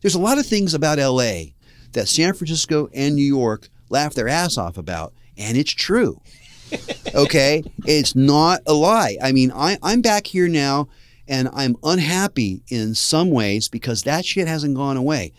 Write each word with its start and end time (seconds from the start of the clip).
There's 0.00 0.14
a 0.14 0.20
lot 0.20 0.38
of 0.38 0.46
things 0.46 0.74
about 0.74 0.98
LA 0.98 1.54
that 1.92 2.06
San 2.06 2.32
Francisco 2.32 2.88
and 2.94 3.16
New 3.16 3.24
York 3.24 3.68
laugh 3.88 4.14
their 4.14 4.28
ass 4.28 4.56
off 4.56 4.78
about, 4.78 5.12
and 5.36 5.56
it's 5.56 5.72
true. 5.72 6.20
okay? 7.14 7.64
It's 7.84 8.14
not 8.14 8.60
a 8.66 8.74
lie. 8.74 9.16
I 9.20 9.32
mean, 9.32 9.50
I, 9.52 9.76
I'm 9.82 10.00
back 10.00 10.28
here 10.28 10.46
now 10.46 10.88
and 11.26 11.48
I'm 11.52 11.76
unhappy 11.82 12.62
in 12.68 12.94
some 12.94 13.30
ways 13.30 13.68
because 13.68 14.04
that 14.04 14.24
shit 14.24 14.46
hasn't 14.46 14.76
gone 14.76 14.96
away. 14.96 15.32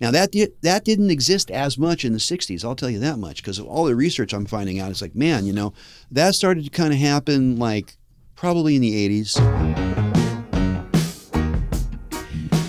Now 0.00 0.12
that 0.12 0.32
that 0.62 0.84
didn't 0.84 1.10
exist 1.10 1.50
as 1.50 1.78
much 1.78 2.04
in 2.04 2.12
the 2.12 2.18
'60s. 2.18 2.64
I'll 2.64 2.74
tell 2.74 2.90
you 2.90 2.98
that 3.00 3.18
much 3.18 3.42
because 3.42 3.58
of 3.58 3.66
all 3.66 3.84
the 3.84 3.96
research 3.96 4.32
I'm 4.32 4.46
finding 4.46 4.80
out. 4.80 4.90
It's 4.90 5.02
like, 5.02 5.14
man, 5.14 5.46
you 5.46 5.52
know, 5.52 5.72
that 6.10 6.34
started 6.34 6.64
to 6.64 6.70
kind 6.70 6.92
of 6.92 6.98
happen 6.98 7.56
like 7.58 7.96
probably 8.34 8.76
in 8.76 8.82
the 8.82 9.08
'80s. 9.08 10.03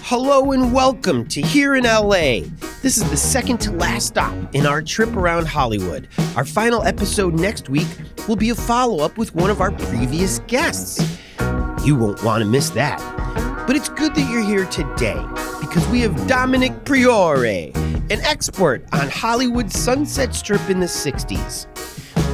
Hello 0.08 0.52
and 0.52 0.72
welcome 0.72 1.26
to 1.30 1.42
Here 1.42 1.74
in 1.74 1.86
LA. 1.86 2.42
This 2.84 2.96
is 2.98 3.10
the 3.10 3.18
second 3.18 3.58
to 3.62 3.72
last 3.72 4.06
stop 4.06 4.54
in 4.54 4.68
our 4.68 4.80
trip 4.80 5.16
around 5.16 5.48
Hollywood. 5.48 6.08
Our 6.36 6.46
final 6.46 6.84
episode 6.84 7.34
next 7.34 7.70
week 7.70 7.88
will 8.28 8.36
be 8.36 8.52
a 8.52 8.56
follow 8.56 9.04
up 9.04 9.18
with 9.18 9.34
one 9.34 9.50
of 9.50 9.62
our 9.62 9.72
previous 9.72 10.38
guests. 10.46 11.18
You 11.84 11.96
won't 11.96 12.24
want 12.24 12.44
to 12.44 12.48
miss 12.48 12.70
that. 12.70 13.00
But 13.66 13.76
it's 13.76 13.90
good 13.90 14.14
that 14.14 14.30
you're 14.32 14.46
here 14.46 14.68
today 14.68 15.20
because 15.60 15.88
we 15.88 16.02
have 16.02 16.28
Dominic 16.28 16.84
Priore, 16.84 17.76
an 17.76 18.22
expert 18.22 18.86
on 18.94 19.10
Hollywood's 19.10 19.74
Sunset 19.74 20.36
Strip 20.36 20.70
in 20.70 20.82
the 20.82 20.86
60s. 20.86 21.66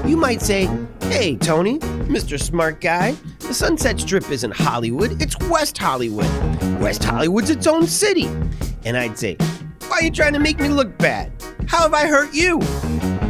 You 0.06 0.18
might 0.18 0.42
say, 0.42 0.68
hey, 1.04 1.36
Tony, 1.36 1.78
Mr. 1.80 2.42
Smart 2.42 2.82
Guy, 2.82 3.16
the 3.40 3.54
Sunset 3.54 4.00
Strip 4.00 4.30
isn't 4.32 4.54
Hollywood, 4.54 5.22
it's 5.22 5.38
West 5.50 5.78
Hollywood. 5.78 6.26
West 6.82 7.04
Hollywood's 7.04 7.52
its 7.52 7.68
own 7.68 7.86
city. 7.86 8.26
And 8.84 8.98
I'd 8.98 9.18
say, 9.18 9.38
why 9.88 9.98
are 9.98 10.04
you 10.04 10.12
trying 10.12 10.34
to 10.34 10.40
make 10.40 10.60
me 10.60 10.70
look 10.70 10.98
bad? 10.98 11.32
How 11.68 11.84
have 11.84 11.94
I 11.94 12.08
hurt 12.08 12.34
you? 12.34 12.60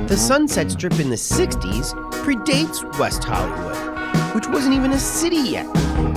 The 0.07 0.15
Sunset 0.15 0.71
Strip 0.71 0.99
in 0.99 1.09
the 1.09 1.17
60s 1.17 1.93
predates 2.23 2.97
West 2.97 3.23
Hollywood, 3.23 4.33
which 4.33 4.47
wasn't 4.47 4.73
even 4.73 4.93
a 4.93 4.99
city 4.99 5.37
yet. 5.37 5.65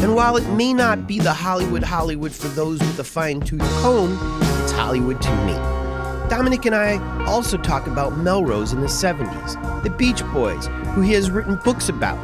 And 0.01 0.14
while 0.14 0.36
it 0.36 0.48
may 0.51 0.73
not 0.73 1.09
be 1.09 1.19
the 1.19 1.34
Hollywood 1.34 1.83
Hollywood 1.83 2.33
for 2.33 2.48
those 2.48 2.79
with 2.79 2.98
a 3.01 3.05
fine 3.05 3.41
tooth 3.41 3.61
comb, 3.83 4.19
it's 4.62 4.73
Hollywood 4.73 5.20
to 5.20 5.45
me. 5.45 5.84
Dominic 6.28 6.64
and 6.67 6.75
I 6.75 6.98
also 7.27 7.56
talk 7.58 7.86
about 7.86 8.17
Melrose 8.17 8.72
in 8.72 8.80
the 8.80 8.86
70s, 8.86 9.83
the 9.83 9.91
Beach 9.91 10.25
Boys, 10.33 10.67
who 10.94 11.03
he 11.03 11.12
has 11.12 11.30
written 11.30 11.56
books 11.64 11.89
about, 11.89 12.19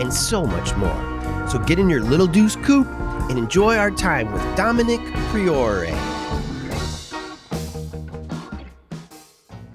and 0.00 0.12
so 0.12 0.46
much 0.46 0.74
more. 0.76 1.48
So 1.48 1.58
get 1.58 1.78
in 1.78 1.90
your 1.90 2.00
little 2.02 2.26
deuce 2.28 2.56
coupe 2.56 2.86
and 3.28 3.38
enjoy 3.38 3.76
our 3.76 3.90
time 3.90 4.30
with 4.32 4.42
Dominic 4.56 5.00
Priore. 5.30 5.90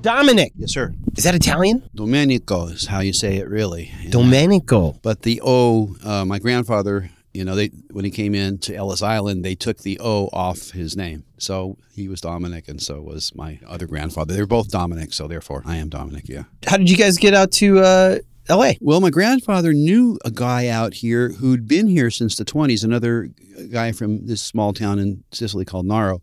Dominic, 0.01 0.53
Yes, 0.55 0.71
sir. 0.71 0.93
is 1.17 1.23
that 1.23 1.33
Italian? 1.35 1.83
Domenico 1.95 2.67
is 2.67 2.85
how 2.85 2.99
you 3.01 3.11
say 3.11 3.37
it, 3.37 3.49
really. 3.49 3.91
Domenico. 4.09 4.99
But 5.01 5.23
the 5.23 5.41
O, 5.43 5.95
uh, 6.03 6.23
my 6.25 6.37
grandfather, 6.39 7.09
you 7.35 7.43
know, 7.43 7.55
they 7.55 7.67
when 7.91 8.05
he 8.05 8.11
came 8.11 8.33
in 8.33 8.57
to 8.59 8.75
Ellis 8.75 9.01
Island, 9.01 9.43
they 9.43 9.55
took 9.55 9.79
the 9.79 9.99
O 10.01 10.29
off 10.31 10.71
his 10.71 10.95
name. 10.95 11.25
So 11.37 11.77
he 11.93 12.07
was 12.07 12.21
Dominic, 12.21 12.67
and 12.67 12.81
so 12.81 13.01
was 13.01 13.35
my 13.35 13.59
other 13.67 13.87
grandfather. 13.87 14.33
They 14.33 14.39
were 14.39 14.47
both 14.47 14.69
Dominic, 14.69 15.13
so 15.13 15.27
therefore 15.27 15.61
I 15.65 15.75
am 15.75 15.89
Dominic, 15.89 16.29
yeah. 16.29 16.43
How 16.65 16.77
did 16.77 16.89
you 16.89 16.97
guys 16.97 17.17
get 17.17 17.33
out 17.33 17.51
to 17.53 17.79
uh, 17.79 18.17
LA? 18.49 18.73
Well, 18.79 19.01
my 19.01 19.09
grandfather 19.09 19.73
knew 19.73 20.17
a 20.23 20.31
guy 20.31 20.67
out 20.67 20.93
here 20.93 21.29
who'd 21.29 21.67
been 21.67 21.87
here 21.87 22.09
since 22.09 22.37
the 22.37 22.45
20s, 22.45 22.83
another 22.83 23.29
guy 23.71 23.91
from 23.91 24.25
this 24.27 24.41
small 24.41 24.71
town 24.73 24.99
in 24.99 25.23
Sicily 25.31 25.65
called 25.65 25.85
Naro. 25.85 26.21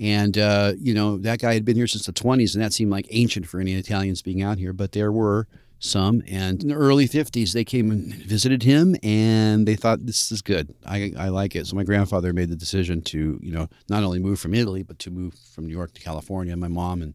And, 0.00 0.36
uh, 0.36 0.72
you 0.76 0.92
know, 0.92 1.18
that 1.18 1.38
guy 1.38 1.54
had 1.54 1.64
been 1.64 1.76
here 1.76 1.86
since 1.86 2.06
the 2.06 2.12
20s, 2.12 2.54
and 2.54 2.64
that 2.64 2.72
seemed 2.72 2.90
like 2.90 3.06
ancient 3.10 3.46
for 3.46 3.60
any 3.60 3.74
Italians 3.74 4.22
being 4.22 4.42
out 4.42 4.58
here. 4.58 4.72
But 4.72 4.92
there 4.92 5.12
were 5.12 5.46
some. 5.78 6.22
And 6.26 6.62
in 6.62 6.68
the 6.68 6.74
early 6.74 7.08
50s, 7.08 7.52
they 7.52 7.64
came 7.64 7.90
and 7.90 8.14
visited 8.14 8.62
him, 8.62 8.96
and 9.02 9.66
they 9.66 9.76
thought, 9.76 10.06
this 10.06 10.32
is 10.32 10.42
good. 10.42 10.74
I, 10.86 11.12
I 11.18 11.28
like 11.28 11.54
it. 11.54 11.66
So 11.66 11.76
my 11.76 11.84
grandfather 11.84 12.32
made 12.32 12.48
the 12.48 12.56
decision 12.56 13.02
to, 13.02 13.38
you 13.42 13.52
know, 13.52 13.68
not 13.88 14.02
only 14.02 14.18
move 14.18 14.40
from 14.40 14.54
Italy, 14.54 14.82
but 14.82 14.98
to 15.00 15.10
move 15.10 15.34
from 15.54 15.66
New 15.66 15.72
York 15.72 15.92
to 15.94 16.00
California. 16.00 16.56
My 16.56 16.68
mom 16.68 17.02
and 17.02 17.14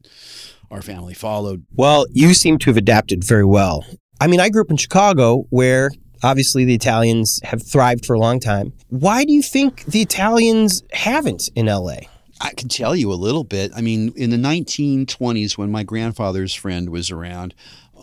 our 0.72 0.82
family 0.82 1.14
followed. 1.14 1.66
Well, 1.76 2.06
you 2.12 2.34
seem 2.34 2.58
to 2.60 2.70
have 2.70 2.78
adapted 2.78 3.24
very 3.24 3.46
well. 3.46 3.86
I 4.22 4.28
mean, 4.28 4.40
I 4.40 4.50
grew 4.50 4.62
up 4.62 4.70
in 4.70 4.78
Chicago 4.78 5.46
where 5.50 5.92
obviously 6.24 6.66
the 6.66 6.76
Italians 6.76 7.40
have 7.44 7.66
thrived 7.66 8.06
for 8.06 8.14
a 8.14 8.20
long 8.20 8.40
time. 8.40 8.74
Why 8.90 9.24
do 9.24 9.32
you 9.32 9.42
think 9.42 9.86
the 9.86 10.02
Italians 10.02 10.84
haven't 10.92 11.50
in 11.56 11.68
LA? 11.68 12.02
I 12.42 12.54
can 12.54 12.70
tell 12.70 12.96
you 12.96 13.12
a 13.12 13.16
little 13.16 13.44
bit. 13.44 13.72
I 13.76 13.82
mean, 13.82 14.14
in 14.16 14.30
the 14.30 14.38
1920s, 14.38 15.58
when 15.58 15.72
my 15.72 15.84
grandfather's 15.84 16.54
friend 16.54 16.90
was 16.90 17.12
around, 17.12 17.54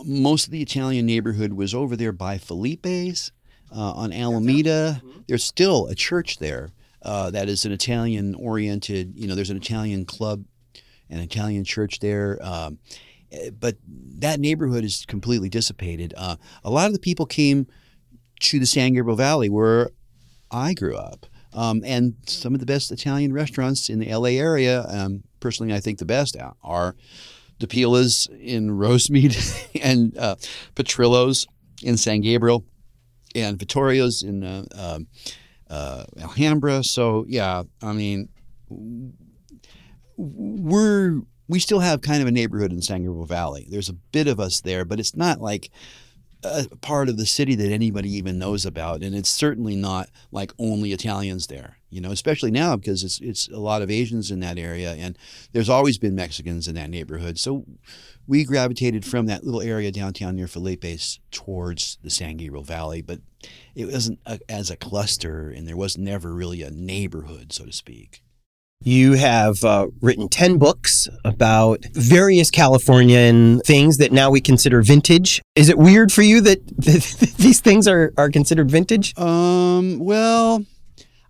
most 0.06 0.46
of 0.46 0.52
the 0.52 0.62
Italian 0.62 1.04
neighborhood 1.04 1.54
was 1.54 1.74
over 1.74 1.96
there 1.96 2.12
by 2.12 2.38
Philippe's 2.38 3.32
uh, 3.74 3.92
on 3.92 4.12
Alameda. 4.12 5.02
There's 5.26 5.44
still 5.44 5.88
a 5.88 5.94
church 5.94 6.38
there 6.38 6.70
uh, 7.02 7.30
that 7.30 7.48
is 7.48 7.64
an 7.64 7.72
Italian 7.72 8.34
oriented, 8.36 9.14
you 9.16 9.26
know, 9.26 9.34
there's 9.34 9.50
an 9.50 9.56
Italian 9.56 10.04
club, 10.04 10.44
an 11.10 11.18
Italian 11.18 11.64
church 11.64 11.98
there. 11.98 12.38
Um, 12.40 12.78
eh, 13.32 13.50
but 13.50 13.76
that 13.86 14.40
neighborhood 14.40 14.84
is 14.84 15.04
completely 15.06 15.48
dissipated. 15.48 16.14
Uh, 16.16 16.36
a 16.62 16.70
lot 16.70 16.86
of 16.86 16.92
the 16.92 17.00
people 17.00 17.26
came 17.26 17.66
to 18.40 18.58
the 18.58 18.66
San 18.66 18.94
Gabriel 18.94 19.16
Valley 19.16 19.48
where 19.48 19.90
I 20.50 20.74
grew 20.74 20.96
up. 20.96 21.26
Um, 21.52 21.82
and 21.86 22.16
some 22.26 22.54
of 22.54 22.60
the 22.60 22.66
best 22.66 22.92
Italian 22.92 23.32
restaurants 23.32 23.88
in 23.88 23.98
the 23.98 24.14
LA 24.14 24.30
area, 24.30 24.84
um, 24.88 25.22
personally, 25.40 25.72
I 25.72 25.80
think 25.80 25.98
the 25.98 26.04
best 26.04 26.36
are 26.62 26.96
De 27.58 27.66
Pila's 27.66 28.28
in 28.40 28.70
Rosemead 28.70 29.34
and 29.82 30.16
uh, 30.18 30.36
Petrillo's 30.74 31.46
in 31.82 31.96
San 31.96 32.20
Gabriel 32.20 32.64
and 33.34 33.58
Vittorio's 33.58 34.22
in 34.22 34.42
uh, 34.42 34.64
um, 34.74 35.06
uh, 35.68 36.04
Alhambra. 36.20 36.82
So, 36.82 37.24
yeah, 37.28 37.62
I 37.82 37.92
mean, 37.92 38.28
we're 40.16 41.20
we 41.48 41.60
still 41.60 41.78
have 41.78 42.00
kind 42.00 42.22
of 42.22 42.28
a 42.28 42.32
neighborhood 42.32 42.72
in 42.72 42.82
San 42.82 43.02
Gabriel 43.02 43.26
Valley. 43.26 43.66
There's 43.70 43.88
a 43.88 43.92
bit 43.92 44.26
of 44.26 44.40
us 44.40 44.60
there, 44.62 44.84
but 44.84 44.98
it's 44.98 45.14
not 45.14 45.40
like 45.40 45.70
a 46.42 46.66
part 46.80 47.08
of 47.08 47.16
the 47.16 47.26
city 47.26 47.54
that 47.54 47.70
anybody 47.70 48.10
even 48.16 48.38
knows 48.38 48.66
about, 48.66 49.02
and 49.02 49.14
it's 49.14 49.30
certainly 49.30 49.76
not 49.76 50.08
like 50.32 50.52
only 50.58 50.92
Italians 50.92 51.46
there. 51.46 51.78
You 51.96 52.02
know, 52.02 52.10
especially 52.10 52.50
now 52.50 52.76
because 52.76 53.02
it's 53.02 53.18
it's 53.20 53.48
a 53.48 53.58
lot 53.58 53.80
of 53.80 53.90
Asians 53.90 54.30
in 54.30 54.40
that 54.40 54.58
area, 54.58 54.92
and 54.92 55.16
there's 55.52 55.70
always 55.70 55.96
been 55.96 56.14
Mexicans 56.14 56.68
in 56.68 56.74
that 56.74 56.90
neighborhood. 56.90 57.38
So 57.38 57.64
we 58.26 58.44
gravitated 58.44 59.06
from 59.06 59.24
that 59.26 59.44
little 59.44 59.62
area 59.62 59.90
downtown 59.90 60.36
near 60.36 60.46
Philippe's 60.46 61.20
towards 61.30 61.96
the 62.02 62.10
San 62.10 62.36
Gabriel 62.36 62.62
Valley, 62.62 63.00
but 63.00 63.20
it 63.74 63.86
wasn't 63.86 64.18
a, 64.26 64.38
as 64.46 64.70
a 64.70 64.76
cluster, 64.76 65.48
and 65.48 65.66
there 65.66 65.74
was 65.74 65.96
never 65.96 66.34
really 66.34 66.60
a 66.60 66.70
neighborhood, 66.70 67.50
so 67.50 67.64
to 67.64 67.72
speak. 67.72 68.22
You 68.82 69.14
have 69.14 69.64
uh, 69.64 69.86
written 70.02 70.28
10 70.28 70.58
books 70.58 71.08
about 71.24 71.82
various 71.92 72.50
Californian 72.50 73.60
things 73.60 73.96
that 73.98 74.12
now 74.12 74.30
we 74.30 74.42
consider 74.42 74.82
vintage. 74.82 75.40
Is 75.54 75.70
it 75.70 75.78
weird 75.78 76.12
for 76.12 76.20
you 76.20 76.42
that 76.42 76.66
these 77.38 77.60
things 77.60 77.88
are, 77.88 78.12
are 78.18 78.28
considered 78.28 78.70
vintage? 78.70 79.16
Um, 79.16 79.98
well, 79.98 80.62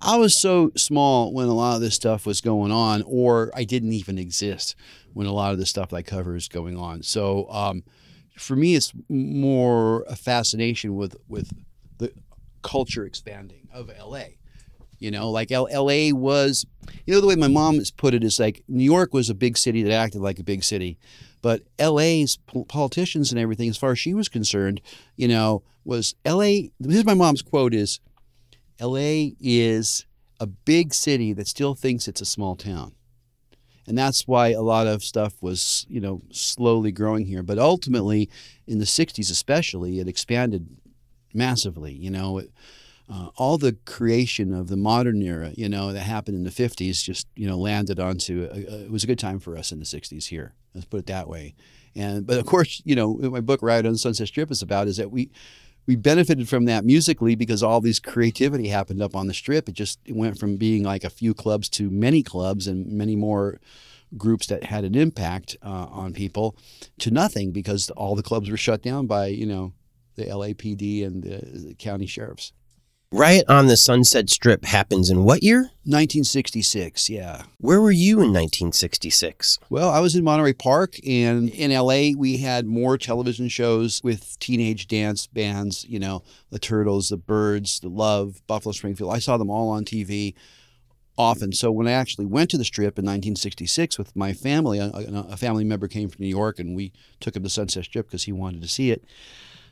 I 0.00 0.16
was 0.16 0.40
so 0.40 0.72
small 0.76 1.32
when 1.32 1.48
a 1.48 1.54
lot 1.54 1.76
of 1.76 1.80
this 1.80 1.94
stuff 1.94 2.26
was 2.26 2.40
going 2.40 2.70
on, 2.70 3.02
or 3.06 3.50
I 3.54 3.64
didn't 3.64 3.92
even 3.92 4.18
exist 4.18 4.74
when 5.12 5.26
a 5.26 5.32
lot 5.32 5.52
of 5.52 5.58
the 5.58 5.66
stuff 5.66 5.92
I 5.92 6.02
cover 6.02 6.36
is 6.36 6.48
going 6.48 6.76
on. 6.76 7.02
So, 7.02 7.50
um, 7.50 7.82
for 8.36 8.54
me, 8.56 8.74
it's 8.74 8.92
more 9.08 10.04
a 10.08 10.16
fascination 10.16 10.94
with 10.94 11.16
with 11.28 11.50
the 11.98 12.12
culture 12.62 13.04
expanding 13.04 13.68
of 13.72 13.90
LA. 13.98 14.24
You 14.98 15.10
know, 15.10 15.30
like 15.30 15.52
L- 15.52 15.68
LA 15.70 16.10
was, 16.12 16.66
you 17.06 17.14
know, 17.14 17.20
the 17.20 17.26
way 17.26 17.36
my 17.36 17.48
mom 17.48 17.76
has 17.76 17.90
put 17.90 18.14
it 18.14 18.24
is 18.24 18.40
like 18.40 18.62
New 18.68 18.84
York 18.84 19.12
was 19.12 19.28
a 19.28 19.34
big 19.34 19.58
city 19.58 19.82
that 19.82 19.92
acted 19.92 20.20
like 20.20 20.38
a 20.38 20.44
big 20.44 20.64
city, 20.64 20.98
but 21.42 21.62
LA's 21.78 22.38
po- 22.46 22.64
politicians 22.64 23.30
and 23.30 23.38
everything, 23.38 23.68
as 23.68 23.76
far 23.76 23.92
as 23.92 23.98
she 23.98 24.14
was 24.14 24.28
concerned, 24.28 24.80
you 25.16 25.28
know, 25.28 25.62
was 25.84 26.14
LA. 26.26 26.68
Here's 26.82 27.04
my 27.04 27.14
mom's 27.14 27.42
quote: 27.42 27.74
"Is 27.74 28.00
LA 28.80 29.30
is 29.40 30.06
a 30.38 30.46
big 30.46 30.92
city 30.94 31.32
that 31.32 31.48
still 31.48 31.74
thinks 31.74 32.08
it's 32.08 32.20
a 32.20 32.26
small 32.26 32.56
town." 32.56 32.92
And 33.86 33.96
that's 33.96 34.26
why 34.26 34.48
a 34.48 34.62
lot 34.62 34.86
of 34.86 35.04
stuff 35.04 35.34
was, 35.40 35.86
you 35.88 36.00
know, 36.00 36.22
slowly 36.30 36.90
growing 36.90 37.26
here. 37.26 37.42
But 37.42 37.58
ultimately, 37.58 38.28
in 38.66 38.78
the 38.78 38.84
60s 38.84 39.30
especially, 39.30 40.00
it 40.00 40.08
expanded 40.08 40.66
massively. 41.32 41.92
You 41.92 42.10
know, 42.10 42.38
it, 42.38 42.50
uh, 43.08 43.28
all 43.36 43.58
the 43.58 43.76
creation 43.84 44.52
of 44.52 44.68
the 44.68 44.76
modern 44.76 45.22
era, 45.22 45.52
you 45.56 45.68
know, 45.68 45.92
that 45.92 46.00
happened 46.00 46.36
in 46.36 46.42
the 46.42 46.50
50s 46.50 47.02
just, 47.02 47.28
you 47.36 47.46
know, 47.46 47.56
landed 47.56 48.00
onto, 48.00 48.48
a, 48.50 48.56
a, 48.56 48.84
it 48.84 48.90
was 48.90 49.04
a 49.04 49.06
good 49.06 49.18
time 49.18 49.38
for 49.38 49.56
us 49.56 49.70
in 49.70 49.78
the 49.78 49.84
60s 49.84 50.26
here. 50.26 50.54
Let's 50.74 50.86
put 50.86 51.00
it 51.00 51.06
that 51.06 51.28
way. 51.28 51.54
And, 51.94 52.26
but 52.26 52.38
of 52.38 52.46
course, 52.46 52.82
you 52.84 52.96
know, 52.96 53.14
my 53.14 53.40
book, 53.40 53.62
Riot 53.62 53.86
on 53.86 53.92
the 53.92 53.98
Sunset 53.98 54.26
Strip 54.26 54.50
is 54.50 54.60
about 54.60 54.88
is 54.88 54.96
that 54.96 55.10
we, 55.10 55.30
we 55.86 55.96
benefited 55.96 56.48
from 56.48 56.64
that 56.64 56.84
musically 56.84 57.34
because 57.34 57.62
all 57.62 57.80
this 57.80 58.00
creativity 58.00 58.68
happened 58.68 59.00
up 59.00 59.14
on 59.14 59.28
the 59.28 59.34
strip. 59.34 59.68
It 59.68 59.72
just 59.72 60.00
it 60.04 60.16
went 60.16 60.38
from 60.38 60.56
being 60.56 60.82
like 60.82 61.04
a 61.04 61.10
few 61.10 61.32
clubs 61.32 61.68
to 61.70 61.90
many 61.90 62.22
clubs 62.22 62.66
and 62.66 62.86
many 62.86 63.16
more 63.16 63.60
groups 64.16 64.46
that 64.46 64.64
had 64.64 64.84
an 64.84 64.94
impact 64.94 65.56
uh, 65.62 65.86
on 65.90 66.12
people 66.12 66.56
to 66.98 67.10
nothing 67.10 67.52
because 67.52 67.90
all 67.90 68.14
the 68.14 68.22
clubs 68.22 68.50
were 68.50 68.56
shut 68.56 68.82
down 68.82 69.06
by 69.06 69.26
you 69.26 69.46
know 69.46 69.72
the 70.16 70.24
LAPD 70.24 71.06
and 71.06 71.22
the, 71.22 71.68
the 71.68 71.74
county 71.74 72.06
sheriffs. 72.06 72.52
Riot 73.16 73.46
on 73.48 73.66
the 73.66 73.78
Sunset 73.78 74.28
Strip 74.28 74.66
happens 74.66 75.08
in 75.08 75.24
what 75.24 75.42
year? 75.42 75.70
1966, 75.84 77.08
yeah. 77.08 77.44
Where 77.58 77.80
were 77.80 77.90
you 77.90 78.16
in 78.16 78.30
1966? 78.30 79.58
Well, 79.70 79.88
I 79.88 80.00
was 80.00 80.14
in 80.14 80.22
Monterey 80.22 80.52
Park, 80.52 80.96
and 81.06 81.48
in 81.48 81.72
LA, 81.72 82.10
we 82.14 82.36
had 82.36 82.66
more 82.66 82.98
television 82.98 83.48
shows 83.48 84.02
with 84.04 84.38
teenage 84.38 84.86
dance 84.86 85.26
bands, 85.28 85.86
you 85.88 85.98
know, 85.98 86.24
the 86.50 86.58
Turtles, 86.58 87.08
the 87.08 87.16
Byrds, 87.16 87.80
the 87.80 87.88
Love, 87.88 88.42
Buffalo 88.46 88.72
Springfield. 88.72 89.14
I 89.14 89.18
saw 89.18 89.38
them 89.38 89.48
all 89.48 89.70
on 89.70 89.86
TV 89.86 90.34
often. 91.16 91.52
So 91.52 91.72
when 91.72 91.88
I 91.88 91.92
actually 91.92 92.26
went 92.26 92.50
to 92.50 92.58
the 92.58 92.66
strip 92.66 92.98
in 92.98 93.06
1966 93.06 93.96
with 93.96 94.14
my 94.14 94.34
family, 94.34 94.78
a, 94.78 94.90
a 94.90 95.38
family 95.38 95.64
member 95.64 95.88
came 95.88 96.10
from 96.10 96.22
New 96.22 96.28
York, 96.28 96.58
and 96.58 96.76
we 96.76 96.92
took 97.20 97.34
him 97.34 97.44
to 97.44 97.48
Sunset 97.48 97.84
Strip 97.84 98.08
because 98.08 98.24
he 98.24 98.32
wanted 98.32 98.60
to 98.60 98.68
see 98.68 98.90
it 98.90 99.02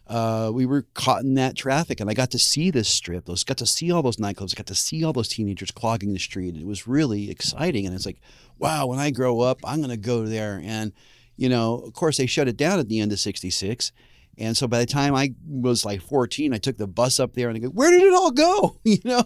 uh, 0.07 0.51
we 0.53 0.67
were 0.67 0.83
caught 0.95 1.23
in 1.23 1.35
that 1.35 1.57
traffic, 1.57 2.01
and 2.01 2.11
I 2.11 2.15
got 2.15 2.31
to 2.33 2.39
see 2.39 2.71
this 2.71 2.89
strip. 2.89 3.25
Those 3.25 3.45
got 3.45 3.57
to 3.59 3.67
see 3.67 3.91
all 3.91 4.03
those 4.03 4.19
nightclubs. 4.19 4.55
Got 4.55 4.67
to 4.67 4.75
see 4.75 5.03
all 5.03 5.13
those 5.13 5.29
teenagers 5.29 5.71
clogging 5.71 6.13
the 6.13 6.19
street. 6.19 6.57
It 6.57 6.67
was 6.67 6.87
really 6.87 7.31
exciting, 7.31 7.87
and 7.87 7.95
it's 7.95 8.07
like, 8.07 8.21
wow, 8.59 8.87
when 8.87 8.99
I 8.99 9.11
grow 9.11 9.41
up, 9.41 9.61
I'm 9.65 9.79
going 9.79 9.91
to 9.91 9.97
go 9.97 10.27
there. 10.27 10.61
And 10.63 10.93
you 11.37 11.49
know, 11.49 11.79
of 11.79 11.95
course, 11.95 12.19
they 12.19 12.27
shut 12.27 12.49
it 12.49 12.57
down 12.57 12.79
at 12.79 12.89
the 12.89 13.01
end 13.01 13.13
of 13.13 13.19
'66. 13.19 13.93
And 14.37 14.57
so 14.57 14.67
by 14.67 14.81
the 14.81 14.87
time 14.87 15.15
I 15.15 15.35
was 15.49 15.85
like 15.85 16.01
14, 16.03 16.53
I 16.53 16.59
took 16.59 16.77
the 16.77 16.87
bus 16.87 17.21
up 17.21 17.35
there 17.35 17.49
and 17.49 17.57
I 17.57 17.61
go, 17.61 17.69
where 17.69 17.91
did 17.91 18.03
it 18.03 18.13
all 18.13 18.31
go? 18.31 18.77
You 18.85 18.99
know? 19.05 19.25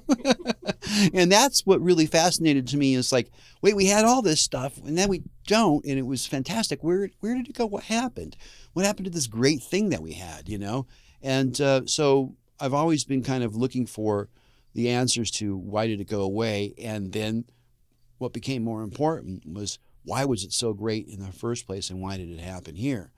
and 1.15 1.31
that's 1.31 1.67
what 1.67 1.81
really 1.81 2.07
fascinated 2.07 2.69
to 2.69 2.77
me 2.77 2.95
is 2.95 3.13
like, 3.13 3.31
wait, 3.63 3.75
we 3.77 3.87
had 3.87 4.05
all 4.05 4.23
this 4.23 4.41
stuff 4.41 4.79
and 4.79 4.97
then 4.97 5.09
we 5.09 5.23
don't. 5.49 5.85
And 5.85 5.99
it 5.99 6.07
was 6.07 6.27
fantastic. 6.27 6.85
Where, 6.85 7.11
where 7.19 7.35
did 7.35 7.49
it 7.49 7.57
go? 7.57 7.67
What 7.67 7.85
happened? 7.85 8.37
What 8.75 8.85
happened 8.85 9.07
to 9.07 9.11
this 9.11 9.27
great 9.27 9.63
thing 9.63 9.89
that 9.89 10.03
we 10.03 10.13
had, 10.13 10.49
you 10.49 10.59
know? 10.59 10.87
And 11.21 11.61
uh, 11.61 11.87
so 11.87 12.37
I've 12.61 12.75
always 12.75 13.05
been 13.05 13.25
kind 13.25 13.43
of 13.43 13.57
looking 13.57 13.87
for 13.87 14.29
the 14.75 14.91
answers 14.91 15.31
to 15.33 15.57
why 15.57 15.89
did 15.89 16.01
it 16.01 16.09
go 16.09 16.21
away? 16.21 16.75
And 16.79 17.13
then 17.13 17.47
what 18.19 18.33
became 18.33 18.63
more 18.63 18.83
important 18.83 19.45
was 19.47 19.79
why 20.05 20.25
was 20.25 20.45
it 20.45 20.53
so 20.53 20.73
great 20.73 21.09
in 21.09 21.21
the 21.21 21.33
first 21.33 21.67
place 21.67 21.91
and 21.91 22.01
why 22.01 22.17
did 22.17 22.31
it 22.31 22.41
happen 22.41 22.77
here? 22.77 23.11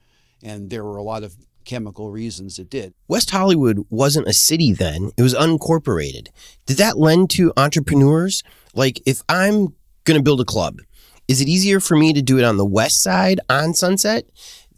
And 0.42 0.70
there 0.70 0.84
were 0.84 0.96
a 0.96 1.02
lot 1.02 1.22
of 1.22 1.36
chemical 1.64 2.10
reasons 2.10 2.58
it 2.58 2.70
did. 2.70 2.94
West 3.08 3.30
Hollywood 3.30 3.84
wasn't 3.90 4.28
a 4.28 4.32
city 4.32 4.72
then, 4.72 5.10
it 5.16 5.22
was 5.22 5.34
unincorporated. 5.34 6.28
Did 6.66 6.78
that 6.78 6.98
lend 6.98 7.30
to 7.30 7.52
entrepreneurs? 7.56 8.42
Like, 8.74 9.02
if 9.04 9.22
I'm 9.28 9.74
going 10.04 10.18
to 10.18 10.22
build 10.22 10.40
a 10.40 10.44
club, 10.44 10.80
is 11.30 11.40
it 11.40 11.48
easier 11.48 11.78
for 11.78 11.96
me 11.96 12.12
to 12.12 12.20
do 12.20 12.38
it 12.38 12.44
on 12.44 12.56
the 12.56 12.66
west 12.66 13.04
side 13.04 13.38
on 13.48 13.72
Sunset 13.72 14.28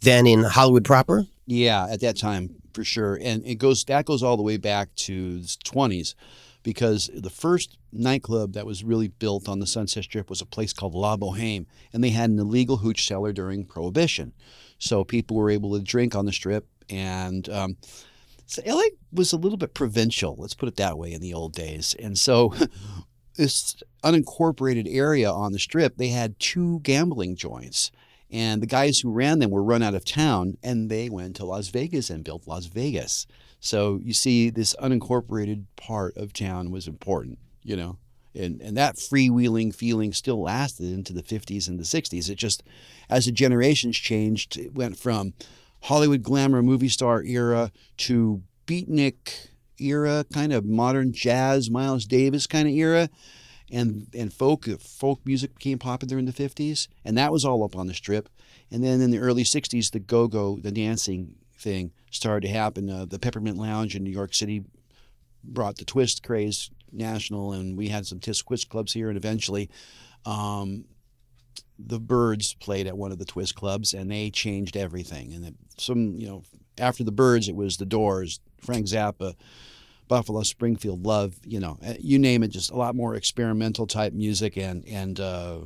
than 0.01 0.27
in 0.27 0.43
Hollywood 0.43 0.85
proper? 0.85 1.25
Yeah, 1.47 1.87
at 1.89 2.01
that 2.01 2.15
time, 2.15 2.61
for 2.75 2.83
sure. 2.83 3.17
And 3.19 3.43
it 3.43 3.55
goes 3.55 3.83
that 3.85 4.05
goes 4.05 4.21
all 4.21 4.37
the 4.37 4.43
way 4.43 4.57
back 4.57 4.93
to 4.95 5.39
the 5.39 5.47
20s 5.47 6.13
because 6.61 7.09
the 7.11 7.31
first 7.31 7.79
nightclub 7.91 8.53
that 8.53 8.67
was 8.67 8.83
really 8.83 9.07
built 9.07 9.49
on 9.49 9.59
the 9.59 9.65
Sunset 9.65 10.03
Strip 10.03 10.29
was 10.29 10.41
a 10.41 10.45
place 10.45 10.73
called 10.73 10.93
La 10.93 11.17
Boheme, 11.17 11.65
and 11.91 12.03
they 12.03 12.11
had 12.11 12.29
an 12.29 12.37
illegal 12.37 12.77
hooch 12.77 13.07
cellar 13.07 13.33
during 13.33 13.65
Prohibition. 13.65 14.31
So 14.77 15.03
people 15.03 15.35
were 15.35 15.49
able 15.49 15.73
to 15.73 15.83
drink 15.83 16.13
on 16.13 16.27
the 16.27 16.31
strip 16.31 16.67
and 16.87 17.49
um, 17.49 17.77
so 18.45 18.61
LA 18.67 18.83
was 19.11 19.33
a 19.33 19.37
little 19.37 19.57
bit 19.57 19.73
provincial, 19.73 20.35
let's 20.37 20.53
put 20.53 20.69
it 20.69 20.75
that 20.75 20.99
way, 20.99 21.13
in 21.13 21.21
the 21.21 21.33
old 21.33 21.53
days. 21.53 21.95
And 21.97 22.19
so 22.19 22.53
this 23.35 23.75
unincorporated 24.03 24.87
area 24.87 25.31
on 25.31 25.51
the 25.51 25.59
strip, 25.59 25.97
they 25.97 26.09
had 26.09 26.39
two 26.39 26.79
gambling 26.81 27.35
joints. 27.35 27.91
And 28.31 28.61
the 28.61 28.67
guys 28.67 28.99
who 28.99 29.11
ran 29.11 29.39
them 29.39 29.51
were 29.51 29.63
run 29.63 29.83
out 29.83 29.93
of 29.93 30.05
town 30.05 30.57
and 30.63 30.89
they 30.89 31.09
went 31.09 31.35
to 31.35 31.45
Las 31.45 31.67
Vegas 31.67 32.09
and 32.09 32.23
built 32.23 32.47
Las 32.47 32.65
Vegas. 32.65 33.27
So 33.59 33.99
you 34.03 34.13
see, 34.13 34.49
this 34.49 34.75
unincorporated 34.81 35.65
part 35.75 36.17
of 36.17 36.33
town 36.33 36.71
was 36.71 36.87
important, 36.87 37.37
you 37.63 37.75
know. 37.75 37.97
And, 38.35 38.59
and 38.61 38.75
that 38.75 38.95
freewheeling 38.95 39.75
feeling 39.75 40.11
still 40.11 40.41
lasted 40.41 40.91
into 40.91 41.13
the 41.13 41.21
50s 41.21 41.67
and 41.67 41.79
the 41.79 41.83
60s. 41.83 42.29
It 42.29 42.35
just, 42.35 42.63
as 43.07 43.25
the 43.25 43.31
generations 43.31 43.95
changed, 43.97 44.57
it 44.57 44.73
went 44.73 44.97
from 44.97 45.33
Hollywood 45.83 46.23
glamour 46.23 46.63
movie 46.63 46.89
star 46.89 47.21
era 47.23 47.71
to 47.97 48.41
beatnik 48.65 49.49
era, 49.83 50.25
kind 50.33 50.53
of 50.53 50.65
modern 50.65 51.11
jazz, 51.11 51.69
Miles 51.69 52.05
Davis 52.05 52.47
kind 52.47 52.67
of 52.67 52.73
era. 52.73 53.09
And, 53.71 54.07
and 54.13 54.31
folk 54.31 54.65
folk 54.79 55.21
music 55.25 55.55
became 55.55 55.79
popular 55.79 56.19
in 56.19 56.25
the 56.25 56.33
50s, 56.33 56.87
and 57.03 57.17
that 57.17 57.31
was 57.31 57.43
all 57.43 57.63
up 57.63 57.75
on 57.75 57.87
the 57.87 57.93
strip. 57.93 58.29
And 58.69 58.83
then 58.83 59.01
in 59.01 59.09
the 59.09 59.17
early 59.17 59.43
60s, 59.43 59.91
the 59.91 59.99
go 59.99 60.27
go, 60.27 60.59
the 60.61 60.71
dancing 60.71 61.35
thing 61.57 61.91
started 62.11 62.47
to 62.47 62.53
happen. 62.53 62.89
Uh, 62.89 63.05
the 63.05 63.17
Peppermint 63.17 63.57
Lounge 63.57 63.95
in 63.95 64.03
New 64.03 64.11
York 64.11 64.35
City 64.35 64.63
brought 65.43 65.77
the 65.77 65.85
twist 65.85 66.21
craze 66.23 66.69
national, 66.91 67.53
and 67.53 67.75
we 67.75 67.87
had 67.87 68.05
some 68.05 68.19
twist 68.19 68.69
clubs 68.69 68.93
here. 68.93 69.09
And 69.09 69.17
eventually, 69.17 69.69
um, 70.25 70.85
the 71.79 71.99
Byrds 71.99 72.53
played 72.53 72.87
at 72.87 72.97
one 72.97 73.11
of 73.11 73.17
the 73.17 73.25
Twist 73.25 73.55
clubs, 73.55 73.93
and 73.93 74.09
they 74.09 74.29
changed 74.29 74.77
everything. 74.77 75.33
And 75.33 75.55
some, 75.77 76.15
you 76.17 76.27
know, 76.27 76.43
after 76.77 77.03
the 77.03 77.11
Byrds, 77.11 77.47
it 77.47 77.55
was 77.55 77.77
the 77.77 77.85
Doors, 77.85 78.39
Frank 78.61 78.87
Zappa, 78.87 79.35
Buffalo 80.13 80.43
Springfield, 80.43 81.07
Love, 81.07 81.39
you 81.43 81.59
know, 81.59 81.79
eh, 81.81 81.97
you 81.99 82.19
name 82.19 82.43
it. 82.43 82.49
Just 82.49 82.69
a 82.69 82.75
lot 82.75 82.93
more 82.93 83.15
experimental 83.15 83.87
type 83.87 84.13
music, 84.13 84.55
and 84.57 84.85
and 84.87 85.19
uh, 85.19 85.57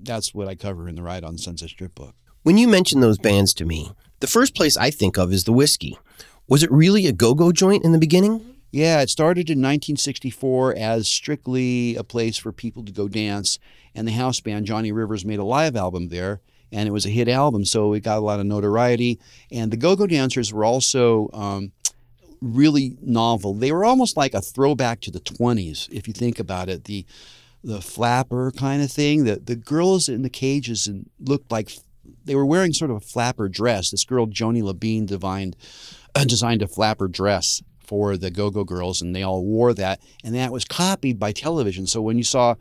that's 0.00 0.32
what 0.32 0.46
I 0.46 0.54
cover 0.54 0.88
in 0.88 0.94
the 0.94 1.02
Riot 1.02 1.24
on 1.24 1.36
Sunset 1.36 1.68
Strip 1.68 1.96
book. 1.96 2.14
When 2.44 2.56
you 2.58 2.68
mention 2.68 3.00
those 3.00 3.18
bands 3.18 3.52
to 3.54 3.64
me, 3.64 3.90
the 4.20 4.28
first 4.28 4.54
place 4.54 4.76
I 4.76 4.92
think 4.92 5.18
of 5.18 5.32
is 5.32 5.42
the 5.42 5.52
whiskey. 5.52 5.98
Was 6.46 6.62
it 6.62 6.70
really 6.70 7.08
a 7.08 7.12
go-go 7.12 7.50
joint 7.50 7.84
in 7.84 7.90
the 7.90 7.98
beginning? 7.98 8.54
Yeah, 8.70 9.00
it 9.00 9.10
started 9.10 9.50
in 9.50 9.58
1964 9.58 10.76
as 10.76 11.08
strictly 11.08 11.96
a 11.96 12.04
place 12.04 12.36
for 12.36 12.52
people 12.52 12.84
to 12.84 12.92
go 12.92 13.08
dance, 13.08 13.58
and 13.96 14.06
the 14.06 14.12
house 14.12 14.38
band 14.38 14.66
Johnny 14.66 14.92
Rivers 14.92 15.24
made 15.24 15.40
a 15.40 15.44
live 15.44 15.74
album 15.74 16.10
there, 16.10 16.40
and 16.70 16.88
it 16.88 16.92
was 16.92 17.04
a 17.04 17.10
hit 17.10 17.28
album, 17.28 17.64
so 17.64 17.92
it 17.94 18.04
got 18.04 18.18
a 18.18 18.20
lot 18.20 18.38
of 18.38 18.46
notoriety. 18.46 19.18
And 19.50 19.72
the 19.72 19.76
Go-Go 19.76 20.06
Dancers 20.06 20.52
were 20.52 20.64
also 20.64 21.30
um, 21.32 21.72
really 22.40 22.96
novel. 23.00 23.54
They 23.54 23.72
were 23.72 23.84
almost 23.84 24.16
like 24.16 24.34
a 24.34 24.40
throwback 24.40 25.00
to 25.02 25.10
the 25.10 25.20
20s, 25.20 25.88
if 25.90 26.06
you 26.06 26.14
think 26.14 26.38
about 26.38 26.68
it. 26.68 26.84
The 26.84 27.06
the 27.64 27.80
flapper 27.80 28.52
kind 28.52 28.82
of 28.82 28.90
thing. 28.90 29.24
The 29.24 29.36
the 29.36 29.56
girls 29.56 30.08
in 30.08 30.22
the 30.22 30.30
cages 30.30 30.86
and 30.86 31.10
looked 31.18 31.50
like 31.50 31.72
they 32.24 32.34
were 32.34 32.46
wearing 32.46 32.72
sort 32.72 32.90
of 32.90 32.98
a 32.98 33.00
flapper 33.00 33.48
dress. 33.48 33.90
This 33.90 34.04
girl 34.04 34.26
Joni 34.26 34.62
Labine 34.62 35.06
designed 35.06 35.56
uh, 36.14 36.24
designed 36.24 36.62
a 36.62 36.68
flapper 36.68 37.08
dress 37.08 37.62
for 37.78 38.16
the 38.16 38.30
Go 38.30 38.50
Go 38.50 38.64
Girls, 38.64 39.00
and 39.00 39.16
they 39.16 39.22
all 39.22 39.44
wore 39.44 39.72
that, 39.74 40.00
and 40.22 40.34
that 40.34 40.52
was 40.52 40.64
copied 40.64 41.18
by 41.18 41.32
television. 41.32 41.86
So 41.86 42.02
when 42.02 42.18
you 42.18 42.24
saw 42.24 42.54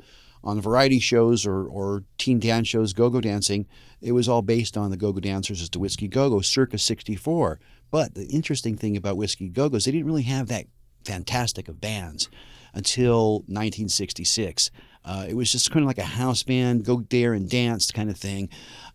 on 0.43 0.61
variety 0.61 0.99
shows 0.99 1.45
or, 1.45 1.65
or 1.65 2.03
teen 2.17 2.39
dance 2.39 2.67
shows 2.67 2.93
go 2.93 3.09
go 3.09 3.19
dancing, 3.19 3.67
it 4.01 4.13
was 4.13 4.29
all 4.29 4.41
based 4.41 4.77
on 4.77 4.91
the 4.91 4.97
go 4.97 5.11
go 5.11 5.19
dancers 5.19 5.61
as 5.61 5.69
the 5.69 5.79
Whiskey 5.79 6.07
Go 6.07 6.29
Go 6.29 6.41
circa 6.41 6.77
64. 6.77 7.59
But 7.91 8.15
the 8.15 8.25
interesting 8.25 8.75
thing 8.77 8.97
about 8.97 9.17
Whiskey 9.17 9.49
Go 9.49 9.69
Go's, 9.69 9.85
they 9.85 9.91
didn't 9.91 10.07
really 10.07 10.23
have 10.23 10.47
that 10.47 10.65
fantastic 11.05 11.67
of 11.67 11.79
bands 11.79 12.29
until 12.73 13.39
1966. 13.47 14.71
Uh, 15.05 15.25
it 15.27 15.35
was 15.35 15.51
just 15.51 15.71
kind 15.71 15.83
of 15.83 15.87
like 15.87 15.97
a 15.97 16.03
house 16.03 16.43
band, 16.43 16.83
go 16.83 17.03
there 17.09 17.33
and 17.33 17.49
dance 17.49 17.91
kind 17.91 18.09
of 18.09 18.17
thing. 18.17 18.49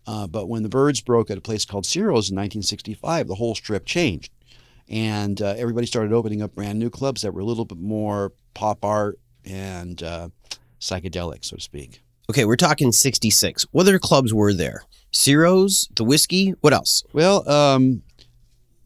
Uh, 0.05 0.27
but 0.27 0.47
when 0.47 0.61
the 0.61 0.69
Byrds 0.69 1.01
broke 1.01 1.31
at 1.31 1.37
a 1.37 1.41
place 1.41 1.65
called 1.65 1.85
Ciro's 1.85 2.29
in 2.29 2.35
1965, 2.35 3.27
the 3.27 3.35
whole 3.35 3.55
strip 3.55 3.85
changed 3.85 4.31
and 4.89 5.41
uh, 5.41 5.55
everybody 5.57 5.87
started 5.87 6.13
opening 6.13 6.41
up 6.41 6.55
brand 6.55 6.79
new 6.79 6.89
clubs 6.89 7.21
that 7.21 7.33
were 7.33 7.41
a 7.41 7.45
little 7.45 7.65
bit 7.65 7.77
more 7.77 8.33
pop 8.53 8.83
art 8.83 9.19
and 9.45 10.03
uh, 10.03 10.29
psychedelic, 10.79 11.45
so 11.45 11.55
to 11.55 11.61
speak. 11.61 12.01
Okay, 12.29 12.45
we're 12.45 12.55
talking 12.55 12.91
66. 12.91 13.65
What 13.71 13.81
other 13.81 13.99
clubs 13.99 14.33
were 14.33 14.53
there? 14.53 14.83
Ciro's, 15.11 15.89
the 15.95 16.03
whiskey, 16.03 16.51
what 16.61 16.73
else? 16.73 17.03
Well, 17.13 17.47
um, 17.49 18.03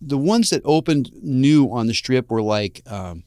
the 0.01 0.17
ones 0.17 0.49
that 0.49 0.61
opened 0.65 1.11
new 1.21 1.71
on 1.71 1.87
the 1.87 1.93
strip 1.93 2.29
were 2.29 2.41
like 2.41 2.81
um, 2.87 3.23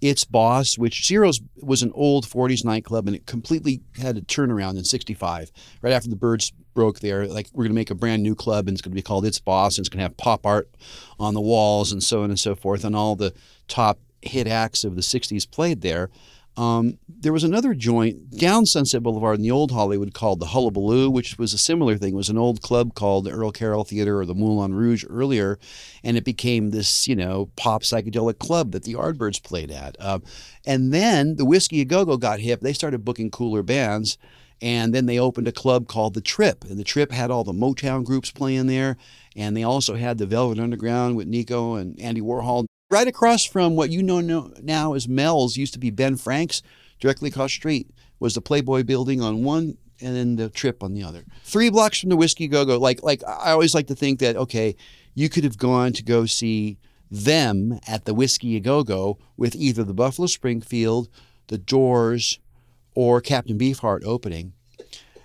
It's 0.00 0.24
Boss, 0.24 0.78
which 0.78 1.06
Ciro's 1.06 1.40
was 1.56 1.82
an 1.82 1.92
old 1.94 2.26
40s 2.26 2.64
nightclub 2.64 3.06
and 3.06 3.16
it 3.16 3.26
completely 3.26 3.80
had 4.00 4.16
a 4.16 4.22
turnaround 4.22 4.78
in 4.78 4.84
65, 4.84 5.50
right 5.80 5.92
after 5.92 6.08
the 6.08 6.16
Byrds 6.16 6.52
broke 6.74 7.00
there. 7.00 7.26
Like 7.26 7.48
we're 7.52 7.64
going 7.64 7.72
to 7.72 7.74
make 7.74 7.90
a 7.90 7.94
brand 7.94 8.22
new 8.22 8.34
club, 8.34 8.68
and 8.68 8.74
it's 8.74 8.82
going 8.82 8.92
to 8.92 8.96
be 8.96 9.02
called 9.02 9.26
It's 9.26 9.40
Boss, 9.40 9.76
and 9.76 9.82
it's 9.82 9.88
going 9.88 9.98
to 9.98 10.04
have 10.04 10.16
pop 10.16 10.46
art 10.46 10.70
on 11.18 11.34
the 11.34 11.40
walls, 11.40 11.92
and 11.92 12.02
so 12.02 12.22
on 12.22 12.30
and 12.30 12.38
so 12.38 12.54
forth. 12.54 12.84
And 12.84 12.96
all 12.96 13.16
the 13.16 13.34
top 13.68 13.98
hit 14.22 14.46
acts 14.46 14.84
of 14.84 14.96
the 14.96 15.02
'60s 15.02 15.50
played 15.50 15.82
there. 15.82 16.10
Um, 16.56 16.98
there 17.08 17.32
was 17.32 17.44
another 17.44 17.72
joint 17.72 18.30
down 18.30 18.66
Sunset 18.66 19.02
Boulevard 19.02 19.36
in 19.36 19.42
the 19.42 19.50
old 19.50 19.70
Hollywood 19.70 20.12
called 20.12 20.38
the 20.38 20.46
Hullabaloo, 20.46 21.10
which 21.10 21.38
was 21.38 21.54
a 21.54 21.58
similar 21.58 21.96
thing. 21.96 22.12
It 22.12 22.16
was 22.16 22.28
an 22.28 22.36
old 22.36 22.60
club 22.60 22.94
called 22.94 23.24
the 23.24 23.30
Earl 23.30 23.52
Carroll 23.52 23.84
Theater 23.84 24.20
or 24.20 24.26
the 24.26 24.34
Moulin 24.34 24.74
Rouge 24.74 25.04
earlier, 25.08 25.58
and 26.04 26.16
it 26.16 26.24
became 26.24 26.70
this, 26.70 27.08
you 27.08 27.16
know, 27.16 27.48
pop 27.56 27.82
psychedelic 27.82 28.38
club 28.38 28.72
that 28.72 28.82
the 28.82 28.94
Yardbirds 28.94 29.42
played 29.42 29.70
at. 29.70 29.98
Um, 30.00 30.22
and 30.66 30.92
then 30.92 31.36
the 31.36 31.46
Whiskey 31.46 31.80
A 31.80 31.84
Go 31.86 32.04
Go 32.04 32.16
got 32.18 32.40
hip. 32.40 32.60
They 32.60 32.74
started 32.74 33.04
booking 33.04 33.30
cooler 33.30 33.62
bands. 33.62 34.18
And 34.60 34.94
then 34.94 35.06
they 35.06 35.18
opened 35.18 35.48
a 35.48 35.52
club 35.52 35.88
called 35.88 36.14
The 36.14 36.20
Trip. 36.20 36.62
And 36.62 36.78
The 36.78 36.84
Trip 36.84 37.10
had 37.10 37.32
all 37.32 37.42
the 37.42 37.52
Motown 37.52 38.04
groups 38.04 38.30
playing 38.30 38.68
there. 38.68 38.96
And 39.34 39.56
they 39.56 39.64
also 39.64 39.96
had 39.96 40.18
the 40.18 40.26
Velvet 40.26 40.60
Underground 40.60 41.16
with 41.16 41.26
Nico 41.26 41.74
and 41.74 41.98
Andy 41.98 42.20
Warhol. 42.20 42.66
Right 42.92 43.08
across 43.08 43.46
from 43.46 43.74
what 43.74 43.88
you 43.88 44.02
know 44.02 44.20
now 44.20 44.92
as 44.92 45.08
Mel's, 45.08 45.56
used 45.56 45.72
to 45.72 45.78
be 45.78 45.88
Ben 45.88 46.16
Frank's, 46.16 46.62
directly 47.00 47.30
across 47.30 47.50
street 47.50 47.88
was 48.20 48.34
the 48.34 48.42
Playboy 48.42 48.82
building 48.82 49.22
on 49.22 49.42
one 49.42 49.78
and 50.02 50.14
then 50.14 50.36
the 50.36 50.50
Trip 50.50 50.82
on 50.82 50.92
the 50.92 51.02
other. 51.02 51.24
Three 51.42 51.70
blocks 51.70 52.00
from 52.00 52.10
the 52.10 52.18
Whiskey 52.18 52.48
Go 52.48 52.66
Go. 52.66 52.78
Like, 52.78 53.02
like 53.02 53.24
I 53.26 53.52
always 53.52 53.74
like 53.74 53.86
to 53.86 53.94
think 53.94 54.18
that, 54.18 54.36
okay, 54.36 54.76
you 55.14 55.30
could 55.30 55.42
have 55.42 55.56
gone 55.56 55.94
to 55.94 56.02
go 56.02 56.26
see 56.26 56.76
them 57.10 57.80
at 57.88 58.04
the 58.04 58.12
Whiskey 58.12 58.60
Go 58.60 58.82
Go 58.82 59.16
with 59.38 59.56
either 59.56 59.84
the 59.84 59.94
Buffalo 59.94 60.26
Springfield, 60.26 61.08
the 61.46 61.56
Doors, 61.56 62.40
or 62.94 63.22
Captain 63.22 63.56
Beefheart 63.56 64.04
opening, 64.04 64.52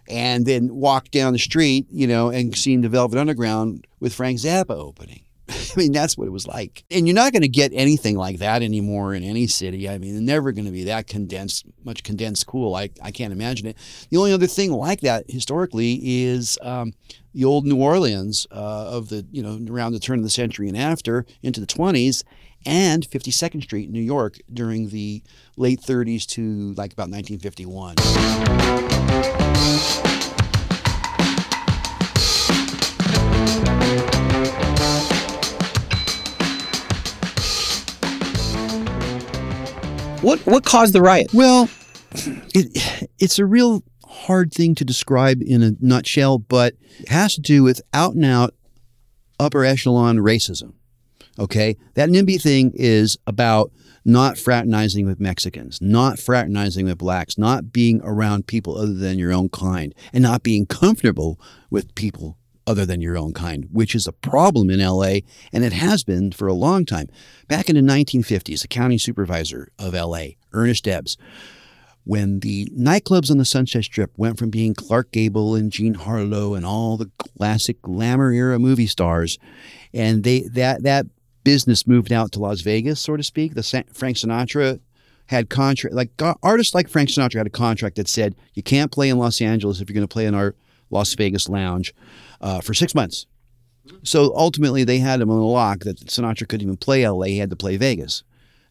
and 0.07 0.45
then 0.45 0.73
walk 0.73 1.11
down 1.11 1.33
the 1.33 1.37
street, 1.37 1.85
you 1.91 2.07
know, 2.07 2.29
and 2.29 2.55
seeing 2.55 2.79
the 2.79 2.87
Velvet 2.87 3.19
Underground 3.19 3.85
with 3.99 4.13
Frank 4.13 4.39
Zappa 4.39 4.69
opening. 4.69 5.23
I 5.49 5.73
mean, 5.77 5.91
that's 5.91 6.17
what 6.17 6.27
it 6.27 6.31
was 6.31 6.47
like. 6.47 6.83
And 6.91 7.07
you're 7.07 7.15
not 7.15 7.31
going 7.31 7.41
to 7.41 7.47
get 7.47 7.71
anything 7.73 8.17
like 8.17 8.39
that 8.39 8.61
anymore 8.61 9.13
in 9.13 9.23
any 9.23 9.47
city. 9.47 9.87
I 9.89 9.97
mean, 9.97 10.13
they're 10.13 10.21
never 10.35 10.51
going 10.51 10.65
to 10.65 10.71
be 10.71 10.85
that 10.85 11.07
condensed, 11.07 11.65
much 11.83 12.03
condensed 12.03 12.45
cool. 12.47 12.75
I, 12.75 12.89
I 13.01 13.11
can't 13.11 13.31
imagine 13.31 13.67
it. 13.67 13.77
The 14.09 14.17
only 14.17 14.33
other 14.33 14.47
thing 14.47 14.71
like 14.71 15.01
that 15.01 15.25
historically 15.29 15.99
is 16.23 16.57
um, 16.61 16.93
the 17.33 17.45
old 17.45 17.65
New 17.65 17.81
Orleans 17.81 18.45
uh, 18.51 18.89
of 18.91 19.09
the, 19.09 19.25
you 19.31 19.41
know, 19.41 19.59
around 19.71 19.93
the 19.93 19.99
turn 19.99 20.19
of 20.19 20.23
the 20.23 20.29
century 20.29 20.67
and 20.67 20.77
after 20.77 21.25
into 21.41 21.59
the 21.61 21.67
20s 21.67 22.23
and 22.65 23.09
52nd 23.09 23.63
Street, 23.63 23.89
New 23.89 24.01
York, 24.01 24.37
during 24.51 24.89
the 24.89 25.23
late 25.55 25.79
30s 25.81 26.25
to 26.27 26.73
like 26.73 26.91
about 26.93 27.09
1951. 27.09 27.95
What 40.21 40.39
what 40.45 40.65
caused 40.65 40.93
the 40.93 41.01
riot? 41.01 41.33
Well, 41.33 41.69
it, 42.55 43.07
it's 43.19 43.39
a 43.39 43.45
real 43.45 43.83
hard 44.05 44.51
thing 44.51 44.73
to 44.75 44.85
describe 44.85 45.41
in 45.41 45.61
a 45.61 45.73
nutshell, 45.79 46.39
but 46.39 46.73
it 46.99 47.09
has 47.09 47.35
to 47.35 47.41
do 47.41 47.63
with 47.63 47.81
out 47.93 48.15
and 48.15 48.25
out 48.25 48.55
upper 49.39 49.63
echelon 49.63 50.17
racism. 50.17 50.73
Okay, 51.39 51.77
that 51.93 52.09
NIMBY 52.09 52.41
thing 52.41 52.71
is 52.73 53.17
about 53.27 53.71
not 54.03 54.37
fraternizing 54.37 55.05
with 55.05 55.19
Mexicans, 55.19 55.79
not 55.81 56.17
fraternizing 56.17 56.85
with 56.85 56.97
blacks, 56.97 57.37
not 57.37 57.71
being 57.71 58.01
around 58.03 58.47
people 58.47 58.75
other 58.75 58.93
than 58.93 59.19
your 59.19 59.31
own 59.31 59.49
kind, 59.49 59.93
and 60.13 60.23
not 60.23 60.41
being 60.41 60.65
comfortable 60.65 61.39
with 61.69 61.93
people 61.93 62.37
other 62.67 62.85
than 62.85 63.01
your 63.01 63.17
own 63.17 63.33
kind, 63.33 63.67
which 63.71 63.95
is 63.95 64.05
a 64.05 64.11
problem 64.11 64.69
in 64.69 64.79
LA, 64.79 65.19
and 65.53 65.63
it 65.63 65.73
has 65.73 66.03
been 66.03 66.31
for 66.31 66.47
a 66.47 66.53
long 66.53 66.85
time. 66.85 67.07
Back 67.47 67.69
in 67.69 67.75
the 67.75 67.81
1950s, 67.81 68.61
the 68.61 68.67
county 68.67 68.97
supervisor 68.97 69.71
of 69.79 69.93
LA, 69.93 70.25
Ernest 70.51 70.83
Debs, 70.83 71.17
when 72.03 72.39
the 72.39 72.65
nightclubs 72.77 73.31
on 73.31 73.37
the 73.37 73.45
Sunset 73.45 73.83
Strip 73.83 74.11
went 74.17 74.37
from 74.37 74.49
being 74.49 74.73
Clark 74.73 75.11
Gable 75.11 75.55
and 75.55 75.71
Jean 75.71 75.95
Harlow 75.95 76.53
and 76.53 76.65
all 76.65 76.97
the 76.97 77.11
classic 77.17 77.81
glamour 77.81 78.31
era 78.31 78.59
movie 78.59 78.87
stars, 78.87 79.39
and 79.93 80.23
they 80.23 80.41
that 80.41 80.83
that 80.83 81.07
business 81.43 81.87
moved 81.87 82.11
out 82.11 82.31
to 82.33 82.39
Las 82.39 82.61
Vegas, 82.61 82.99
so 82.99 83.15
to 83.17 83.23
speak. 83.23 83.55
The 83.55 83.85
Frank 83.93 84.17
Sinatra 84.17 84.79
had 85.27 85.49
contract 85.49 85.95
like 85.95 86.11
artists 86.41 86.73
like 86.73 86.89
Frank 86.89 87.09
Sinatra 87.09 87.37
had 87.37 87.47
a 87.47 87.49
contract 87.49 87.97
that 87.97 88.07
said 88.07 88.35
you 88.53 88.63
can't 88.63 88.91
play 88.91 89.09
in 89.09 89.17
Los 89.17 89.41
Angeles 89.41 89.81
if 89.81 89.89
you're 89.89 89.95
going 89.95 90.07
to 90.07 90.13
play 90.13 90.25
in 90.25 90.35
our 90.35 90.55
Las 90.89 91.13
Vegas 91.15 91.49
lounge 91.49 91.93
uh, 92.41 92.61
for 92.61 92.73
six 92.73 92.95
months. 92.95 93.25
So 94.03 94.33
ultimately, 94.35 94.83
they 94.83 94.99
had 94.99 95.21
him 95.21 95.29
on 95.29 95.37
the 95.37 95.45
lock 95.45 95.79
that 95.79 95.99
Sinatra 96.07 96.47
couldn't 96.47 96.67
even 96.67 96.77
play 96.77 97.07
LA; 97.07 97.25
he 97.25 97.37
had 97.37 97.49
to 97.49 97.55
play 97.55 97.77
Vegas, 97.77 98.23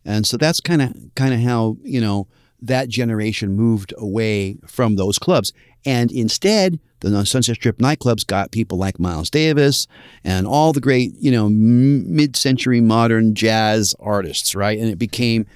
and 0.05 0.27
so 0.27 0.37
that's 0.37 0.61
kind 0.61 0.83
of 0.83 0.95
kind 1.15 1.33
of 1.33 1.41
how 1.41 1.79
you 1.83 2.01
know 2.01 2.29
that 2.61 2.89
generation 2.89 3.57
moved 3.57 3.95
away 3.97 4.59
from 4.67 4.97
those 4.97 5.19
clubs, 5.19 5.53
and 5.87 6.13
instead 6.13 6.79
the 7.01 7.25
Sunset 7.25 7.57
Strip 7.57 7.79
nightclubs 7.79 8.27
got 8.27 8.51
people 8.51 8.79
like 8.79 8.99
Miles 8.99 9.31
Davis 9.31 9.87
and 10.25 10.47
all 10.47 10.73
the 10.73 10.81
great, 10.81 11.13
you 11.19 11.31
know, 11.31 11.49
mid-century 11.49 12.81
modern 12.81 13.35
jazz 13.35 13.95
artists, 14.01 14.55
right? 14.55 14.79
And 14.79 14.89
it 14.89 14.99
became 14.99 15.47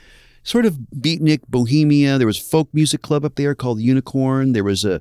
sort 0.43 0.67
of 0.67 0.79
beatnik 0.95 1.40
bohemia. 1.49 2.19
There 2.19 2.26
was 2.26 2.38
folk 2.38 2.69
music 2.73 3.02
club 3.02 3.25
up 3.25 3.37
there 3.37 3.55
called 3.55 3.81
Unicorn. 3.81 4.52
There 4.52 4.64
was 4.64 4.85
a 4.85 5.00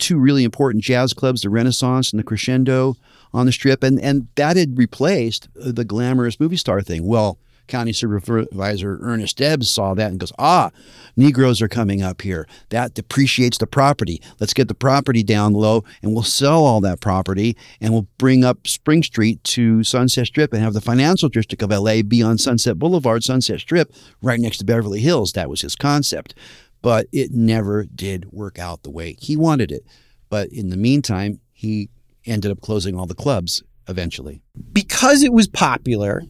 two 0.00 0.18
really 0.18 0.44
important 0.44 0.82
jazz 0.82 1.12
clubs, 1.12 1.42
the 1.42 1.50
Renaissance 1.50 2.12
and 2.12 2.18
the 2.18 2.24
Crescendo 2.24 2.96
on 3.32 3.46
the 3.46 3.52
strip, 3.52 3.82
and 3.82 4.00
and 4.00 4.28
that 4.34 4.56
had 4.56 4.76
replaced 4.76 5.48
the 5.54 5.84
glamorous 5.84 6.40
movie 6.40 6.56
star 6.56 6.82
thing. 6.82 7.06
Well, 7.06 7.38
County 7.70 7.92
Supervisor 7.92 8.98
Ernest 9.00 9.38
Debs 9.38 9.70
saw 9.70 9.94
that 9.94 10.10
and 10.10 10.20
goes, 10.20 10.32
ah, 10.38 10.70
Negroes 11.16 11.62
are 11.62 11.68
coming 11.68 12.02
up 12.02 12.20
here. 12.20 12.46
That 12.68 12.94
depreciates 12.94 13.56
the 13.56 13.66
property. 13.66 14.20
Let's 14.38 14.52
get 14.52 14.68
the 14.68 14.74
property 14.74 15.22
down 15.22 15.54
low 15.54 15.84
and 16.02 16.12
we'll 16.12 16.22
sell 16.22 16.64
all 16.64 16.80
that 16.82 17.00
property 17.00 17.56
and 17.80 17.92
we'll 17.92 18.08
bring 18.18 18.44
up 18.44 18.66
Spring 18.66 19.02
Street 19.02 19.42
to 19.44 19.82
Sunset 19.82 20.26
Strip 20.26 20.52
and 20.52 20.62
have 20.62 20.74
the 20.74 20.80
financial 20.80 21.28
district 21.28 21.62
of 21.62 21.70
LA 21.70 22.02
be 22.02 22.22
on 22.22 22.36
Sunset 22.36 22.78
Boulevard, 22.78 23.24
Sunset 23.24 23.60
Strip, 23.60 23.92
right 24.20 24.40
next 24.40 24.58
to 24.58 24.64
Beverly 24.64 25.00
Hills. 25.00 25.32
That 25.32 25.48
was 25.48 25.62
his 25.62 25.76
concept. 25.76 26.34
But 26.82 27.06
it 27.12 27.32
never 27.32 27.84
did 27.84 28.32
work 28.32 28.58
out 28.58 28.82
the 28.82 28.90
way 28.90 29.16
he 29.18 29.36
wanted 29.36 29.70
it. 29.70 29.84
But 30.28 30.48
in 30.50 30.70
the 30.70 30.76
meantime, 30.76 31.40
he 31.52 31.90
ended 32.24 32.50
up 32.50 32.60
closing 32.60 32.98
all 32.98 33.06
the 33.06 33.14
clubs 33.14 33.62
eventually. 33.88 34.42
Because 34.72 35.22
it 35.22 35.32
was 35.32 35.48
popular 35.48 36.22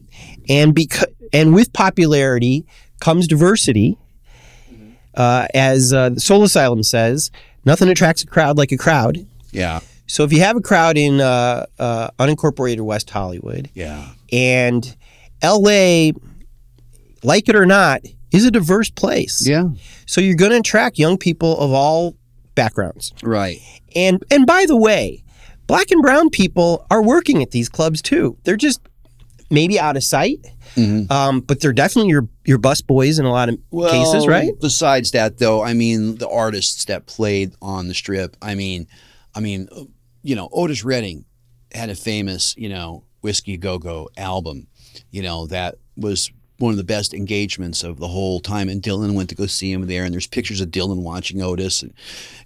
and 0.48 0.74
because 0.74 1.06
and 1.32 1.54
with 1.54 1.72
popularity 1.72 2.66
comes 3.00 3.28
diversity. 3.28 3.96
Uh, 5.14 5.46
as 5.54 5.92
uh, 5.92 6.14
Soul 6.16 6.44
Asylum 6.44 6.82
says, 6.82 7.30
nothing 7.64 7.88
attracts 7.88 8.22
a 8.22 8.26
crowd 8.26 8.56
like 8.56 8.72
a 8.72 8.76
crowd. 8.76 9.26
Yeah. 9.50 9.80
So 10.06 10.24
if 10.24 10.32
you 10.32 10.40
have 10.40 10.56
a 10.56 10.60
crowd 10.60 10.96
in 10.96 11.20
uh, 11.20 11.66
uh 11.78 12.10
unincorporated 12.18 12.80
West 12.80 13.10
Hollywood, 13.10 13.70
yeah, 13.74 14.08
and 14.32 14.96
L.A., 15.42 16.12
like 17.22 17.48
it 17.48 17.56
or 17.56 17.66
not, 17.66 18.02
is 18.32 18.44
a 18.44 18.50
diverse 18.50 18.90
place. 18.90 19.46
Yeah. 19.46 19.68
So 20.06 20.20
you're 20.20 20.36
going 20.36 20.52
to 20.52 20.58
attract 20.58 20.98
young 20.98 21.18
people 21.18 21.58
of 21.58 21.72
all 21.72 22.16
backgrounds. 22.54 23.12
Right. 23.22 23.58
And 23.94 24.22
and 24.30 24.46
by 24.46 24.66
the 24.66 24.76
way, 24.76 25.24
black 25.66 25.90
and 25.90 26.02
brown 26.02 26.30
people 26.30 26.86
are 26.90 27.02
working 27.02 27.42
at 27.42 27.50
these 27.50 27.68
clubs 27.68 28.02
too. 28.02 28.36
They're 28.44 28.56
just 28.56 28.80
maybe 29.50 29.80
out 29.80 29.96
of 29.96 30.04
sight, 30.04 30.46
mm-hmm. 30.76 31.10
um, 31.12 31.40
but 31.40 31.60
they're 31.60 31.72
definitely 31.72 32.10
your 32.10 32.28
your 32.44 32.58
bus 32.58 32.80
boys 32.80 33.18
in 33.18 33.24
a 33.24 33.30
lot 33.30 33.48
of 33.48 33.58
well, 33.70 33.90
cases, 33.90 34.26
right? 34.26 34.52
Besides 34.60 35.10
that, 35.12 35.38
though, 35.38 35.62
I 35.62 35.74
mean 35.74 36.16
the 36.16 36.28
artists 36.28 36.84
that 36.86 37.06
played 37.06 37.52
on 37.60 37.88
the 37.88 37.94
strip. 37.94 38.36
I 38.40 38.54
mean, 38.54 38.86
I 39.34 39.40
mean, 39.40 39.68
you 40.22 40.36
know, 40.36 40.48
Otis 40.52 40.84
Redding 40.84 41.24
had 41.72 41.90
a 41.90 41.94
famous, 41.94 42.56
you 42.56 42.68
know, 42.68 43.04
whiskey 43.20 43.56
go 43.56 43.78
go 43.78 44.08
album, 44.16 44.66
you 45.10 45.22
know, 45.22 45.46
that 45.46 45.76
was 45.96 46.30
one 46.60 46.72
of 46.72 46.76
the 46.76 46.84
best 46.84 47.14
engagements 47.14 47.82
of 47.82 47.98
the 47.98 48.08
whole 48.08 48.40
time. 48.40 48.68
And 48.68 48.82
Dylan 48.82 49.14
went 49.14 49.28
to 49.30 49.34
go 49.34 49.46
see 49.46 49.72
him 49.72 49.86
there, 49.86 50.04
and 50.04 50.12
there's 50.12 50.26
pictures 50.26 50.60
of 50.60 50.68
Dylan 50.68 51.02
watching 51.02 51.42
Otis, 51.42 51.82
and 51.82 51.92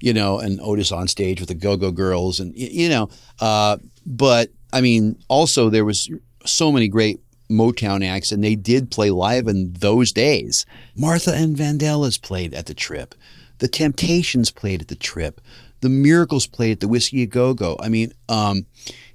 you 0.01 0.13
know, 0.13 0.39
and 0.39 0.61
Otis 0.61 0.93
on 0.93 1.09
stage 1.09 1.41
with 1.41 1.49
the 1.49 1.55
Go 1.55 1.77
Go 1.77 1.91
Girls, 1.91 2.41
and 2.41 2.57
you 2.57 2.89
know, 2.89 3.09
uh, 3.41 3.77
but 4.07 4.51
I 4.73 4.81
mean, 4.81 5.19
also 5.29 5.69
there 5.69 5.85
was 5.85 6.11
so 6.45 6.73
many 6.73 6.89
great 6.89 7.21
Motown 7.51 8.05
acts, 8.05 8.33
and 8.33 8.43
they 8.43 8.55
did 8.55 8.91
play 8.91 9.11
live 9.11 9.47
in 9.47 9.73
those 9.75 10.13
days. 10.13 10.65
Martha 10.97 11.35
and 11.35 11.57
Vandellas 11.57 12.21
played 12.21 12.55
at 12.55 12.67
the 12.67 12.75
Trip. 12.75 13.15
The 13.59 13.69
Temptations 13.69 14.51
played 14.51 14.83
at 14.83 14.89
the 14.89 14.95
Trip. 14.95 15.41
The 15.81 15.89
Miracles 15.89 16.47
played 16.47 16.73
at 16.73 16.81
the 16.81 16.89
Whiskey 16.89 17.23
A 17.23 17.27
Go 17.27 17.55
Go. 17.55 17.77
I 17.81 17.89
mean, 17.89 18.13
um, 18.29 18.67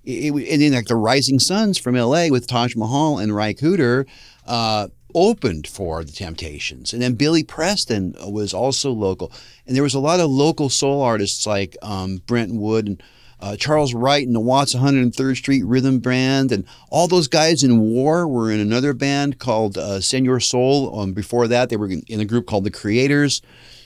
it, 0.04 0.34
it, 0.34 0.54
and 0.54 0.62
then 0.62 0.74
like 0.74 0.86
the 0.86 0.96
Rising 0.96 1.40
Sons 1.40 1.78
from 1.78 1.96
L.A. 1.96 2.30
with 2.32 2.48
Taj 2.48 2.76
Mahal 2.76 3.18
and 3.18 3.36
Ry 3.36 3.54
Cooder 3.54 4.06
uh, 4.50 4.88
opened 5.16 5.68
for 5.68 6.04
the 6.04 6.12
Temptations, 6.12 6.92
and 6.92 7.02
then 7.02 7.14
Billy 7.14 7.44
Preston 7.44 8.16
was 8.20 8.54
also 8.54 8.92
local, 8.92 9.32
and 9.66 9.76
there 9.76 9.84
was 9.84 9.94
a 9.94 10.00
lot 10.00 10.20
of 10.20 10.30
local 10.30 10.70
soul 10.70 11.02
artists 11.02 11.48
like 11.48 11.78
um, 11.82 12.18
Brenton 12.26 12.60
Wood 12.60 12.88
and 12.88 13.04
uh, 13.42 13.56
Charles 13.56 13.94
Wright 13.94 14.26
and 14.26 14.36
the 14.36 14.42
Watts 14.42 14.76
103rd 14.76 15.38
Street 15.38 15.64
Rhythm 15.66 16.00
Band, 16.00 16.52
and 16.52 16.66
all 16.90 17.08
those 17.08 17.28
guys 17.28 17.64
in 17.64 17.80
War 17.80 18.28
were 18.28 18.52
in 18.52 18.60
another 18.60 18.94
band 18.94 19.40
called 19.40 19.78
uh, 19.78 20.02
Senor 20.02 20.40
Soul. 20.42 21.00
Um, 21.00 21.14
before 21.14 21.48
that, 21.48 21.70
they 21.70 21.78
were 21.78 21.90
in 21.90 22.20
a 22.20 22.26
group 22.26 22.48
called 22.48 22.66
the 22.66 22.72
Creators. 22.72 23.42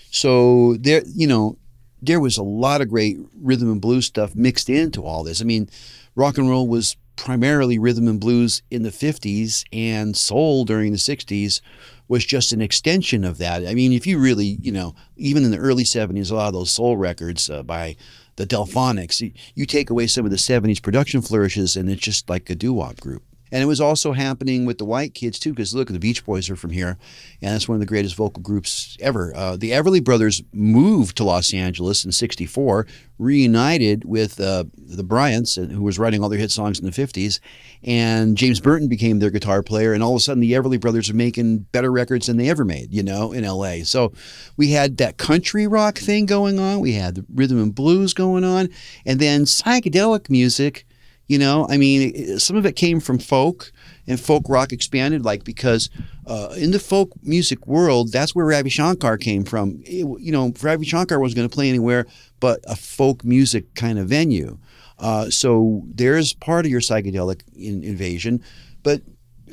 So 0.10 0.75
there, 0.79 1.03
you 1.05 1.27
know, 1.27 1.58
there 2.01 2.20
was 2.20 2.38
a 2.38 2.43
lot 2.43 2.82
of 2.82 2.89
great 2.89 3.17
rhythm 3.39 3.72
and 3.72 3.82
blues 3.82 4.05
stuff 4.05 4.36
mixed 4.36 4.70
into 4.70 5.05
all 5.05 5.24
this. 5.24 5.41
I 5.41 5.46
mean, 5.46 5.70
rock 6.15 6.38
and 6.38 6.50
roll 6.50 6.67
was 6.67 6.96
primarily 7.15 7.77
rhythm 7.77 8.08
and 8.08 8.20
blues 8.20 8.62
in 8.72 8.84
the 8.84 8.89
50s, 8.89 9.63
and 9.72 10.15
soul 10.15 10.65
during 10.65 10.91
the 10.91 10.98
60s 10.98 11.62
was 12.08 12.25
just 12.25 12.51
an 12.51 12.62
extension 12.62 13.24
of 13.24 13.38
that. 13.38 13.65
I 13.65 13.74
mean, 13.74 13.93
if 13.93 14.05
you 14.05 14.20
really, 14.20 14.58
you 14.62 14.72
know, 14.72 14.96
even 15.15 15.43
in 15.43 15.51
the 15.51 15.58
early 15.58 15.84
70s, 15.84 16.32
a 16.32 16.36
lot 16.36 16.48
of 16.48 16.53
those 16.53 16.72
soul 16.72 16.98
records 16.98 17.50
uh, 17.50 17.63
by 17.63 17.96
the 18.36 18.46
Delfonics, 18.46 19.22
you, 19.22 19.32
you 19.55 19.65
take 19.65 19.89
away 19.89 20.08
some 20.08 20.25
of 20.25 20.32
the 20.32 20.38
70s 20.38 20.82
production 20.82 21.22
flourishes, 21.22 21.75
and 21.75 21.89
it's 21.89 22.01
just 22.01 22.29
like 22.29 22.50
a 22.50 22.55
doo 22.55 22.74
wop 22.74 23.00
group. 23.00 23.24
And 23.53 23.62
it 23.62 23.67
was 23.67 23.79
also 23.79 24.13
happening 24.13 24.65
with 24.65 24.79
the 24.79 24.86
white 24.86 25.13
kids 25.13 25.38
too, 25.38 25.51
because 25.51 25.75
look, 25.75 25.88
the 25.88 26.00
Beach 26.00 26.25
Boys 26.25 26.50
are 26.50 26.55
from 26.55 26.72
here, 26.72 26.98
and 27.39 27.53
that's 27.53 27.67
one 27.67 27.75
of 27.75 27.81
the 27.81 27.86
greatest 27.86 28.15
vocal 28.15 28.41
groups 28.41 28.98
ever. 29.00 29.31
Uh, 29.36 29.55
the 29.55 29.69
Everly 29.69 30.03
Brothers 30.03 30.41
moved 30.51 31.17
to 31.17 31.24
Los 31.24 31.53
Angeles 31.53 32.03
in 32.03 32.12
'64, 32.12 32.88
reunited 33.19 34.05
with 34.05 34.39
uh, 34.39 34.63
the 34.75 35.03
Bryants, 35.03 35.53
who 35.53 35.83
was 35.83 36.00
writing 36.00 36.24
all 36.24 36.29
their 36.29 36.39
hit 36.39 36.50
songs 36.50 36.79
in 36.79 36.86
the 36.86 36.91
'50s, 36.91 37.39
and 37.83 38.36
James 38.36 38.60
Burton 38.60 38.88
became 38.88 39.19
their 39.19 39.29
guitar 39.29 39.62
player, 39.62 39.93
and 39.93 40.01
all 40.01 40.13
of 40.13 40.17
a 40.17 40.19
sudden 40.22 40.41
the 40.41 40.53
Everly 40.53 40.79
Brothers 40.79 41.12
are 41.12 41.15
making 41.15 41.60
better 41.60 41.91
records 41.91 42.25
than 42.25 42.38
they 42.38 42.50
ever 42.50 42.65
made, 42.65 42.91
you 42.91 43.03
know, 43.03 43.33
in 43.33 43.45
LA. 43.45 43.83
So 43.83 44.13
we 44.57 44.72
had 44.72 44.98
that 44.98 45.17
country 45.17 45.67
rock 45.67 46.00
thing 46.00 46.25
going 46.25 46.57
on, 46.57 46.79
we 46.79 46.93
had 46.93 47.13
the 47.13 47.25
rhythm 47.31 47.62
and 47.62 47.75
blues 47.75 48.15
going 48.15 48.43
on, 48.43 48.69
and 49.05 49.19
then 49.19 49.45
psychedelic 49.45 50.27
music 50.31 50.88
you 51.27 51.39
know, 51.39 51.67
I 51.69 51.77
mean, 51.77 52.37
some 52.39 52.57
of 52.57 52.65
it 52.65 52.75
came 52.75 52.99
from 52.99 53.17
folk, 53.19 53.71
and 54.07 54.19
folk 54.19 54.43
rock 54.49 54.73
expanded, 54.73 55.23
like 55.23 55.43
because 55.43 55.89
uh, 56.27 56.53
in 56.57 56.71
the 56.71 56.79
folk 56.79 57.11
music 57.21 57.65
world, 57.65 58.11
that's 58.11 58.35
where 58.35 58.45
Ravi 58.45 58.69
Shankar 58.69 59.17
came 59.17 59.45
from. 59.45 59.81
It, 59.85 60.05
you 60.19 60.31
know, 60.31 60.53
Ravi 60.61 60.85
Shankar 60.85 61.19
wasn't 61.19 61.37
going 61.37 61.49
to 61.49 61.53
play 61.53 61.69
anywhere 61.69 62.05
but 62.43 62.59
a 62.67 62.75
folk 62.75 63.23
music 63.23 63.73
kind 63.73 63.97
of 63.97 64.09
venue. 64.09 64.57
Uh, 64.99 65.29
so 65.29 65.81
there's 65.85 66.33
part 66.33 66.65
of 66.65 66.71
your 66.71 66.81
psychedelic 66.81 67.41
in, 67.55 67.85
invasion, 67.85 68.43
but 68.83 69.01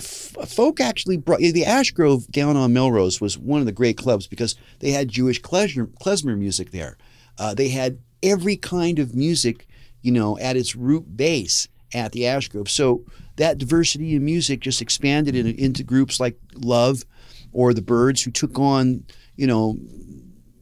folk 0.00 0.80
actually 0.80 1.16
brought 1.16 1.38
the 1.38 1.62
Ashgrove 1.62 2.28
down 2.32 2.56
on 2.56 2.72
Melrose 2.72 3.20
was 3.20 3.38
one 3.38 3.60
of 3.60 3.66
the 3.66 3.72
great 3.72 3.96
clubs 3.96 4.26
because 4.26 4.56
they 4.80 4.90
had 4.90 5.06
Jewish 5.06 5.40
klezmer, 5.40 5.86
klezmer 6.02 6.36
music 6.36 6.72
there. 6.72 6.96
Uh, 7.38 7.54
they 7.54 7.68
had 7.68 8.00
every 8.24 8.56
kind 8.56 8.98
of 8.98 9.14
music 9.14 9.68
you 10.02 10.12
know, 10.12 10.38
at 10.38 10.56
its 10.56 10.76
root 10.76 11.16
base 11.16 11.68
at 11.92 12.12
the 12.12 12.22
Ashgrove. 12.22 12.68
So 12.68 13.04
that 13.36 13.58
diversity 13.58 14.14
in 14.14 14.24
music 14.24 14.60
just 14.60 14.82
expanded 14.82 15.34
in, 15.34 15.46
into 15.46 15.82
groups 15.82 16.20
like 16.20 16.38
Love 16.54 17.04
or 17.52 17.74
the 17.74 17.82
Byrds, 17.82 18.22
who 18.22 18.30
took 18.30 18.58
on, 18.58 19.04
you 19.36 19.46
know, 19.46 19.76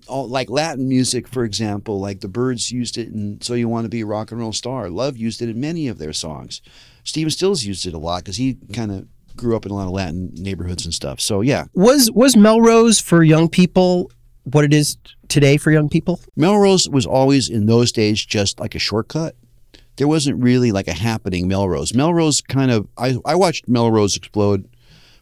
all, 0.07 0.27
like 0.27 0.49
Latin 0.49 0.89
music, 0.89 1.29
for 1.29 1.45
example. 1.45 2.01
Like 2.01 2.21
the 2.21 2.29
Byrds 2.29 2.73
used 2.73 2.97
it 2.97 3.09
in 3.09 3.41
"So 3.43 3.55
You 3.55 3.69
Want 3.69 3.85
to 3.85 3.91
Be 3.91 4.01
a 4.01 4.07
Rock 4.07 4.31
and 4.31 4.41
Roll 4.41 4.53
Star." 4.53 4.89
Love 4.89 5.17
used 5.17 5.43
it 5.43 5.51
in 5.51 5.61
many 5.61 5.89
of 5.89 5.99
their 5.99 6.13
songs. 6.13 6.63
Stephen 7.05 7.31
Stills 7.31 7.65
used 7.65 7.87
it 7.87 7.95
a 7.95 7.99
lot 7.99 8.25
because 8.25 8.37
he 8.37 8.57
kind 8.73 8.91
of 8.91 9.07
grew 9.37 9.55
up 9.55 9.65
in 9.65 9.73
a 9.73 9.75
lot 9.75 9.87
of 9.87 9.93
Latin 9.93 10.33
neighborhoods 10.35 10.85
and 10.85 10.95
stuff. 10.95 11.21
So 11.21 11.43
yeah, 11.43 11.67
was 11.75 12.11
was 12.11 12.37
Melrose 12.37 13.01
for 13.01 13.23
young 13.23 13.49
people 13.49 14.11
what 14.45 14.65
it 14.65 14.73
is 14.73 14.97
today 15.29 15.57
for 15.57 15.71
young 15.71 15.89
people? 15.89 16.21
Melrose 16.37 16.89
was 16.89 17.07
always 17.07 17.49
in 17.49 17.67
those 17.67 17.93
days 17.93 18.25
just 18.25 18.59
like 18.61 18.75
a 18.75 18.79
shortcut. 18.79 19.35
There 19.97 20.09
wasn't 20.09 20.43
really 20.43 20.73
like 20.73 20.89
a 20.89 20.93
happening 20.93 21.49
Melrose. 21.49 21.95
Melrose 21.95 22.41
kind 22.41 22.71
of 22.71 22.89
I, 22.97 23.17
I 23.25 23.35
watched 23.35 23.69
Melrose 23.69 24.17
explode 24.17 24.69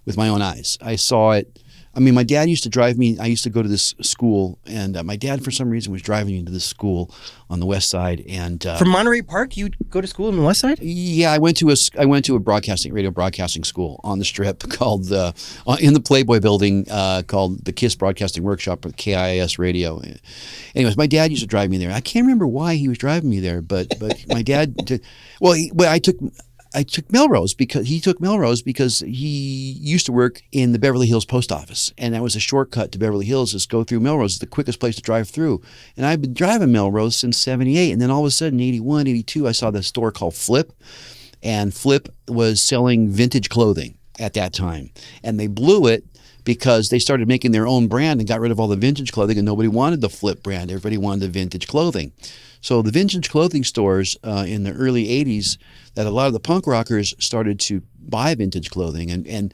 with 0.05 0.17
my 0.17 0.29
own 0.29 0.43
eyes. 0.43 0.79
I 0.81 0.97
saw 0.97 1.33
it 1.33 1.59
I 1.97 2.01
mean, 2.01 2.15
my 2.15 2.25
dad 2.25 2.51
used 2.51 2.63
to 2.65 2.69
drive 2.69 2.99
me. 2.99 3.19
I 3.19 3.25
used 3.25 3.43
to 3.45 3.51
go 3.51 3.63
to 3.63 3.69
this 3.69 3.95
school, 4.03 4.59
and 4.67 4.99
uh, 4.99 5.03
my 5.03 5.17
dad, 5.17 5.43
for 5.43 5.51
some 5.51 5.71
reason, 5.71 5.93
was 5.93 6.03
driving 6.03 6.35
me 6.35 6.45
to 6.45 6.53
this 6.53 6.67
school 6.67 7.11
on 7.49 7.59
the 7.59 7.65
west 7.65 7.89
side. 7.89 8.23
And 8.29 8.65
uh, 8.67 8.77
from 8.77 8.91
Monterey 8.91 9.23
Park, 9.23 9.57
you'd 9.57 9.77
go 9.89 10.03
to 10.03 10.07
school 10.07 10.29
on 10.29 10.37
the 10.37 10.43
west 10.43 10.61
side? 10.61 10.79
Yeah, 10.81 11.33
I 11.33 11.39
went 11.39 11.57
to 11.59 11.71
a 11.71 11.77
I 11.99 12.05
went 12.05 12.27
to 12.27 12.37
a 12.37 12.39
broadcasting 12.39 12.93
radio 12.93 13.11
broadcasting 13.11 13.65
school 13.65 13.99
on 14.05 14.19
the 14.19 14.27
strip 14.27 14.61
called 14.71 15.11
uh, 15.11 15.33
in 15.81 15.95
the 15.95 16.01
Playboy 16.01 16.41
Building 16.41 16.87
uh, 16.91 17.23
called 17.27 17.65
the 17.65 17.73
Kiss 17.73 17.95
Broadcasting 17.95 18.43
Workshop 18.43 18.85
at 18.85 18.99
KIS 18.99 19.59
Radio. 19.59 20.03
Anyways, 20.75 20.99
my 20.99 21.07
dad 21.07 21.31
used 21.31 21.43
to 21.43 21.49
drive 21.49 21.71
me 21.71 21.79
there. 21.79 21.91
I 21.93 22.01
can't 22.01 22.25
remember 22.25 22.47
why 22.47 22.75
he 22.75 22.89
was 22.89 22.99
driving 22.99 23.31
me 23.31 23.41
there, 23.41 23.63
but 23.63 23.99
but 23.99 24.23
my 24.29 24.43
dad. 24.43 24.77
Did, 24.77 25.03
well, 25.41 25.55
he, 25.55 25.71
well, 25.75 25.91
I 25.91 25.99
took 25.99 26.17
I 26.77 26.83
took 26.83 27.11
Melrose 27.11 27.55
because 27.55 27.89
he 27.89 28.01
took 28.01 28.21
Melrose 28.21 28.61
because 28.61 28.99
he 28.99 29.79
used 29.81 30.05
to 30.07 30.13
work 30.13 30.43
in 30.53 30.73
the 30.73 30.79
Beverly 30.79 31.07
Hills 31.07 31.25
post 31.25 31.51
office, 31.51 31.91
and 31.97 32.13
that 32.13 32.23
was 32.23 32.37
a 32.37 32.41
shortcut 32.41 32.93
to 32.93 32.99
Beverly 32.99 33.25
Hills. 33.25 33.55
Is 33.55 33.65
go 33.65 33.83
through 33.83 34.01
Melrose, 34.01 34.41
the 34.41 34.47
quickest 34.47 34.79
place 34.79 34.95
to 34.97 35.01
drive 35.01 35.27
through. 35.31 35.63
And 35.97 36.05
I've 36.05 36.21
been 36.21 36.35
driving 36.35 36.73
Melrose 36.73 37.17
since 37.17 37.39
'78, 37.39 37.93
and 37.93 38.03
then 38.03 38.11
all 38.11 38.21
of 38.21 38.27
a 38.27 38.31
sudden, 38.31 38.61
'81, 38.61 39.07
'82, 39.07 39.49
I 39.49 39.53
saw 39.53 39.71
this 39.71 39.87
store 39.87 40.13
called 40.13 40.35
Flip, 40.35 40.71
and 41.43 41.73
Flip 41.73 42.15
was 42.29 42.61
selling 42.61 43.09
vintage 43.09 43.49
clothing 43.49 43.97
at 44.19 44.35
that 44.35 44.53
time, 44.53 44.91
and 45.25 45.41
they 45.41 45.47
blew 45.47 45.87
it 45.87 46.05
because 46.47 46.91
they 46.91 47.01
started 47.01 47.27
making 47.27 47.51
their 47.51 47.67
own 47.67 47.89
brand 47.89 48.21
and 48.21 48.29
got 48.29 48.41
rid 48.41 48.53
of 48.53 48.61
all 48.61 48.69
the 48.69 48.77
vintage 48.77 49.13
clothing, 49.13 49.37
and 49.37 49.45
nobody 49.45 49.69
wanted 49.69 50.01
the 50.01 50.09
Flip 50.09 50.43
brand. 50.43 50.71
Everybody 50.71 50.97
wanted 50.97 51.21
the 51.21 51.29
vintage 51.29 51.67
clothing. 51.67 52.13
So 52.61 52.81
the 52.81 52.93
vintage 52.93 53.29
clothing 53.29 53.65
stores 53.65 54.17
uh, 54.23 54.45
in 54.47 54.63
the 54.63 54.73
early 54.73 55.09
'80s 55.09 55.59
that 55.97 56.07
a 56.07 56.11
lot 56.11 56.29
of 56.29 56.33
the 56.33 56.41
punk 56.41 56.67
rockers 56.67 57.15
started 57.19 57.59
to 57.61 57.83
buy 57.99 58.35
vintage 58.37 58.71
clothing. 58.71 59.11
And, 59.11 59.27
and 59.27 59.53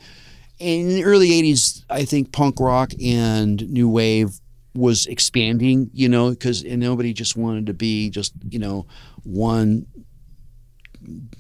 in 0.58 0.88
the 0.88 1.04
early 1.04 1.30
80s, 1.30 1.84
I 1.88 2.04
think 2.04 2.32
punk 2.32 2.60
rock 2.60 2.92
and 3.02 3.68
new 3.70 3.88
wave 3.88 4.38
was 4.74 5.06
expanding, 5.06 5.90
you 5.94 6.08
know, 6.08 6.30
because 6.30 6.62
nobody 6.64 7.12
just 7.12 7.36
wanted 7.36 7.66
to 7.66 7.74
be 7.74 8.10
just, 8.10 8.34
you 8.48 8.58
know, 8.58 8.86
one 9.22 9.86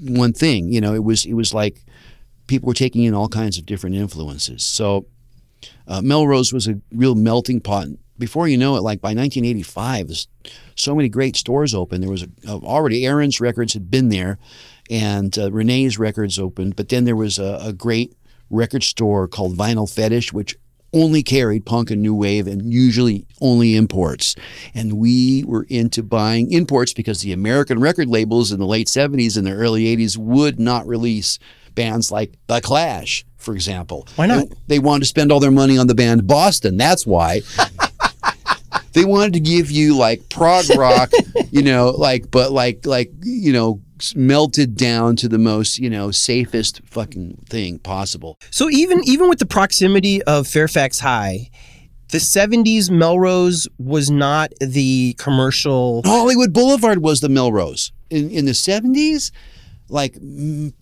one 0.00 0.32
thing. 0.32 0.72
You 0.72 0.80
know, 0.80 0.94
it 0.94 1.04
was 1.04 1.24
it 1.26 1.34
was 1.34 1.52
like 1.52 1.84
people 2.46 2.68
were 2.68 2.74
taking 2.74 3.04
in 3.04 3.14
all 3.14 3.28
kinds 3.28 3.58
of 3.58 3.66
different 3.66 3.96
influences. 3.96 4.62
So 4.62 5.06
uh, 5.86 6.00
Melrose 6.02 6.52
was 6.52 6.68
a 6.68 6.80
real 6.92 7.14
melting 7.14 7.60
pot. 7.60 7.88
Before 8.18 8.46
you 8.46 8.56
know 8.56 8.76
it, 8.76 8.82
like 8.82 9.00
by 9.00 9.08
1985, 9.08 10.08
there's 10.08 10.28
so 10.76 10.94
many 10.94 11.08
great 11.08 11.36
stores 11.36 11.74
open. 11.74 12.00
There 12.00 12.10
was 12.10 12.22
a, 12.22 12.50
already 12.50 13.06
Aaron's 13.06 13.40
Records 13.40 13.72
had 13.72 13.90
been 13.90 14.10
there 14.10 14.38
and 14.90 15.36
uh, 15.38 15.50
Renee's 15.50 15.98
Records 15.98 16.38
opened. 16.38 16.76
But 16.76 16.88
then 16.88 17.04
there 17.04 17.16
was 17.16 17.38
a, 17.38 17.58
a 17.62 17.72
great 17.72 18.14
record 18.50 18.82
store 18.82 19.26
called 19.26 19.56
Vinyl 19.56 19.92
Fetish, 19.92 20.32
which 20.32 20.56
only 20.92 21.22
carried 21.22 21.64
punk 21.64 21.90
and 21.90 22.02
new 22.02 22.14
wave 22.14 22.46
and 22.46 22.72
usually 22.72 23.26
only 23.40 23.74
imports. 23.74 24.34
And 24.74 24.94
we 24.94 25.42
were 25.44 25.64
into 25.68 26.02
buying 26.02 26.52
imports 26.52 26.92
because 26.92 27.22
the 27.22 27.32
American 27.32 27.80
record 27.80 28.08
labels 28.08 28.52
in 28.52 28.60
the 28.60 28.66
late 28.66 28.88
70s 28.88 29.36
and 29.36 29.46
the 29.46 29.52
early 29.52 29.84
80s 29.96 30.18
would 30.18 30.60
not 30.60 30.86
release 30.86 31.38
bands 31.74 32.12
like 32.12 32.34
The 32.46 32.60
Clash, 32.60 33.24
for 33.42 33.54
example. 33.54 34.08
Why 34.16 34.26
not? 34.26 34.48
They, 34.48 34.56
they 34.68 34.78
wanted 34.78 35.00
to 35.00 35.06
spend 35.06 35.32
all 35.32 35.40
their 35.40 35.50
money 35.50 35.78
on 35.78 35.86
the 35.86 35.94
band 35.94 36.26
Boston. 36.26 36.76
That's 36.76 37.06
why. 37.06 37.42
they 38.92 39.04
wanted 39.04 39.34
to 39.34 39.40
give 39.40 39.70
you 39.70 39.96
like 39.96 40.28
prog 40.28 40.64
rock, 40.76 41.10
you 41.50 41.62
know, 41.62 41.90
like 41.90 42.30
but 42.30 42.52
like 42.52 42.86
like 42.86 43.10
you 43.22 43.52
know 43.52 43.80
melted 44.16 44.76
down 44.76 45.14
to 45.14 45.28
the 45.28 45.38
most 45.38 45.78
you 45.78 45.88
know 45.88 46.10
safest 46.10 46.80
fucking 46.84 47.44
thing 47.48 47.78
possible. 47.78 48.38
So 48.50 48.70
even 48.70 49.00
even 49.04 49.28
with 49.28 49.38
the 49.38 49.46
proximity 49.46 50.22
of 50.22 50.46
Fairfax 50.46 51.00
High, 51.00 51.50
the 52.12 52.18
70s 52.18 52.90
Melrose 52.90 53.66
was 53.78 54.10
not 54.10 54.52
the 54.60 55.14
commercial. 55.18 56.02
Hollywood 56.04 56.52
Boulevard 56.52 56.98
was 56.98 57.20
the 57.20 57.28
Melrose. 57.28 57.92
In, 58.10 58.28
in 58.30 58.44
the 58.44 58.52
70s, 58.52 59.30
like 59.92 60.16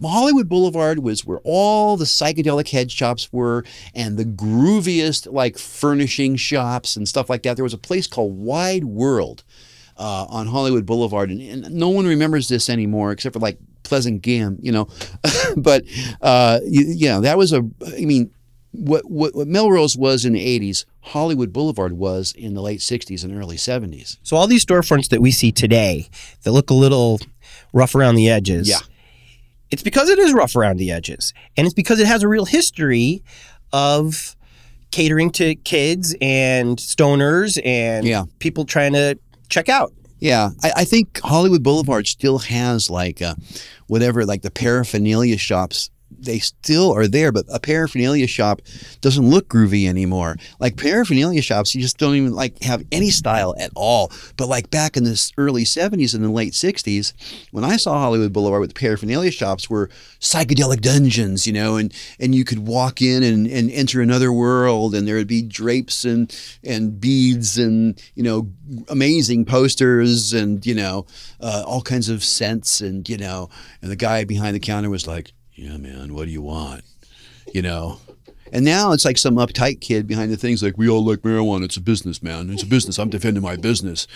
Hollywood 0.02 0.48
Boulevard 0.48 1.00
was 1.00 1.24
where 1.26 1.40
all 1.44 1.96
the 1.96 2.04
psychedelic 2.04 2.70
head 2.70 2.90
shops 2.90 3.32
were 3.32 3.64
and 3.94 4.16
the 4.16 4.24
grooviest 4.24 5.30
like 5.30 5.58
furnishing 5.58 6.36
shops 6.36 6.96
and 6.96 7.08
stuff 7.08 7.28
like 7.28 7.42
that. 7.42 7.56
There 7.56 7.64
was 7.64 7.74
a 7.74 7.78
place 7.78 8.06
called 8.06 8.38
Wide 8.38 8.84
World 8.84 9.42
uh, 9.96 10.26
on 10.28 10.46
Hollywood 10.46 10.86
Boulevard, 10.86 11.30
and, 11.30 11.42
and, 11.42 11.74
no 11.74 11.88
one 11.88 12.06
remembers 12.06 12.48
this 12.48 12.70
anymore 12.70 13.12
except 13.12 13.34
for 13.34 13.40
like 13.40 13.58
Pleasant 13.82 14.22
Gehman, 14.22 14.58
you 14.62 14.72
know. 14.72 14.88
but 15.56 15.84
uh, 16.22 16.60
yeah, 16.64 17.20
that 17.20 17.36
was 17.36 17.52
a. 17.52 17.68
I 17.84 18.04
mean, 18.04 18.30
what, 18.70 19.10
what 19.10 19.34
what 19.34 19.48
Melrose 19.48 19.96
was 19.96 20.24
in 20.24 20.34
the 20.34 20.60
'80s, 20.60 20.84
Hollywood 21.00 21.52
Boulevard 21.52 21.94
was 21.94 22.32
in 22.32 22.54
the 22.54 22.62
late 22.62 22.80
'60s 22.80 23.24
and 23.24 23.36
early 23.36 23.56
'70s. 23.56 24.18
So 24.22 24.36
all 24.36 24.46
these 24.46 24.64
storefronts 24.64 25.08
that 25.08 25.20
we 25.20 25.32
see 25.32 25.50
today 25.50 26.08
that 26.44 26.52
look 26.52 26.70
a 26.70 26.74
little 26.74 27.20
rough 27.72 27.94
around 27.94 28.14
the 28.14 28.30
edges, 28.30 28.68
yeah 28.68 28.78
it's 29.70 29.82
because 29.82 30.08
it 30.08 30.18
is 30.18 30.32
rough 30.32 30.56
around 30.56 30.78
the 30.78 30.90
edges, 30.90 31.32
and 31.56 31.66
it's 31.66 31.74
because 31.74 32.00
it 32.00 32.06
has 32.06 32.22
a 32.22 32.28
real 32.28 32.44
history 32.44 33.22
of 33.72 34.36
catering 34.90 35.30
to 35.30 35.54
kids 35.54 36.14
and 36.20 36.78
stoners 36.78 37.60
and 37.64 38.04
yeah. 38.04 38.24
people 38.40 38.64
trying 38.64 38.92
to 38.92 39.18
check 39.48 39.68
out. 39.68 39.92
Yeah, 40.18 40.50
I, 40.62 40.72
I 40.78 40.84
think 40.84 41.20
Hollywood 41.22 41.62
Boulevard 41.62 42.06
still 42.06 42.38
has 42.38 42.90
like 42.90 43.22
uh, 43.22 43.34
whatever, 43.86 44.26
like 44.26 44.42
the 44.42 44.50
paraphernalia 44.50 45.38
shops. 45.38 45.90
They 46.20 46.38
still 46.38 46.92
are 46.92 47.06
there, 47.06 47.32
but 47.32 47.46
a 47.52 47.58
paraphernalia 47.58 48.26
shop 48.26 48.60
doesn't 49.00 49.28
look 49.28 49.48
groovy 49.48 49.88
anymore. 49.88 50.36
Like 50.58 50.76
paraphernalia 50.76 51.42
shops, 51.42 51.74
you 51.74 51.80
just 51.80 51.98
don't 51.98 52.14
even 52.14 52.34
like 52.34 52.62
have 52.62 52.84
any 52.92 53.10
style 53.10 53.54
at 53.58 53.70
all. 53.74 54.12
But 54.36 54.48
like 54.48 54.70
back 54.70 54.96
in 54.96 55.04
the 55.04 55.32
early 55.36 55.64
'70s 55.64 56.14
and 56.14 56.24
the 56.24 56.30
late 56.30 56.52
'60s, 56.52 57.12
when 57.50 57.64
I 57.64 57.76
saw 57.76 57.98
Hollywood 57.98 58.32
Boulevard 58.32 58.60
with 58.60 58.74
the 58.74 58.80
paraphernalia 58.80 59.30
shops, 59.30 59.70
were 59.70 59.88
psychedelic 60.20 60.80
dungeons, 60.80 61.46
you 61.46 61.52
know, 61.52 61.76
and 61.76 61.92
and 62.18 62.34
you 62.34 62.44
could 62.44 62.66
walk 62.66 63.02
in 63.02 63.22
and, 63.22 63.46
and 63.46 63.70
enter 63.70 64.00
another 64.00 64.32
world, 64.32 64.94
and 64.94 65.06
there 65.06 65.16
would 65.16 65.26
be 65.26 65.42
drapes 65.42 66.04
and 66.04 66.34
and 66.64 67.00
beads 67.00 67.58
and 67.58 68.02
you 68.14 68.22
know 68.22 68.50
amazing 68.88 69.44
posters 69.44 70.32
and 70.32 70.64
you 70.64 70.74
know 70.74 71.06
uh, 71.40 71.64
all 71.66 71.82
kinds 71.82 72.08
of 72.08 72.22
scents 72.22 72.80
and 72.80 73.08
you 73.08 73.16
know, 73.16 73.48
and 73.82 73.90
the 73.90 73.96
guy 73.96 74.24
behind 74.24 74.54
the 74.54 74.60
counter 74.60 74.90
was 74.90 75.06
like, 75.06 75.32
"Yeah, 75.60 75.76
man, 75.76 76.14
what 76.14 76.24
do 76.26 76.30
you 76.30 76.42
want?" 76.42 76.82
You 77.52 77.62
know. 77.62 77.98
And 78.52 78.64
now 78.64 78.92
it's 78.92 79.04
like 79.04 79.18
some 79.18 79.36
uptight 79.36 79.80
kid 79.80 80.06
behind 80.06 80.32
the 80.32 80.36
things 80.36 80.62
like 80.62 80.76
we 80.76 80.88
all 80.88 81.04
like 81.04 81.20
marijuana. 81.20 81.64
It's 81.64 81.76
a 81.76 81.80
business, 81.80 82.22
man. 82.22 82.50
It's 82.50 82.64
a 82.64 82.66
business. 82.66 82.98
I'm 82.98 83.10
defending 83.10 83.42
my 83.42 83.56
business. 83.56 84.08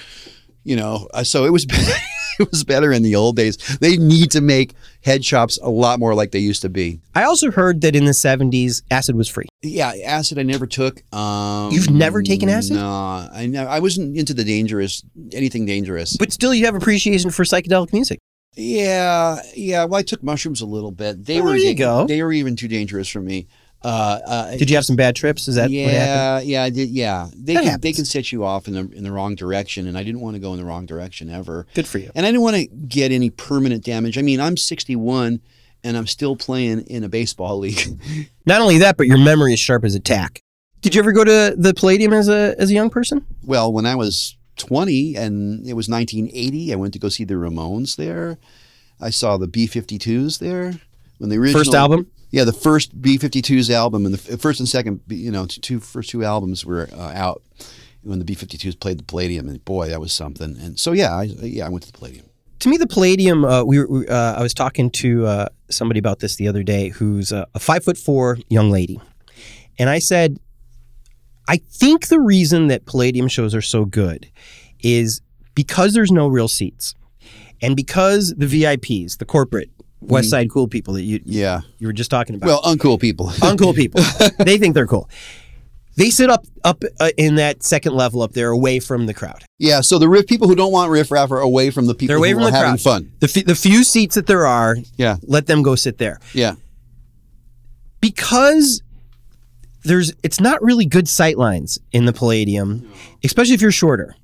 You 0.65 0.77
know, 0.77 1.09
so 1.23 1.45
it 1.45 1.53
was 1.53 1.67
it 2.39 2.51
was 2.51 2.65
better 2.65 2.91
in 2.91 3.03
the 3.03 3.15
old 3.17 3.37
days. 3.37 3.57
They 3.79 3.97
need 3.97 4.31
to 4.33 4.41
make 4.41 4.75
head 5.05 5.25
shops 5.25 5.59
a 5.63 5.69
lot 5.69 5.99
more 6.01 6.15
like 6.15 6.33
they 6.33 6.39
used 6.39 6.63
to 6.63 6.69
be. 6.69 7.01
I 7.15 7.25
also 7.25 7.51
heard 7.51 7.83
that 7.83 7.95
in 7.95 8.07
the 8.07 8.13
70s, 8.13 8.83
acid 8.91 9.15
was 9.15 9.29
free. 9.29 9.47
Yeah, 9.63 9.93
acid 10.05 10.39
I 10.39 10.43
never 10.43 10.67
took. 10.67 11.03
Um, 11.15 11.71
You've 11.71 11.91
never 11.91 12.23
taken 12.23 12.49
acid? 12.49 12.77
No, 12.77 12.89
I 12.89 13.47
never. 13.47 13.69
I 13.69 13.79
wasn't 13.79 14.17
into 14.17 14.35
the 14.35 14.45
dangerous 14.45 15.03
anything 15.33 15.67
dangerous. 15.67 16.17
But 16.17 16.33
still, 16.33 16.55
you 16.55 16.65
have 16.67 16.75
appreciation 16.75 17.31
for 17.31 17.45
psychedelic 17.45 17.93
music. 17.93 18.19
Yeah, 18.57 19.41
yeah. 19.55 19.85
Well, 19.85 19.99
I 19.99 20.03
took 20.03 20.23
mushrooms 20.23 20.61
a 20.61 20.67
little 20.67 20.91
bit. 20.93 21.25
They 21.25 21.41
Oh, 21.41 21.45
were 21.45 21.51
there 21.51 21.59
you 21.59 21.75
go. 21.75 22.07
They 22.07 22.23
were 22.23 22.33
even 22.33 22.57
too 22.57 22.69
dangerous 22.69 23.09
for 23.09 23.21
me. 23.21 23.47
Uh, 23.83 24.19
uh, 24.27 24.57
Did 24.57 24.71
you 24.71 24.77
have 24.77 24.85
some 24.87 24.97
bad 24.97 25.15
trips? 25.15 25.47
Is 25.47 25.57
that 25.57 25.69
yeah, 25.71 25.85
what 25.85 25.95
happened? 25.95 26.49
yeah, 26.49 26.63
I 26.63 26.71
did. 26.71 26.89
Yeah, 26.89 27.29
they 27.37 27.55
That 27.55 27.65
can, 27.65 27.81
they 27.81 27.93
can 27.93 28.07
set 28.07 28.33
you 28.33 28.43
off 28.45 28.67
in 28.67 28.73
the 28.75 28.81
in 28.97 29.03
the 29.05 29.13
wrong 29.13 29.35
direction, 29.35 29.87
and 29.87 29.99
I 29.99 30.03
didn't 30.03 30.23
want 30.23 30.37
to 30.37 30.41
go 30.41 30.53
in 30.55 30.59
the 30.59 30.65
wrong 30.65 30.87
direction 30.87 31.29
ever. 31.29 31.67
Good 31.75 31.87
for 31.87 31.99
you. 31.99 32.11
And 32.15 32.25
I 32.25 32.31
didn't 32.31 32.41
want 32.43 32.57
to 32.57 32.67
get 32.67 33.13
any 33.13 33.29
permanent 33.29 33.85
damage. 33.85 34.17
I 34.17 34.23
mean, 34.23 34.41
I'm 34.41 34.57
61 34.57 35.41
and 35.83 35.97
I'm 35.99 36.07
still 36.07 36.35
playing 36.35 36.81
in 36.87 37.05
a 37.05 37.11
baseball 37.11 37.59
league. 37.59 38.01
Not 38.47 38.63
only 38.63 38.79
that, 38.79 38.97
but 38.97 39.07
your 39.07 39.19
memory 39.19 39.53
is 39.53 39.61
sharp 39.61 39.85
as 39.85 39.95
a 39.95 40.01
tack. 40.01 40.41
Did 40.81 40.95
you 40.95 41.01
ever 41.03 41.13
go 41.13 41.23
to 41.25 41.55
the 41.57 41.75
Palladium 41.75 42.15
as 42.15 42.29
a 42.31 42.55
as 42.59 42.71
a 42.71 42.75
young 42.75 42.89
person? 42.89 43.27
well, 43.43 43.71
when 43.71 43.85
I 43.85 43.97
was 43.97 44.35
20 44.57 45.17
and 45.17 45.67
it 45.67 45.75
was 45.75 45.89
1980, 45.89 46.73
I 46.73 46.77
went 46.77 46.93
to 46.95 46.99
go 46.99 47.09
see 47.09 47.25
the 47.25 47.35
Ramones 47.35 47.97
there. 47.97 48.39
I 49.01 49.11
saw 49.11 49.37
the 49.37 49.49
B52s 49.49 50.39
there 50.39 50.75
when 51.19 51.31
the 51.31 51.37
original 51.37 51.61
First 51.65 51.75
album? 51.75 52.11
Yeah, 52.31 52.45
the 52.45 52.53
first 52.53 53.01
B52s 53.01 53.71
album 53.71 54.07
and 54.07 54.15
the 54.15 54.39
first 54.39 54.59
and 54.59 54.69
second, 54.69 55.01
you 55.09 55.31
know, 55.31 55.47
two, 55.47 55.79
first 55.79 56.11
two 56.11 56.25
albums 56.25 56.65
were 56.65 56.89
uh, 56.93 57.13
out 57.15 57.43
when 58.03 58.19
the 58.19 58.25
B52s 58.25 58.79
played 58.81 58.99
the 58.99 59.05
Palladium, 59.05 59.49
and 59.49 59.65
boy, 59.65 59.89
that 59.89 60.01
was 60.01 60.13
something. 60.13 60.57
And 60.59 60.79
so, 60.79 60.93
yeah, 60.93 61.15
I, 61.15 61.23
yeah, 61.23 61.67
I 61.67 61.69
went 61.69 61.85
to 61.85 61.93
the 61.93 61.97
Palladium. 61.99 62.27
To 62.61 62.69
me, 62.69 62.77
the 62.77 62.87
Palladium. 62.87 63.45
Uh, 63.45 63.63
we, 63.65 63.79
were- 63.79 63.87
we 63.89 64.09
uh, 64.09 64.35
I 64.35 64.43
was 64.43 64.53
talking 64.53 64.91
to 64.91 65.27
uh, 65.27 65.49
somebody 65.71 65.99
about 66.01 66.19
this 66.19 66.37
the 66.37 66.49
other 66.49 66.63
day, 66.63 66.89
who's 66.89 67.31
a, 67.33 67.47
a 67.55 67.59
five 67.61 67.85
foot 67.85 67.97
four 67.97 68.39
young 68.49 68.71
lady, 68.71 69.01
and 69.79 69.89
I 69.89 69.99
said, 70.01 70.39
I 71.49 71.59
think 71.59 72.09
the 72.09 72.21
reason 72.21 72.69
that 72.69 72.87
Palladium 72.87 73.29
shows 73.29 73.55
are 73.55 73.63
so 73.63 73.85
good 73.85 74.31
is 74.81 75.21
because 75.55 75.93
there's 75.95 76.11
no 76.13 76.27
real 76.27 76.49
seats, 76.49 76.95
and 77.61 77.77
because 77.77 78.35
the 78.37 78.47
VIPs, 78.47 79.19
the 79.19 79.25
corporate 79.25 79.71
West 80.01 80.29
Side 80.31 80.51
cool 80.51 80.69
people 80.69 80.95
that 80.95 81.03
you 81.03 81.21
Yeah, 81.25 81.61
you 81.79 81.87
were 81.87 81.93
just 81.93 82.11
talking 82.11 82.35
about. 82.35 82.47
well, 82.47 82.63
uncool 82.63 83.01
people. 83.01 83.27
uncool 83.41 83.75
people. 83.75 84.03
they 84.45 84.59
think 84.59 84.75
they're 84.75 84.87
cool. 84.87 85.09
They 85.97 86.11
sit 86.11 86.29
up 86.29 86.45
up 86.65 86.83
uh, 86.99 87.11
in 87.17 87.37
that 87.37 87.63
second 87.63 87.95
level 87.95 88.21
up 88.23 88.33
there, 88.33 88.49
away 88.51 88.81
from 88.81 89.07
the 89.07 89.15
crowd. 89.15 89.45
yeah, 89.59 89.81
so 89.81 89.99
the 89.99 90.09
riff 90.09 90.27
people 90.27 90.49
who 90.49 90.57
don't 90.57 90.73
want 90.73 90.91
riff 90.91 91.11
raff 91.11 91.31
are 91.31 91.39
away 91.41 91.71
from 91.71 91.87
the 91.87 91.95
people 91.95 92.09
They're 92.09 92.17
away 92.17 92.31
who 92.31 92.37
from 92.39 92.45
are 92.45 92.51
the 92.51 92.57
having 92.57 92.73
crowd. 92.73 92.81
fun. 92.81 93.13
The 93.21 93.33
f- 93.39 93.45
the 93.47 93.55
few 93.55 93.85
seats 93.85 94.15
that 94.17 94.27
there 94.27 94.45
are, 94.47 94.77
Yeah, 94.97 95.17
let 95.23 95.47
them 95.47 95.63
go 95.63 95.75
sit 95.77 95.99
there 95.99 96.19
yeah, 96.33 96.55
because 98.01 98.83
there's 99.85 100.13
it's 100.23 100.41
not 100.41 100.63
really 100.63 100.87
good 100.87 101.09
sight 101.09 101.39
lines 101.39 101.79
in 101.93 102.05
the 102.07 102.13
Palladium, 102.13 102.91
especially 103.23 103.55
if 103.55 103.63
you're 103.63 103.71
shorter. 103.73 104.17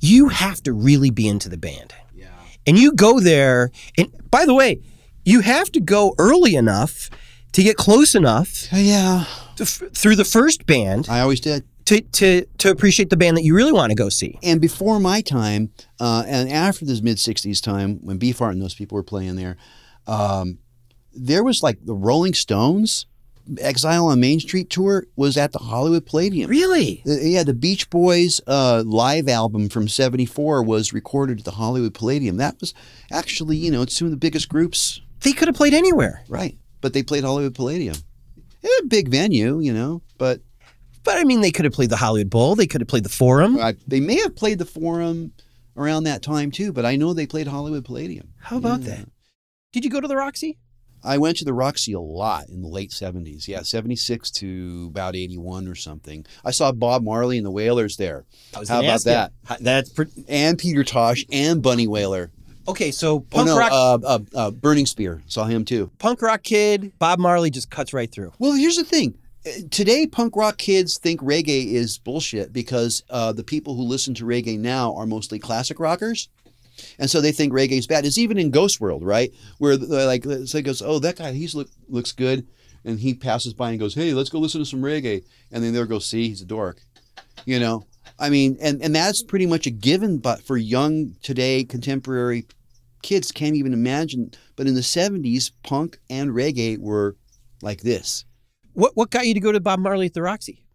You 0.00 0.28
have 0.28 0.62
to 0.64 0.72
really 0.72 1.10
be 1.10 1.26
into 1.28 1.48
the 1.48 1.56
band. 1.56 1.94
yeah. 2.14 2.26
And 2.66 2.78
you 2.78 2.92
go 2.92 3.18
there, 3.20 3.70
and 3.98 4.10
by 4.30 4.44
the 4.46 4.54
way, 4.54 4.80
you 5.24 5.40
have 5.40 5.70
to 5.72 5.80
go 5.80 6.14
early 6.18 6.54
enough 6.54 7.10
to 7.52 7.62
get 7.62 7.76
close 7.76 8.14
enough 8.14 8.70
Yeah, 8.72 9.24
to 9.56 9.62
f- 9.62 9.82
through 9.94 10.16
the 10.16 10.24
first 10.24 10.66
band 10.66 11.06
I 11.08 11.20
always 11.20 11.40
did. 11.40 11.64
to, 11.86 12.00
to 12.02 12.44
to 12.58 12.70
appreciate 12.70 13.08
the 13.10 13.16
band 13.16 13.36
that 13.38 13.42
you 13.44 13.54
really 13.54 13.72
want 13.72 13.90
to 13.90 13.94
go 13.96 14.08
see. 14.10 14.38
And 14.42 14.60
before 14.60 15.00
my 15.00 15.22
time, 15.22 15.70
uh, 15.98 16.24
and 16.26 16.50
after 16.52 16.84
this 16.84 17.00
mid 17.00 17.16
'60s 17.16 17.62
time 17.62 17.98
when 18.04 18.18
Beefheart 18.18 18.52
and 18.52 18.60
those 18.62 18.74
people 18.74 18.96
were 18.96 19.02
playing 19.02 19.36
there, 19.36 19.56
um, 20.06 20.58
there 21.14 21.42
was 21.42 21.62
like 21.62 21.78
the 21.84 21.94
Rolling 21.94 22.34
Stones, 22.34 23.06
Exile 23.58 24.06
on 24.06 24.20
Main 24.20 24.40
Street 24.40 24.70
tour 24.70 25.06
was 25.16 25.36
at 25.36 25.52
the 25.52 25.58
Hollywood 25.58 26.06
Palladium. 26.06 26.50
Really? 26.50 27.02
Yeah, 27.04 27.42
the 27.42 27.54
Beach 27.54 27.88
Boys 27.90 28.40
uh, 28.46 28.82
live 28.86 29.28
album 29.28 29.68
from 29.68 29.88
'74 29.88 30.62
was 30.62 30.92
recorded 30.92 31.38
at 31.40 31.44
the 31.44 31.52
Hollywood 31.52 31.94
Palladium. 31.94 32.36
That 32.38 32.56
was 32.60 32.74
actually, 33.12 33.56
you 33.56 33.70
know, 33.70 33.82
it's 33.82 33.96
two 33.96 34.06
of 34.06 34.10
the 34.10 34.16
biggest 34.16 34.48
groups, 34.48 35.00
They 35.20 35.32
could 35.32 35.48
have 35.48 35.56
played 35.56 35.74
anywhere. 35.74 36.24
right? 36.28 36.56
But 36.80 36.92
they 36.92 37.02
played 37.02 37.24
Hollywood 37.24 37.54
Palladium. 37.54 37.96
A 38.64 38.84
big 38.86 39.08
venue, 39.08 39.60
you 39.60 39.72
know, 39.72 40.02
but 40.18 40.40
But 41.04 41.18
I 41.18 41.24
mean, 41.24 41.40
they 41.40 41.52
could 41.52 41.64
have 41.64 41.74
played 41.74 41.90
the 41.90 41.96
Hollywood 41.96 42.30
Bowl. 42.30 42.56
They 42.56 42.66
could 42.66 42.80
have 42.80 42.88
played 42.88 43.04
the 43.04 43.08
Forum. 43.08 43.58
I, 43.60 43.74
they 43.86 44.00
may 44.00 44.16
have 44.22 44.34
played 44.34 44.58
the 44.58 44.64
Forum 44.64 45.32
around 45.76 46.04
that 46.04 46.22
time 46.22 46.50
too. 46.50 46.72
But 46.72 46.84
I 46.84 46.96
know 46.96 47.12
they 47.14 47.26
played 47.26 47.46
Hollywood 47.46 47.84
Palladium. 47.84 48.32
How 48.40 48.56
about 48.56 48.80
Yeah. 48.80 48.96
that? 48.96 49.08
Did 49.72 49.84
you 49.84 49.90
go 49.90 50.00
to 50.00 50.08
the 50.08 50.16
Roxy? 50.16 50.58
I 51.06 51.18
went 51.18 51.36
to 51.38 51.44
the 51.44 51.52
Roxy 51.54 51.92
a 51.92 52.00
lot 52.00 52.48
in 52.48 52.62
the 52.62 52.68
late 52.68 52.90
70s. 52.90 53.46
Yeah, 53.48 53.62
76 53.62 54.30
to 54.32 54.86
about 54.90 55.14
81 55.16 55.68
or 55.68 55.74
something. 55.74 56.26
I 56.44 56.50
saw 56.50 56.72
Bob 56.72 57.02
Marley 57.04 57.36
and 57.38 57.46
the 57.46 57.50
Wailers 57.50 57.96
there. 57.96 58.24
How 58.54 58.80
about 58.80 59.04
that? 59.04 59.32
How- 59.44 59.56
That's 59.60 59.92
And 60.28 60.58
Peter 60.58 60.84
Tosh 60.84 61.24
and 61.30 61.62
Bunny 61.62 61.86
Wailer. 61.86 62.30
okay. 62.68 62.90
So 62.90 63.14
Oh, 63.16 63.20
punk 63.20 63.46
no, 63.46 63.58
rock, 63.58 63.70
uh, 63.72 63.98
uh, 64.04 64.18
uh, 64.34 64.50
Burning 64.50 64.86
Spear. 64.86 65.22
Saw 65.26 65.44
him 65.44 65.64
too. 65.64 65.90
punk 65.98 66.20
rock 66.22 66.42
kid 66.42 66.92
Bob 66.98 67.18
Marley 67.18 67.50
just 67.50 67.70
cuts 67.70 67.92
right 67.94 68.10
through. 68.10 68.32
Well, 68.38 68.52
here's 68.52 68.76
the 68.76 68.84
thing. 68.84 69.16
Uh, 69.46 69.50
Today, 69.70 70.06
punk 70.08 70.34
rock 70.34 70.58
kids 70.58 70.98
think 70.98 71.20
reggae 71.20 71.72
is 71.72 71.98
bullshit 71.98 72.52
because 72.52 73.04
uh, 73.08 73.32
the 73.32 73.44
people 73.44 73.76
who 73.76 73.82
listen 73.82 74.12
to 74.14 74.24
reggae 74.24 74.58
now 74.58 74.94
are 74.96 75.06
mostly 75.06 75.38
classic 75.38 75.78
rockers. 75.78 76.28
And 76.98 77.10
so 77.10 77.20
they 77.20 77.32
think 77.32 77.52
reggae's 77.52 77.86
bad. 77.86 78.04
It's 78.04 78.18
even 78.18 78.38
in 78.38 78.50
Ghost 78.50 78.80
World, 78.80 79.04
right? 79.04 79.32
Where 79.58 79.76
they're 79.76 80.06
like, 80.06 80.26
uh, 80.26 80.46
so 80.46 80.62
goes, 80.62 80.82
oh, 80.82 80.98
that 81.00 81.16
guy, 81.16 81.32
he's 81.32 81.54
look 81.54 81.68
looks 81.88 82.12
good, 82.12 82.46
and 82.84 82.98
he 82.98 83.14
passes 83.14 83.54
by 83.54 83.70
and 83.70 83.80
goes, 83.80 83.94
hey, 83.94 84.12
let's 84.14 84.30
go 84.30 84.38
listen 84.38 84.60
to 84.60 84.66
some 84.66 84.82
reggae, 84.82 85.24
and 85.50 85.62
then 85.62 85.72
they'll 85.72 85.86
go, 85.86 85.98
see, 85.98 86.28
he's 86.28 86.42
a 86.42 86.46
dork, 86.46 86.80
you 87.44 87.58
know. 87.58 87.86
I 88.18 88.30
mean, 88.30 88.56
and 88.60 88.82
and 88.82 88.94
that's 88.94 89.22
pretty 89.22 89.46
much 89.46 89.66
a 89.66 89.70
given, 89.70 90.18
but 90.18 90.42
for 90.42 90.56
young 90.56 91.16
today 91.22 91.64
contemporary 91.64 92.46
kids 93.02 93.30
can't 93.30 93.56
even 93.56 93.72
imagine. 93.72 94.32
But 94.56 94.66
in 94.66 94.74
the 94.74 94.80
'70s, 94.80 95.50
punk 95.62 95.98
and 96.08 96.30
reggae 96.30 96.78
were 96.78 97.16
like 97.62 97.80
this. 97.82 98.24
What 98.72 98.92
what 98.94 99.10
got 99.10 99.26
you 99.26 99.34
to 99.34 99.40
go 99.40 99.52
to 99.52 99.60
Bob 99.60 99.80
Marley 99.80 100.06
at 100.06 100.14
the 100.14 100.22
Roxy? 100.22 100.65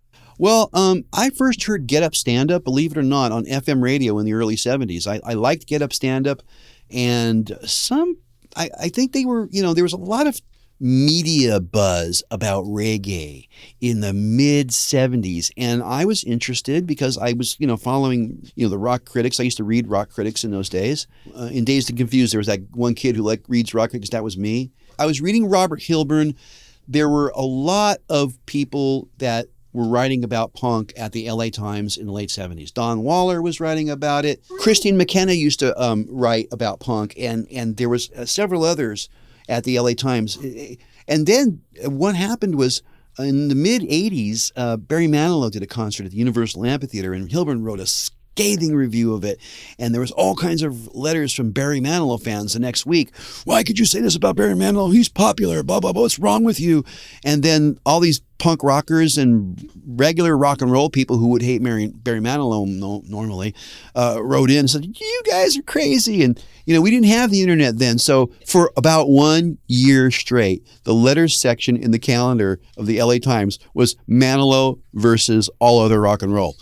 Well, 0.42 0.72
um, 0.74 1.06
I 1.14 1.30
first 1.30 1.66
heard 1.66 1.86
Get 1.86 2.02
Up 2.02 2.16
Stand 2.16 2.52
Up, 2.52 2.64
believe 2.64 2.94
it 2.94 2.98
or 2.98 3.04
not, 3.04 3.32
on 3.32 3.46
FM 3.46 3.80
radio 3.84 4.18
in 4.18 4.26
the 4.26 4.34
early 4.34 4.56
70s. 4.56 5.06
I, 5.06 5.20
I 5.24 5.36
liked 5.36 5.68
Get 5.68 5.84
Up 5.84 5.94
Stand 5.94 6.28
Up, 6.28 6.42
and 6.90 7.56
some, 7.64 8.18
I, 8.56 8.72
I 8.80 8.90
think 8.90 9.14
they 9.14 9.24
were, 9.24 9.48
you 9.52 9.62
know, 9.62 9.76
there 9.76 9.84
was 9.84 9.94
a 9.94 9.98
lot 9.98 10.26
of 10.26 10.42
media 10.80 11.60
buzz 11.60 12.24
about 12.32 12.66
reggae 12.66 13.50
in 13.82 14.00
the 14.00 14.14
mid 14.14 14.70
70s. 14.70 15.52
And 15.58 15.84
I 15.84 16.06
was 16.06 16.24
interested 16.24 16.88
because 16.88 17.20
I 17.20 17.34
was, 17.34 17.56
you 17.60 17.68
know, 17.68 17.78
following, 17.78 18.50
you 18.56 18.66
know, 18.66 18.72
the 18.72 18.80
rock 18.80 19.06
critics. 19.06 19.40
I 19.40 19.44
used 19.44 19.58
to 19.58 19.64
read 19.64 19.90
rock 19.90 20.10
critics 20.10 20.44
in 20.44 20.50
those 20.50 20.70
days. 20.70 21.06
Uh, 21.38 21.52
in 21.54 21.66
Dazed 21.66 21.92
and 21.92 22.00
Confused, 22.00 22.34
there 22.34 22.40
was 22.40 22.48
that 22.48 22.62
one 22.72 22.96
kid 22.96 23.16
who 23.16 23.22
like 23.22 23.44
reads 23.48 23.76
rock 23.76 23.92
critics. 23.92 24.10
That 24.10 24.24
was 24.24 24.40
me. 24.40 24.72
I 24.98 25.06
was 25.06 25.22
reading 25.22 25.48
Robert 25.48 25.82
Hilburn 25.82 26.36
there 26.88 27.08
were 27.08 27.32
a 27.36 27.42
lot 27.42 28.00
of 28.10 28.44
people 28.46 29.08
that 29.20 29.48
were 29.74 29.88
writing 29.88 30.24
about 30.24 30.54
punk 30.54 30.94
at 30.98 31.12
the 31.12 31.30
LA 31.30 31.50
Times 31.50 31.98
in 31.98 32.06
the 32.06 32.12
late 32.12 32.30
70s. 32.30 32.74
Don 32.74 33.02
Waller 33.04 33.42
was 33.42 33.60
writing 33.60 33.90
about 33.90 34.26
it. 34.26 34.44
Kristine 34.60 34.98
McKenna 34.98 35.34
used 35.34 35.60
to 35.60 35.80
um, 35.82 36.06
write 36.10 36.48
about 36.52 36.80
punk, 36.80 37.14
and, 37.18 37.48
and 37.52 37.78
there 37.78 37.90
was 37.90 38.12
uh, 38.12 38.26
several 38.26 38.64
others 38.64 39.10
at 39.48 39.64
the 39.64 39.80
LA 39.80 39.94
Times. 39.94 40.38
And 41.08 41.28
then 41.28 41.62
what 41.84 42.16
happened 42.16 42.56
was 42.56 42.82
in 43.20 43.50
the 43.50 43.56
mid 43.56 43.82
80s, 43.84 44.52
uh, 44.56 44.78
Barry 44.78 45.08
Manilow 45.08 45.52
did 45.52 45.64
a 45.64 45.68
concert 45.68 46.06
at 46.06 46.12
the 46.12 46.18
Universal 46.18 46.66
Amphitheater, 46.66 47.14
and 47.14 47.30
Hilburn 47.30 47.64
wrote 47.64 47.80
a 47.80 47.88
scathing 48.36 48.76
review 48.76 49.14
of 49.14 49.24
it. 49.24 49.40
And 49.78 49.94
there 49.94 50.02
was 50.02 50.12
all 50.12 50.36
kinds 50.36 50.64
of 50.64 50.94
letters 50.96 51.34
from 51.34 51.52
Barry 51.52 51.80
Manilow 51.80 52.22
fans 52.22 52.54
the 52.54 52.60
next 52.60 52.86
week. 52.86 53.16
Why 53.44 53.64
could 53.64 53.78
you 53.78 53.86
say 53.86 54.00
this 54.00 54.16
about 54.16 54.36
Barry 54.36 54.54
Manilow? 54.54 54.92
He's 54.92 55.10
popular, 55.10 55.64
blah, 55.64 55.80
blah, 55.80 55.94
blah. 55.94 56.04
What's 56.04 56.20
wrong 56.20 56.44
with 56.44 56.60
you? 56.60 56.84
And 57.24 57.44
then 57.44 57.78
all 57.86 58.00
these 58.00 58.22
punk 58.40 58.64
rockers 58.64 59.18
and 59.18 59.70
regular 59.86 60.36
rock 60.36 60.62
and 60.62 60.72
roll 60.72 60.90
people 60.90 61.18
who 61.18 61.28
would 61.28 61.44
hate 61.44 61.62
Mary, 61.62 61.92
Barry 61.94 62.20
Manilow 62.20 62.66
no, 62.66 63.04
normally 63.06 63.54
uh, 63.96 64.18
wrote 64.22 64.50
in 64.50 64.60
and 64.60 64.70
said, 64.70 64.86
You 64.86 65.22
guys 65.30 65.58
are 65.58 65.64
crazy. 65.64 66.24
And, 66.24 66.44
you 66.66 66.74
know, 66.74 66.82
we 66.82 66.90
didn't 66.90 67.08
have 67.08 67.32
the 67.32 67.42
internet 67.42 67.78
then. 67.78 68.00
So 68.00 68.32
for 68.48 68.72
about 68.78 69.10
one 69.10 69.58
year 69.68 70.10
straight, 70.10 70.66
the 70.86 70.94
letters 70.94 71.40
section 71.40 71.76
in 71.76 71.92
the 71.92 72.00
calendar 72.00 72.60
of 72.78 72.88
the 72.88 73.02
LA 73.02 73.18
Times 73.18 73.60
was 73.74 73.96
Manilow 74.10 74.80
versus 74.94 75.50
all 75.60 75.80
other 75.80 76.00
rock 76.02 76.24
and 76.24 76.34
roll. 76.34 76.56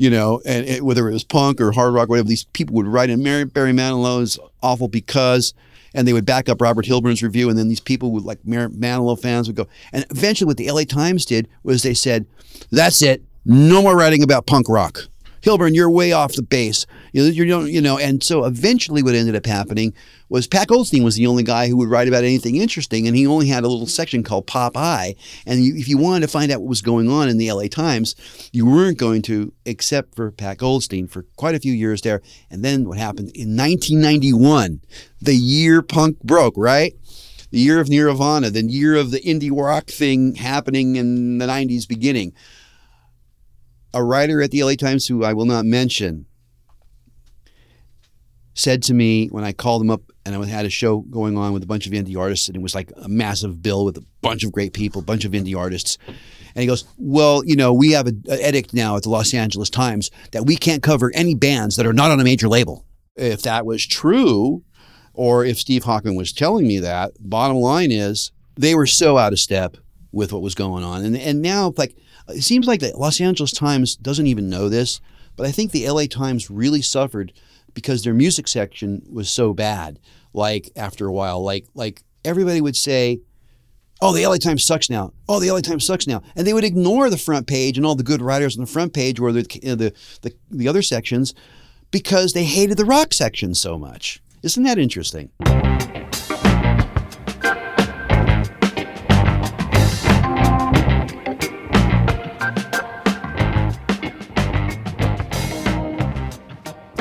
You 0.00 0.08
know, 0.08 0.40
and 0.46 0.66
it, 0.66 0.82
whether 0.82 1.06
it 1.10 1.12
was 1.12 1.24
punk 1.24 1.60
or 1.60 1.72
hard 1.72 1.92
rock, 1.92 2.08
whatever, 2.08 2.26
these 2.26 2.44
people 2.44 2.74
would 2.76 2.86
write 2.86 3.10
in 3.10 3.22
Mary, 3.22 3.44
Barry 3.44 3.72
Manilow 3.72 4.22
is 4.22 4.38
awful 4.62 4.88
because 4.88 5.52
and 5.92 6.08
they 6.08 6.14
would 6.14 6.24
back 6.24 6.48
up 6.48 6.62
Robert 6.62 6.86
Hilburn's 6.86 7.22
review, 7.22 7.50
and 7.50 7.58
then 7.58 7.68
these 7.68 7.80
people 7.80 8.10
would 8.12 8.22
like 8.22 8.38
Mary 8.42 8.70
Manilow 8.70 9.20
fans 9.20 9.46
would 9.46 9.56
go. 9.56 9.66
And 9.92 10.06
eventually, 10.08 10.46
what 10.46 10.56
the 10.56 10.70
LA 10.70 10.84
Times 10.84 11.26
did 11.26 11.48
was 11.64 11.82
they 11.82 11.92
said, 11.92 12.24
"That's 12.70 13.02
it, 13.02 13.22
no 13.44 13.82
more 13.82 13.94
writing 13.94 14.22
about 14.22 14.46
punk 14.46 14.70
rock." 14.70 15.09
Hilburn, 15.40 15.74
you're 15.74 15.90
way 15.90 16.12
off 16.12 16.34
the 16.34 16.42
base. 16.42 16.86
You 17.12 17.24
you 17.24 17.64
you 17.64 17.80
know, 17.80 17.98
and 17.98 18.22
so 18.22 18.44
eventually 18.44 19.02
what 19.02 19.14
ended 19.14 19.36
up 19.36 19.46
happening 19.46 19.94
was 20.28 20.46
Pat 20.46 20.68
Goldstein 20.68 21.02
was 21.02 21.16
the 21.16 21.26
only 21.26 21.42
guy 21.42 21.68
who 21.68 21.76
would 21.76 21.88
write 21.90 22.08
about 22.08 22.24
anything 22.24 22.56
interesting, 22.56 23.06
and 23.06 23.16
he 23.16 23.26
only 23.26 23.48
had 23.48 23.64
a 23.64 23.68
little 23.68 23.86
section 23.86 24.22
called 24.22 24.46
Pop 24.46 24.76
Eye. 24.76 25.16
And 25.44 25.62
you, 25.62 25.74
if 25.76 25.88
you 25.88 25.98
wanted 25.98 26.20
to 26.20 26.28
find 26.28 26.52
out 26.52 26.60
what 26.60 26.68
was 26.68 26.82
going 26.82 27.08
on 27.08 27.28
in 27.28 27.36
the 27.36 27.50
LA 27.50 27.66
Times, 27.66 28.14
you 28.52 28.64
weren't 28.64 28.96
going 28.96 29.22
to, 29.22 29.52
except 29.64 30.14
for 30.14 30.30
Pat 30.30 30.58
Goldstein 30.58 31.08
for 31.08 31.24
quite 31.36 31.56
a 31.56 31.60
few 31.60 31.72
years 31.72 32.02
there. 32.02 32.22
And 32.48 32.64
then 32.64 32.88
what 32.88 32.96
happened 32.96 33.32
in 33.34 33.56
1991, 33.56 34.80
the 35.20 35.34
year 35.34 35.82
punk 35.82 36.20
broke, 36.20 36.54
right? 36.56 36.94
The 37.50 37.58
year 37.58 37.80
of 37.80 37.88
Nirvana, 37.88 38.50
the 38.50 38.62
year 38.62 38.94
of 38.94 39.10
the 39.10 39.20
indie 39.20 39.50
rock 39.50 39.88
thing 39.88 40.36
happening 40.36 40.94
in 40.94 41.38
the 41.38 41.46
90s 41.46 41.88
beginning 41.88 42.32
a 43.92 44.02
writer 44.02 44.40
at 44.42 44.50
the 44.50 44.62
LA 44.62 44.74
Times 44.74 45.06
who 45.06 45.24
I 45.24 45.32
will 45.32 45.46
not 45.46 45.64
mention 45.64 46.26
said 48.54 48.82
to 48.84 48.94
me 48.94 49.28
when 49.28 49.44
I 49.44 49.52
called 49.52 49.82
him 49.82 49.90
up 49.90 50.02
and 50.26 50.34
I 50.34 50.46
had 50.46 50.66
a 50.66 50.70
show 50.70 51.00
going 51.00 51.36
on 51.36 51.52
with 51.52 51.62
a 51.62 51.66
bunch 51.66 51.86
of 51.86 51.92
indie 51.92 52.18
artists 52.18 52.48
and 52.48 52.56
it 52.56 52.62
was 52.62 52.74
like 52.74 52.92
a 52.96 53.08
massive 53.08 53.62
bill 53.62 53.84
with 53.84 53.96
a 53.96 54.04
bunch 54.20 54.44
of 54.44 54.52
great 54.52 54.72
people, 54.72 55.00
a 55.00 55.04
bunch 55.04 55.24
of 55.24 55.32
indie 55.32 55.56
artists. 55.56 55.98
And 56.54 56.62
he 56.62 56.66
goes, 56.66 56.84
Well, 56.98 57.42
you 57.44 57.56
know, 57.56 57.72
we 57.72 57.92
have 57.92 58.06
an 58.06 58.22
edict 58.28 58.74
now 58.74 58.96
at 58.96 59.04
the 59.04 59.08
Los 59.08 59.32
Angeles 59.32 59.70
Times 59.70 60.10
that 60.32 60.46
we 60.46 60.56
can't 60.56 60.82
cover 60.82 61.10
any 61.14 61.34
bands 61.34 61.76
that 61.76 61.86
are 61.86 61.92
not 61.92 62.10
on 62.10 62.20
a 62.20 62.24
major 62.24 62.48
label. 62.48 62.84
If 63.16 63.42
that 63.42 63.66
was 63.66 63.86
true, 63.86 64.62
or 65.14 65.44
if 65.44 65.58
Steve 65.58 65.84
Hochman 65.84 66.16
was 66.16 66.32
telling 66.32 66.66
me 66.66 66.78
that, 66.80 67.12
bottom 67.20 67.58
line 67.58 67.92
is 67.92 68.32
they 68.56 68.74
were 68.74 68.86
so 68.86 69.16
out 69.16 69.32
of 69.32 69.38
step 69.38 69.76
with 70.12 70.32
what 70.32 70.42
was 70.42 70.54
going 70.54 70.84
on. 70.84 71.04
And 71.04 71.16
and 71.16 71.40
now 71.40 71.72
like 71.76 71.96
it 72.34 72.42
seems 72.42 72.66
like 72.66 72.80
the 72.80 72.96
Los 72.96 73.20
Angeles 73.20 73.52
Times 73.52 73.96
doesn't 73.96 74.26
even 74.26 74.50
know 74.50 74.68
this, 74.68 75.00
but 75.36 75.46
I 75.46 75.52
think 75.52 75.72
the 75.72 75.88
LA 75.88 76.04
Times 76.04 76.50
really 76.50 76.82
suffered 76.82 77.32
because 77.74 78.02
their 78.02 78.14
music 78.14 78.48
section 78.48 79.02
was 79.10 79.30
so 79.30 79.54
bad. 79.54 79.98
Like 80.32 80.70
after 80.76 81.06
a 81.06 81.12
while, 81.12 81.42
like 81.42 81.66
like 81.74 82.02
everybody 82.24 82.60
would 82.60 82.76
say, 82.76 83.20
"Oh, 84.00 84.12
the 84.12 84.26
LA 84.26 84.36
Times 84.36 84.64
sucks 84.64 84.88
now. 84.88 85.12
Oh, 85.28 85.40
the 85.40 85.50
LA 85.50 85.60
Times 85.60 85.84
sucks 85.84 86.06
now," 86.06 86.22
and 86.36 86.46
they 86.46 86.52
would 86.52 86.64
ignore 86.64 87.10
the 87.10 87.18
front 87.18 87.46
page 87.46 87.76
and 87.76 87.86
all 87.86 87.94
the 87.94 88.02
good 88.02 88.22
writers 88.22 88.56
on 88.56 88.64
the 88.64 88.70
front 88.70 88.92
page 88.92 89.18
or 89.18 89.32
the 89.32 89.42
the 89.42 89.92
the, 90.22 90.34
the 90.50 90.68
other 90.68 90.82
sections 90.82 91.34
because 91.90 92.32
they 92.32 92.44
hated 92.44 92.76
the 92.76 92.84
rock 92.84 93.12
section 93.12 93.54
so 93.54 93.78
much. 93.78 94.22
Isn't 94.42 94.62
that 94.64 94.78
interesting? 94.78 95.30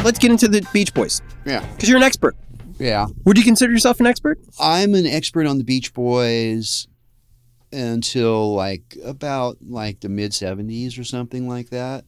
Let's 0.09 0.17
get 0.17 0.31
into 0.31 0.47
the 0.47 0.67
Beach 0.73 0.91
Boys. 0.91 1.21
Yeah. 1.45 1.63
Because 1.75 1.87
you're 1.87 1.99
an 1.99 2.03
expert. 2.03 2.35
Yeah. 2.79 3.05
Would 3.25 3.37
you 3.37 3.43
consider 3.43 3.71
yourself 3.71 3.99
an 3.99 4.07
expert? 4.07 4.39
I'm 4.59 4.95
an 4.95 5.05
expert 5.05 5.45
on 5.45 5.59
the 5.59 5.63
Beach 5.63 5.93
Boys 5.93 6.87
until 7.71 8.55
like 8.55 8.97
about 9.05 9.57
like 9.61 9.99
the 9.99 10.09
mid 10.09 10.31
70s 10.31 10.97
or 10.97 11.03
something 11.03 11.47
like 11.47 11.69
that. 11.69 12.05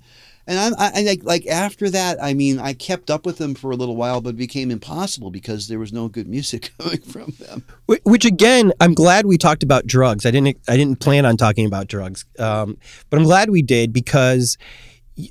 And 0.47 0.57
I'm, 0.57 0.73
I, 0.79 0.91
I 0.95 1.01
like 1.03 1.23
like 1.23 1.45
after 1.45 1.91
that, 1.91 2.17
I 2.19 2.33
mean, 2.33 2.57
I 2.57 2.73
kept 2.73 3.11
up 3.11 3.23
with 3.23 3.37
them 3.37 3.53
for 3.53 3.69
a 3.69 3.75
little 3.75 3.95
while, 3.95 4.19
but 4.19 4.29
it 4.29 4.37
became 4.37 4.71
impossible 4.71 5.29
because 5.29 5.67
there 5.67 5.77
was 5.77 5.93
no 5.93 6.07
good 6.07 6.27
music 6.27 6.71
coming 6.79 7.01
from 7.01 7.35
them. 7.37 7.63
Which 8.03 8.25
again, 8.25 8.73
I'm 8.81 8.95
glad 8.95 9.27
we 9.27 9.37
talked 9.37 9.61
about 9.61 9.85
drugs. 9.85 10.25
I 10.25 10.31
didn't 10.31 10.57
I 10.67 10.75
didn't 10.75 11.01
plan 11.01 11.27
on 11.27 11.37
talking 11.37 11.67
about 11.67 11.87
drugs, 11.87 12.25
um, 12.39 12.79
but 13.11 13.19
I'm 13.19 13.25
glad 13.25 13.51
we 13.51 13.61
did 13.61 13.93
because 13.93 14.57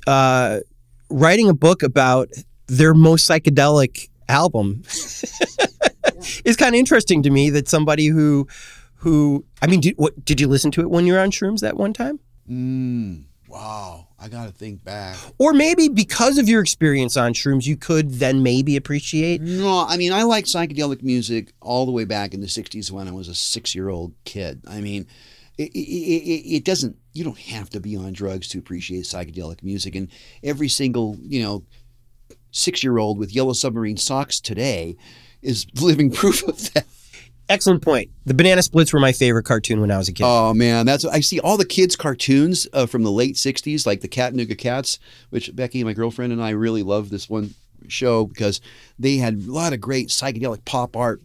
uh, 0.07 0.59
writing 1.09 1.49
a 1.49 1.53
book 1.53 1.83
about 1.83 2.29
their 2.71 2.93
most 2.93 3.29
psychedelic 3.29 4.09
album 4.29 4.81
is 6.45 6.55
kind 6.55 6.73
of 6.73 6.79
interesting 6.79 7.21
to 7.23 7.29
me 7.29 7.49
that 7.49 7.67
somebody 7.67 8.07
who 8.07 8.47
who 8.95 9.43
I 9.61 9.67
mean 9.67 9.81
did 9.81 9.95
what 9.97 10.23
did 10.23 10.39
you 10.39 10.47
listen 10.47 10.71
to 10.71 10.81
it 10.81 10.89
when 10.89 11.05
you 11.05 11.13
were 11.13 11.19
on 11.19 11.31
shrooms 11.31 11.59
that 11.59 11.75
one 11.75 11.91
time? 11.91 12.19
Mm, 12.49 13.25
wow. 13.47 14.07
I 14.17 14.29
got 14.29 14.45
to 14.45 14.51
think 14.51 14.83
back. 14.83 15.17
Or 15.39 15.51
maybe 15.51 15.89
because 15.89 16.37
of 16.37 16.47
your 16.47 16.61
experience 16.61 17.17
on 17.17 17.33
shrooms, 17.33 17.65
you 17.65 17.75
could 17.75 18.11
then 18.11 18.43
maybe 18.43 18.75
appreciate. 18.75 19.41
No, 19.41 19.85
I 19.87 19.97
mean, 19.97 20.13
I 20.13 20.23
like 20.23 20.45
psychedelic 20.45 21.01
music 21.01 21.51
all 21.59 21.85
the 21.85 21.91
way 21.91 22.05
back 22.05 22.33
in 22.33 22.41
the 22.41 22.47
60s 22.47 22.91
when 22.91 23.07
I 23.07 23.11
was 23.11 23.27
a 23.27 23.35
six 23.35 23.73
year 23.73 23.89
old 23.89 24.13
kid. 24.25 24.61
I 24.67 24.79
mean, 24.79 25.07
it, 25.57 25.71
it, 25.73 25.77
it, 25.77 26.55
it, 26.57 26.65
doesn't, 26.65 26.97
you 27.13 27.23
don't 27.23 27.37
have 27.39 27.69
to 27.71 27.79
be 27.79 27.95
on 27.95 28.13
drugs 28.13 28.47
to 28.49 28.59
appreciate 28.59 29.05
psychedelic 29.05 29.63
music. 29.63 29.95
And 29.95 30.09
every 30.43 30.69
single, 30.69 31.17
you 31.21 31.41
know, 31.41 31.63
six 32.51 32.83
year 32.83 32.97
old 32.97 33.17
with 33.17 33.33
yellow 33.33 33.53
submarine 33.53 33.97
socks 33.97 34.39
today 34.39 34.95
is 35.41 35.65
living 35.81 36.11
proof 36.11 36.43
of 36.47 36.73
that. 36.73 36.85
Excellent 37.49 37.81
point. 37.81 38.09
The 38.25 38.33
Banana 38.33 38.61
Splits 38.63 38.93
were 38.93 38.99
my 39.01 39.11
favorite 39.11 39.43
cartoon 39.43 39.81
when 39.81 39.91
I 39.91 39.97
was 39.97 40.07
a 40.07 40.13
kid. 40.13 40.23
Oh 40.25 40.53
man, 40.53 40.85
that's 40.85 41.03
I 41.03 41.19
see 41.19 41.39
all 41.41 41.57
the 41.57 41.65
kids' 41.65 41.97
cartoons 41.97 42.65
uh, 42.71 42.85
from 42.85 43.03
the 43.03 43.11
late 43.11 43.35
'60s, 43.35 43.85
like 43.85 43.99
the 43.99 44.07
Chattanooga 44.07 44.55
Cats, 44.55 44.99
which 45.31 45.53
Becky, 45.53 45.83
my 45.83 45.91
girlfriend, 45.91 46.31
and 46.31 46.41
I 46.41 46.51
really 46.51 46.81
love 46.81 47.09
this 47.09 47.29
one 47.29 47.53
show 47.89 48.25
because 48.25 48.61
they 48.97 49.17
had 49.17 49.33
a 49.33 49.51
lot 49.51 49.73
of 49.73 49.81
great 49.81 50.07
psychedelic 50.07 50.63
pop 50.63 50.95
art 50.95 51.21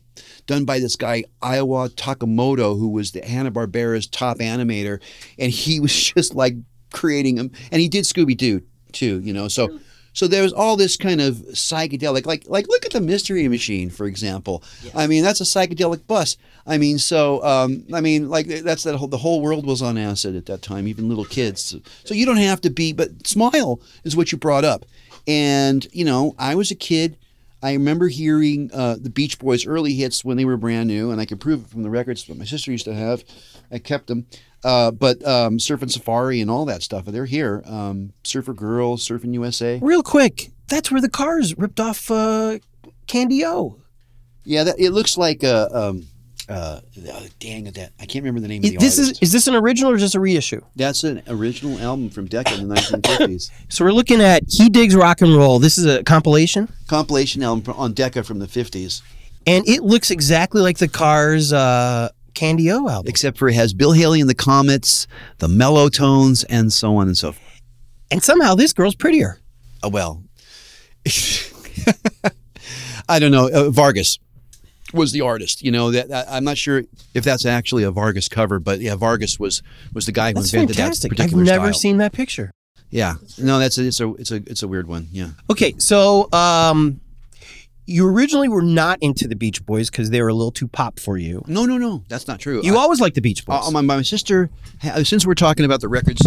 done 0.46 0.64
by 0.64 0.80
this 0.80 0.96
guy 0.96 1.24
Iwao 1.42 1.90
Takamoto, 1.90 2.78
who 2.78 2.88
was 2.88 3.12
the 3.12 3.24
Hanna 3.24 3.50
Barbera's 3.50 4.06
top 4.06 4.38
animator, 4.38 5.00
and 5.38 5.52
he 5.52 5.78
was 5.80 5.94
just 5.94 6.34
like 6.34 6.56
creating 6.92 7.36
them, 7.36 7.50
and 7.70 7.80
he 7.80 7.88
did 7.88 8.04
Scooby 8.04 8.36
Doo 8.36 8.62
too, 8.92 9.20
you 9.20 9.32
know. 9.32 9.46
So 9.48 9.78
so 10.16 10.26
there's 10.26 10.55
all 10.55 10.76
this 10.76 10.96
kind 10.96 11.20
of 11.20 11.35
psychedelic, 11.52 12.24
like 12.24 12.48
like 12.48 12.66
look 12.68 12.87
at 12.87 12.92
the 12.92 13.02
Mystery 13.02 13.46
Machine, 13.48 13.90
for 13.90 14.07
example. 14.07 14.62
I 14.94 15.07
mean, 15.07 15.22
that's 15.22 15.42
a 15.42 15.44
psychedelic 15.44 16.07
bus. 16.07 16.38
I 16.66 16.79
mean, 16.79 16.96
so 16.96 17.44
um, 17.44 17.85
I 17.92 18.00
mean, 18.00 18.31
like 18.31 18.46
that's 18.46 18.85
that 18.85 18.96
whole 18.96 19.09
the 19.09 19.18
whole 19.18 19.42
world 19.42 19.66
was 19.66 19.83
on 19.83 19.98
acid 19.98 20.35
at 20.35 20.46
that 20.46 20.62
time, 20.62 20.88
even 20.88 21.11
little 21.11 21.26
kids. 21.26 21.61
So, 21.62 21.81
so 22.05 22.14
you 22.14 22.24
don't 22.24 22.38
have 22.38 22.62
to 22.62 22.70
be, 22.70 22.94
but 22.94 23.26
smile 23.26 23.79
is 24.05 24.16
what 24.16 24.33
you 24.33 24.38
brought 24.38 24.64
up. 24.64 24.87
And 25.26 25.87
you 25.92 26.07
know, 26.07 26.35
I 26.38 26.55
was 26.55 26.70
a 26.70 26.76
kid. 26.76 27.18
I 27.66 27.72
remember 27.72 28.07
hearing 28.07 28.70
uh, 28.72 28.94
the 28.94 29.11
Beach 29.11 29.40
Boys' 29.40 29.66
early 29.66 29.94
hits 29.94 30.24
when 30.24 30.37
they 30.37 30.44
were 30.44 30.57
brand 30.57 30.87
new, 30.87 31.11
and 31.11 31.20
I 31.20 31.24
can 31.24 31.37
prove 31.37 31.64
it 31.64 31.68
from 31.68 31.83
the 31.83 31.90
records 31.90 32.24
that 32.26 32.38
my 32.38 32.44
sister 32.44 32.70
used 32.70 32.85
to 32.85 32.94
have. 32.94 33.24
I 33.72 33.81
kept 33.81 34.07
them. 34.07 34.26
Uh, 34.62 34.92
but 34.92 35.26
um, 35.26 35.59
Surfing 35.59 35.90
Safari 35.90 36.40
and 36.40 36.48
all 36.48 36.64
that 36.66 36.85
stuff, 36.85 37.07
they're 37.07 37.24
here. 37.24 37.64
Um, 37.66 38.12
Surfer 38.22 38.55
Girl, 38.55 38.96
Surfing 38.96 39.35
USA. 39.35 39.81
Real 39.83 40.05
quick, 40.05 40.52
that's 40.68 40.92
where 40.92 41.00
the 41.00 41.09
cars 41.09 41.59
ripped 41.59 41.81
off 41.81 42.09
uh, 42.09 42.61
Candy 43.09 43.44
O. 43.44 43.81
Yeah, 44.44 44.62
that, 44.62 44.79
it 44.79 44.90
looks 44.90 45.18
like 45.18 45.42
a. 45.42 45.68
Um, 45.76 46.07
uh, 46.48 46.80
dang 47.40 47.64
that 47.64 47.92
I 47.98 48.06
can't 48.06 48.24
remember 48.24 48.40
the 48.40 48.48
name 48.48 48.64
of 48.64 48.70
the 48.70 48.76
this 48.76 48.98
artist. 48.98 49.22
is 49.22 49.28
is 49.28 49.32
this 49.32 49.46
an 49.48 49.54
original 49.54 49.90
or 49.90 49.96
just 49.96 50.14
a 50.14 50.20
reissue? 50.20 50.61
That's 50.76 51.02
an 51.04 51.22
original 51.26 51.78
album 51.78 52.11
from 52.11 52.26
Decca 52.26 52.54
in 52.54 52.68
the 52.68 52.74
1950s. 52.76 53.50
so 53.68 53.85
we're 53.85 53.92
looking 53.92 54.20
at 54.20 54.44
He 54.48 54.68
Digs 54.68 54.94
Rock 54.94 55.22
and 55.22 55.35
Roll. 55.35 55.59
This 55.59 55.76
is 55.76 55.87
a 55.87 56.04
compilation. 56.04 56.72
Compilation 56.87 57.42
album 57.42 57.74
on 57.76 57.92
Decca 57.94 58.22
from 58.22 58.38
the 58.38 58.46
50s. 58.46 59.02
And 59.46 59.68
it 59.68 59.82
looks 59.82 60.11
exactly 60.11 60.61
like 60.61 60.78
the 60.78 60.88
Cars 60.88 61.52
uh, 61.52 62.11
Candy 62.35 62.70
O 62.70 62.88
album. 62.88 63.09
Except 63.09 63.38
for 63.38 63.48
it 63.48 63.54
has 63.54 63.74
Bill 63.74 63.92
Haley 63.92 64.20
and 64.20 64.30
the 64.30 64.35
Comets, 64.35 65.06
the 65.38 65.48
mellow 65.48 65.88
tones, 65.88 66.44
and 66.44 66.72
so 66.72 66.96
on 66.96 67.09
and 67.09 67.18
so 67.18 67.32
forth. 67.32 67.61
And 68.11 68.22
somehow 68.22 68.54
this 68.54 68.72
girl's 68.72 68.94
prettier. 68.94 69.40
Oh, 69.82 69.88
well. 69.88 70.22
I 73.09 73.18
don't 73.18 73.30
know. 73.30 73.48
Uh, 73.48 73.70
Vargas 73.70 74.18
was 74.96 75.12
the 75.12 75.20
artist. 75.20 75.62
You 75.62 75.70
know 75.70 75.90
that 75.92 76.26
I'm 76.28 76.44
not 76.44 76.59
sure 76.59 76.82
if 77.14 77.22
that's 77.24 77.46
actually 77.46 77.85
a 77.85 77.90
Vargas 77.90 78.28
cover, 78.28 78.59
but 78.59 78.80
yeah, 78.80 78.94
Vargas 78.96 79.38
was 79.38 79.62
was 79.92 80.06
the 80.06 80.12
guy 80.12 80.28
who 80.30 80.35
that's 80.35 80.52
invented 80.52 80.76
fantastic. 80.76 81.11
that 81.11 81.16
particular 81.16 81.42
I've 81.42 81.46
never 81.46 81.72
style. 81.72 81.80
seen 81.80 81.96
that 81.98 82.12
picture. 82.12 82.50
Yeah. 82.90 83.14
No, 83.38 83.59
that's 83.59 83.78
a, 83.78 83.87
it's 83.87 84.00
a 84.00 84.12
it's 84.14 84.30
a 84.32 84.37
it's 84.37 84.62
a 84.62 84.68
weird 84.68 84.87
one. 84.88 85.09
Yeah. 85.12 85.30
Okay, 85.50 85.74
so 85.78 86.32
um, 86.32 87.00
you 87.85 88.06
originally 88.09 88.48
were 88.48 88.62
not 88.62 88.98
into 89.00 89.28
the 89.28 89.37
Beach 89.37 89.64
Boys 89.66 89.90
because 89.90 90.11
they 90.11 90.20
were 90.22 90.28
a 90.28 90.35
little 90.35 90.50
too 90.52 90.68
pop 90.68 90.98
for 91.00 91.16
you. 91.18 91.44
No, 91.46 91.64
no, 91.66 91.78
no. 91.78 92.04
That's 92.09 92.26
not 92.28 92.40
true. 92.40 92.61
You 92.62 92.76
I- 92.76 92.80
always 92.80 93.00
liked 93.00 93.14
the 93.16 93.20
Beach 93.20 93.44
Boys. 93.44 93.66
Uh, 93.66 93.70
my, 93.70 93.80
my 93.80 94.02
sister, 94.02 94.50
since 95.02 95.26
we're 95.26 95.35
talking 95.35 95.64
about 95.64 95.80
the 95.80 95.88
records 95.88 96.20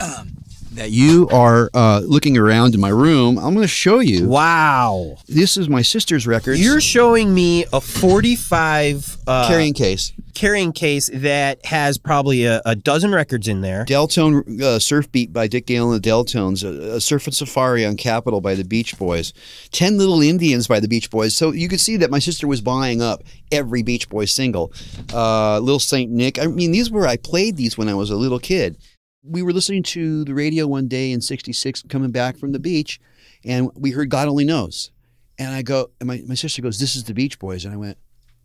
um, 0.00 0.32
that 0.72 0.90
you 0.90 1.28
are 1.30 1.68
uh, 1.74 2.00
looking 2.04 2.36
around 2.38 2.74
in 2.74 2.80
my 2.80 2.88
room, 2.90 3.38
I'm 3.38 3.54
going 3.54 3.62
to 3.64 3.68
show 3.68 4.00
you. 4.00 4.28
wow. 4.28 5.16
This 5.28 5.56
is 5.56 5.68
my 5.68 5.82
sister's 5.82 6.26
records. 6.26 6.62
You're 6.62 6.80
showing 6.80 7.34
me 7.34 7.64
a 7.72 7.80
45 7.80 9.16
uh, 9.26 9.48
carrying 9.48 9.74
case. 9.74 10.12
carrying 10.34 10.72
case 10.72 11.10
that 11.12 11.64
has 11.66 11.98
probably 11.98 12.44
a, 12.44 12.62
a 12.64 12.74
dozen 12.76 13.12
records 13.12 13.48
in 13.48 13.60
there. 13.60 13.84
Deltone 13.84 14.60
uh, 14.60 14.78
Surf 14.78 15.10
Beat 15.10 15.32
by 15.32 15.46
Dick 15.46 15.66
Dale 15.66 15.92
and 15.92 16.02
the 16.02 16.08
Deltones, 16.08 16.64
a, 16.64 16.96
a 16.96 17.00
Surf 17.00 17.26
and 17.26 17.34
Safari 17.34 17.84
on 17.84 17.96
Capitol 17.96 18.40
by 18.40 18.54
the 18.54 18.64
Beach 18.64 18.96
Boys, 18.98 19.32
Ten 19.72 19.98
Little 19.98 20.20
Indians 20.22 20.66
by 20.68 20.80
the 20.80 20.88
Beach 20.88 21.10
Boys. 21.10 21.36
So 21.36 21.52
you 21.52 21.68
could 21.68 21.80
see 21.80 21.96
that 21.98 22.10
my 22.10 22.18
sister 22.18 22.46
was 22.46 22.60
buying 22.60 23.02
up 23.02 23.22
every 23.52 23.82
Beach 23.82 24.08
Boys 24.08 24.32
single. 24.32 24.72
Uh, 25.12 25.58
Little 25.58 25.80
Saint 25.80 26.10
Nick. 26.10 26.38
I 26.38 26.46
mean, 26.46 26.70
these 26.72 26.90
were 26.90 27.06
I 27.06 27.16
played 27.16 27.56
these 27.56 27.76
when 27.76 27.88
I 27.88 27.94
was 27.94 28.10
a 28.10 28.16
little 28.16 28.38
kid. 28.38 28.76
We 29.22 29.42
were 29.42 29.52
listening 29.52 29.82
to 29.84 30.24
the 30.24 30.34
radio 30.34 30.66
one 30.66 30.88
day 30.88 31.12
in 31.12 31.20
'66, 31.20 31.82
coming 31.88 32.10
back 32.10 32.38
from 32.38 32.52
the 32.52 32.58
beach, 32.58 33.00
and 33.44 33.70
we 33.74 33.90
heard 33.90 34.08
God 34.08 34.28
Only 34.28 34.44
Knows. 34.44 34.90
And 35.38 35.54
I 35.54 35.62
go, 35.62 35.90
and 36.00 36.06
my, 36.06 36.22
my 36.26 36.34
sister 36.34 36.62
goes, 36.62 36.78
"This 36.78 36.96
is 36.96 37.04
the 37.04 37.14
Beach 37.14 37.38
Boys," 37.38 37.64
and 37.64 37.74
I 37.74 37.76
went, 37.76 37.98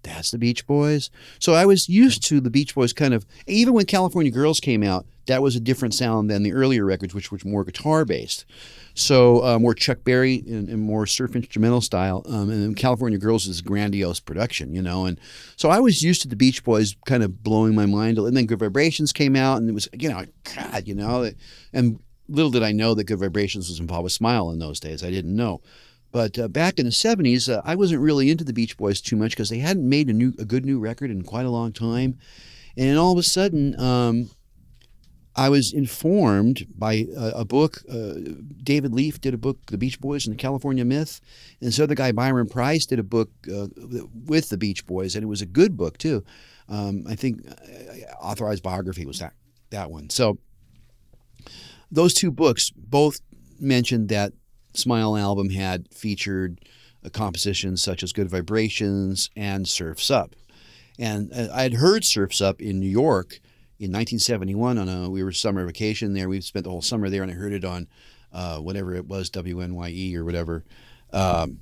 that's 0.05 0.31
the 0.31 0.37
Beach 0.37 0.67
Boys. 0.67 1.09
So 1.39 1.53
I 1.53 1.65
was 1.65 1.89
used 1.89 2.23
to 2.27 2.39
the 2.39 2.51
Beach 2.51 2.75
Boys 2.75 2.93
kind 2.93 3.13
of, 3.13 3.25
even 3.47 3.73
when 3.73 3.85
California 3.85 4.31
Girls 4.31 4.59
came 4.59 4.83
out, 4.83 5.05
that 5.25 5.41
was 5.41 5.55
a 5.55 5.59
different 5.59 5.95
sound 5.95 6.29
than 6.29 6.43
the 6.43 6.53
earlier 6.53 6.85
records, 6.85 7.15
which 7.15 7.31
was 7.31 7.43
more 7.43 7.63
guitar 7.63 8.05
based. 8.05 8.45
So 8.95 9.43
uh, 9.43 9.59
more 9.59 9.73
Chuck 9.73 9.99
Berry 10.05 10.41
and, 10.47 10.69
and 10.69 10.81
more 10.81 11.05
surf 11.05 11.35
instrumental 11.35 11.81
style. 11.81 12.23
Um, 12.27 12.49
and 12.49 12.75
California 12.77 13.19
Girls 13.19 13.45
is 13.45 13.59
a 13.59 13.63
grandiose 13.63 14.21
production, 14.21 14.73
you 14.73 14.81
know. 14.81 15.05
And 15.05 15.19
so 15.57 15.69
I 15.69 15.79
was 15.79 16.01
used 16.01 16.21
to 16.21 16.29
the 16.29 16.35
Beach 16.37 16.63
Boys 16.63 16.95
kind 17.05 17.21
of 17.21 17.43
blowing 17.43 17.75
my 17.75 17.85
mind. 17.85 18.17
And 18.17 18.35
then 18.35 18.45
Good 18.45 18.59
Vibrations 18.59 19.11
came 19.11 19.35
out, 19.35 19.57
and 19.57 19.69
it 19.69 19.73
was, 19.73 19.89
you 19.93 20.09
know, 20.09 20.23
God, 20.55 20.87
you 20.87 20.95
know. 20.95 21.29
And 21.73 21.99
little 22.29 22.51
did 22.51 22.63
I 22.63 22.71
know 22.71 22.93
that 22.93 23.03
Good 23.03 23.19
Vibrations 23.19 23.67
was 23.67 23.81
involved 23.81 24.05
with 24.05 24.13
Smile 24.13 24.49
in 24.49 24.59
those 24.59 24.79
days. 24.79 25.03
I 25.03 25.11
didn't 25.11 25.35
know. 25.35 25.61
But 26.13 26.39
uh, 26.39 26.47
back 26.47 26.79
in 26.79 26.85
the 26.85 26.91
'70s, 26.91 27.53
uh, 27.53 27.61
I 27.65 27.75
wasn't 27.75 28.01
really 28.01 28.29
into 28.29 28.45
the 28.45 28.53
Beach 28.53 28.77
Boys 28.77 29.01
too 29.01 29.17
much 29.17 29.31
because 29.31 29.49
they 29.49 29.59
hadn't 29.59 29.87
made 29.87 30.09
a 30.09 30.13
new, 30.13 30.33
a 30.39 30.45
good 30.45 30.65
new 30.65 30.79
record 30.79 31.11
in 31.11 31.23
quite 31.23 31.45
a 31.45 31.49
long 31.49 31.73
time. 31.73 32.17
And 32.77 32.97
all 32.97 33.11
of 33.11 33.17
a 33.17 33.23
sudden, 33.23 33.77
um, 33.77 34.29
I 35.35 35.49
was 35.49 35.73
informed 35.73 36.65
by 36.77 37.07
a, 37.15 37.39
a 37.39 37.45
book. 37.45 37.83
Uh, 37.91 38.13
David 38.63 38.93
Leaf 38.93 39.19
did 39.19 39.33
a 39.33 39.37
book, 39.37 39.57
The 39.67 39.77
Beach 39.77 39.99
Boys 39.99 40.25
and 40.25 40.35
the 40.35 40.41
California 40.41 40.85
Myth, 40.85 41.19
and 41.59 41.67
this 41.67 41.79
other 41.79 41.95
guy, 41.95 42.11
Byron 42.11 42.47
Preiss, 42.47 42.87
did 42.87 42.99
a 42.99 43.03
book 43.03 43.29
uh, 43.53 43.67
with 44.25 44.49
the 44.49 44.57
Beach 44.57 44.85
Boys, 44.85 45.15
and 45.15 45.23
it 45.23 45.27
was 45.27 45.41
a 45.41 45.45
good 45.45 45.75
book 45.75 45.97
too. 45.97 46.23
Um, 46.69 47.05
I 47.07 47.15
think 47.15 47.45
uh, 47.47 48.13
authorized 48.21 48.63
biography 48.63 49.05
was 49.05 49.19
that 49.19 49.33
that 49.71 49.91
one. 49.91 50.09
So 50.09 50.37
those 51.91 52.13
two 52.13 52.31
books 52.31 52.71
both 52.71 53.19
mentioned 53.59 54.09
that 54.09 54.33
Smile 54.73 55.15
album 55.15 55.49
had 55.49 55.87
featured 55.93 56.59
uh, 57.03 57.09
compositions 57.09 57.81
such 57.81 58.03
as 58.03 58.13
Good 58.13 58.29
Vibrations 58.29 59.29
and 59.35 59.67
Surfs 59.67 60.09
Up. 60.11 60.35
And 60.97 61.31
uh, 61.33 61.47
I 61.53 61.63
had 61.63 61.75
heard 61.75 62.03
Surfs 62.03 62.41
Up 62.41 62.61
in 62.61 62.79
New 62.79 62.89
York 62.89 63.39
in 63.77 63.91
1971 63.91 64.77
on 64.77 64.87
a 64.87 65.09
we 65.09 65.23
were 65.23 65.31
summer 65.31 65.65
vacation 65.65 66.13
there. 66.13 66.29
We 66.29 66.41
spent 66.41 66.63
the 66.63 66.69
whole 66.69 66.81
summer 66.81 67.09
there, 67.09 67.23
and 67.23 67.31
I 67.31 67.35
heard 67.35 67.53
it 67.53 67.65
on 67.65 67.87
uh, 68.31 68.59
whatever 68.59 68.95
it 68.95 69.07
was, 69.07 69.29
WNYE 69.29 70.15
or 70.15 70.23
whatever. 70.23 70.63
Um, 71.11 71.59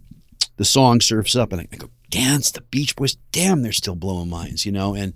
the 0.58 0.66
song 0.66 1.02
"Surfs 1.02 1.36
Up," 1.36 1.52
and 1.52 1.62
I, 1.62 1.68
I 1.72 1.78
go, 1.78 1.90
"Dance 2.10 2.52
the 2.52 2.62
Beach 2.62 2.96
Boys! 2.96 3.16
Damn, 3.32 3.62
they're 3.62 3.72
still 3.72 3.96
blowing 3.96 4.30
minds," 4.30 4.66
you 4.66 4.72
know. 4.72 4.94
And 4.96 5.14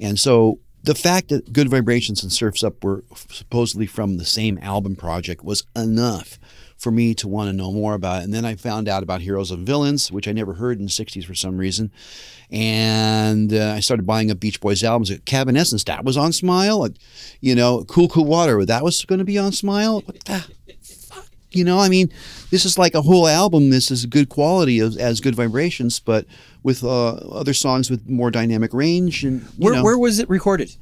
and 0.00 0.18
so 0.18 0.60
the 0.82 0.94
fact 0.94 1.28
that 1.28 1.52
Good 1.52 1.70
Vibrations 1.70 2.22
and 2.22 2.32
Surfs 2.32 2.62
Up 2.62 2.84
were 2.84 3.04
supposedly 3.30 3.86
from 3.86 4.18
the 4.18 4.24
same 4.26 4.58
album 4.58 4.96
project 4.96 5.42
was 5.42 5.64
enough 5.74 6.38
for 6.84 6.92
me 6.92 7.14
to 7.14 7.26
want 7.26 7.48
to 7.48 7.56
know 7.56 7.72
more 7.72 7.94
about 7.94 8.20
it. 8.20 8.24
And 8.24 8.34
then 8.34 8.44
I 8.44 8.54
found 8.54 8.88
out 8.88 9.02
about 9.02 9.22
Heroes 9.22 9.50
and 9.50 9.66
Villains, 9.66 10.12
which 10.12 10.28
I 10.28 10.32
never 10.32 10.52
heard 10.52 10.78
in 10.78 10.84
the 10.84 10.90
60s 10.90 11.24
for 11.24 11.34
some 11.34 11.56
reason. 11.56 11.90
And 12.50 13.52
uh, 13.52 13.72
I 13.74 13.80
started 13.80 14.06
buying 14.06 14.30
up 14.30 14.38
Beach 14.38 14.60
Boys 14.60 14.84
albums. 14.84 15.10
Cabin 15.24 15.56
Essence, 15.56 15.82
that 15.84 16.04
was 16.04 16.16
on 16.16 16.32
Smile. 16.32 16.86
You 17.40 17.54
know, 17.54 17.84
Cool 17.84 18.08
Cool 18.08 18.26
Water, 18.26 18.64
that 18.66 18.84
was 18.84 19.04
going 19.06 19.18
to 19.18 19.24
be 19.24 19.38
on 19.38 19.50
Smile. 19.50 20.02
What 20.02 20.24
the 20.24 20.44
fuck? 20.82 21.26
You 21.50 21.64
know, 21.64 21.78
I 21.78 21.88
mean, 21.88 22.12
this 22.50 22.66
is 22.66 22.78
like 22.78 22.94
a 22.94 23.02
whole 23.02 23.26
album. 23.26 23.70
This 23.70 23.90
is 23.90 24.04
good 24.04 24.28
quality 24.28 24.78
as, 24.80 24.96
as 24.98 25.20
good 25.20 25.34
vibrations, 25.34 26.00
but 26.00 26.26
with 26.62 26.84
uh, 26.84 27.14
other 27.14 27.54
songs 27.54 27.90
with 27.90 28.08
more 28.08 28.30
dynamic 28.30 28.74
range. 28.74 29.24
And 29.24 29.40
you 29.40 29.48
Where, 29.56 29.74
know, 29.74 29.82
where 29.82 29.98
was 29.98 30.18
it 30.18 30.28
recorded? 30.28 30.76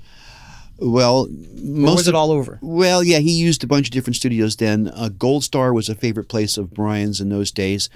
Well, 0.82 1.22
Or 1.24 1.28
most 1.62 1.96
was 1.96 2.08
of- 2.08 2.14
it 2.14 2.16
all 2.16 2.30
over? 2.30 2.58
well, 2.62 3.02
yeah, 3.02 3.18
he 3.18 3.32
used 3.32 3.62
a 3.64 3.66
bunch 3.66 3.86
of 3.86 3.92
different 3.92 4.16
studios 4.16 4.56
then. 4.56 4.88
Uh, 4.94 5.08
Gold 5.08 5.44
Star 5.44 5.72
was 5.72 5.88
a 5.88 5.94
favorite 5.94 6.28
place 6.28 6.56
of 6.58 6.72
Brian's 6.72 7.20
in 7.20 7.28
those 7.28 7.50
days. 7.50 7.88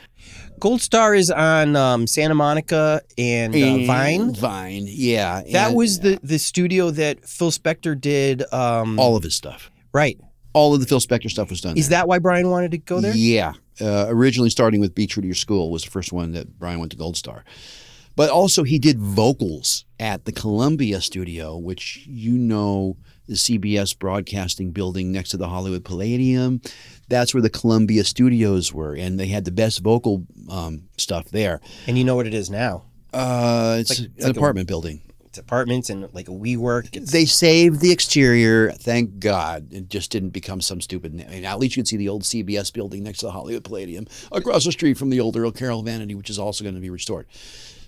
Gold 0.58 0.80
Star 0.80 1.14
is 1.14 1.30
on 1.30 1.76
um, 1.76 2.06
Santa 2.06 2.34
Monica 2.34 3.02
and, 3.18 3.54
uh, 3.54 3.86
Vine. 3.86 4.34
Vine, 4.34 4.84
yeah. 4.88 5.42
That 5.52 5.68
and 5.68 5.76
was 5.76 6.00
the, 6.00 6.18
the 6.22 6.38
studio 6.38 6.90
that 6.92 7.28
Phil 7.28 7.50
Spector 7.50 8.00
did. 8.00 8.42
Um, 8.52 8.98
all 8.98 9.16
of 9.16 9.22
his 9.22 9.34
stuff. 9.34 9.70
right. 9.92 10.18
All 10.54 10.72
of 10.72 10.80
the 10.80 10.86
Phil 10.86 11.00
Spector 11.00 11.30
stuff 11.30 11.50
was 11.50 11.60
done 11.60 11.76
Is 11.76 11.90
there. 11.90 11.98
that 11.98 12.08
why 12.08 12.18
Brian 12.18 12.48
wanted 12.48 12.70
to 12.70 12.78
go 12.78 13.02
there? 13.02 13.14
Yeah. 13.14 13.52
Uh, 13.78 14.06
originally 14.08 14.48
starting 14.48 14.80
with 14.80 14.94
Be 14.94 15.06
True 15.06 15.20
to 15.20 15.26
Your 15.28 15.34
School 15.34 15.70
was 15.70 15.84
the 15.84 15.90
first 15.90 16.14
one 16.14 16.32
that 16.32 16.58
Brian 16.58 16.78
went 16.80 16.92
to 16.92 16.96
Gold 16.96 17.18
Star. 17.18 17.44
But 18.16 18.30
also 18.30 18.62
he 18.64 18.78
did 18.78 18.98
vocals 18.98 19.84
at 20.00 20.24
the 20.24 20.32
Columbia 20.32 21.00
studio, 21.00 21.56
which 21.56 22.04
you 22.08 22.32
know 22.38 22.96
the 23.28 23.34
CBS 23.34 23.96
broadcasting 23.98 24.70
building 24.72 25.12
next 25.12 25.30
to 25.30 25.36
the 25.36 25.48
Hollywood 25.48 25.84
Palladium. 25.84 26.60
That's 27.08 27.34
where 27.34 27.42
the 27.42 27.50
Columbia 27.50 28.04
studios 28.04 28.72
were, 28.72 28.94
and 28.94 29.18
they 29.20 29.26
had 29.26 29.44
the 29.44 29.52
best 29.52 29.80
vocal 29.80 30.26
um, 30.48 30.84
stuff 30.96 31.26
there. 31.30 31.60
And 31.86 31.98
you 31.98 32.04
know 32.04 32.16
what 32.16 32.26
it 32.26 32.34
is 32.34 32.50
now? 32.50 32.84
Uh, 33.12 33.76
it's, 33.80 33.90
like- 34.00 34.08
an 34.08 34.14
like 34.20 34.36
a- 34.36 34.38
apartment 34.38 34.68
building. 34.68 35.02
It's 35.26 35.38
apartments 35.38 35.90
and 35.90 36.08
like 36.14 36.28
a 36.28 36.32
WeWork. 36.32 36.96
It's, 36.96 37.12
They 37.12 37.26
saved 37.26 37.80
the 37.80 37.90
exterior, 37.92 38.70
thank 38.72 39.18
God. 39.18 39.70
It 39.70 39.88
just 39.90 40.10
didn't 40.10 40.30
become 40.30 40.62
some 40.62 40.80
stupid. 40.80 41.12
I 41.28 41.30
mean, 41.30 41.44
at 41.44 41.58
least 41.58 41.76
you 41.76 41.82
can 41.82 41.86
see 41.86 41.98
the 41.98 42.08
old 42.08 42.22
CBS 42.22 42.72
building 42.72 43.02
next 43.02 43.18
to 43.18 43.26
the 43.26 43.32
Hollywood 43.32 43.62
Palladium, 43.64 44.06
across 44.32 44.64
the 44.64 44.72
street 44.72 44.96
from 44.96 45.10
the 45.10 45.20
old 45.20 45.36
Earl 45.36 45.50
Carroll 45.52 45.82
Vanity, 45.82 46.14
which 46.14 46.30
is 46.30 46.38
also 46.38 46.64
going 46.64 46.74
to 46.74 46.80
be 46.80 46.88
restored. 46.88 47.26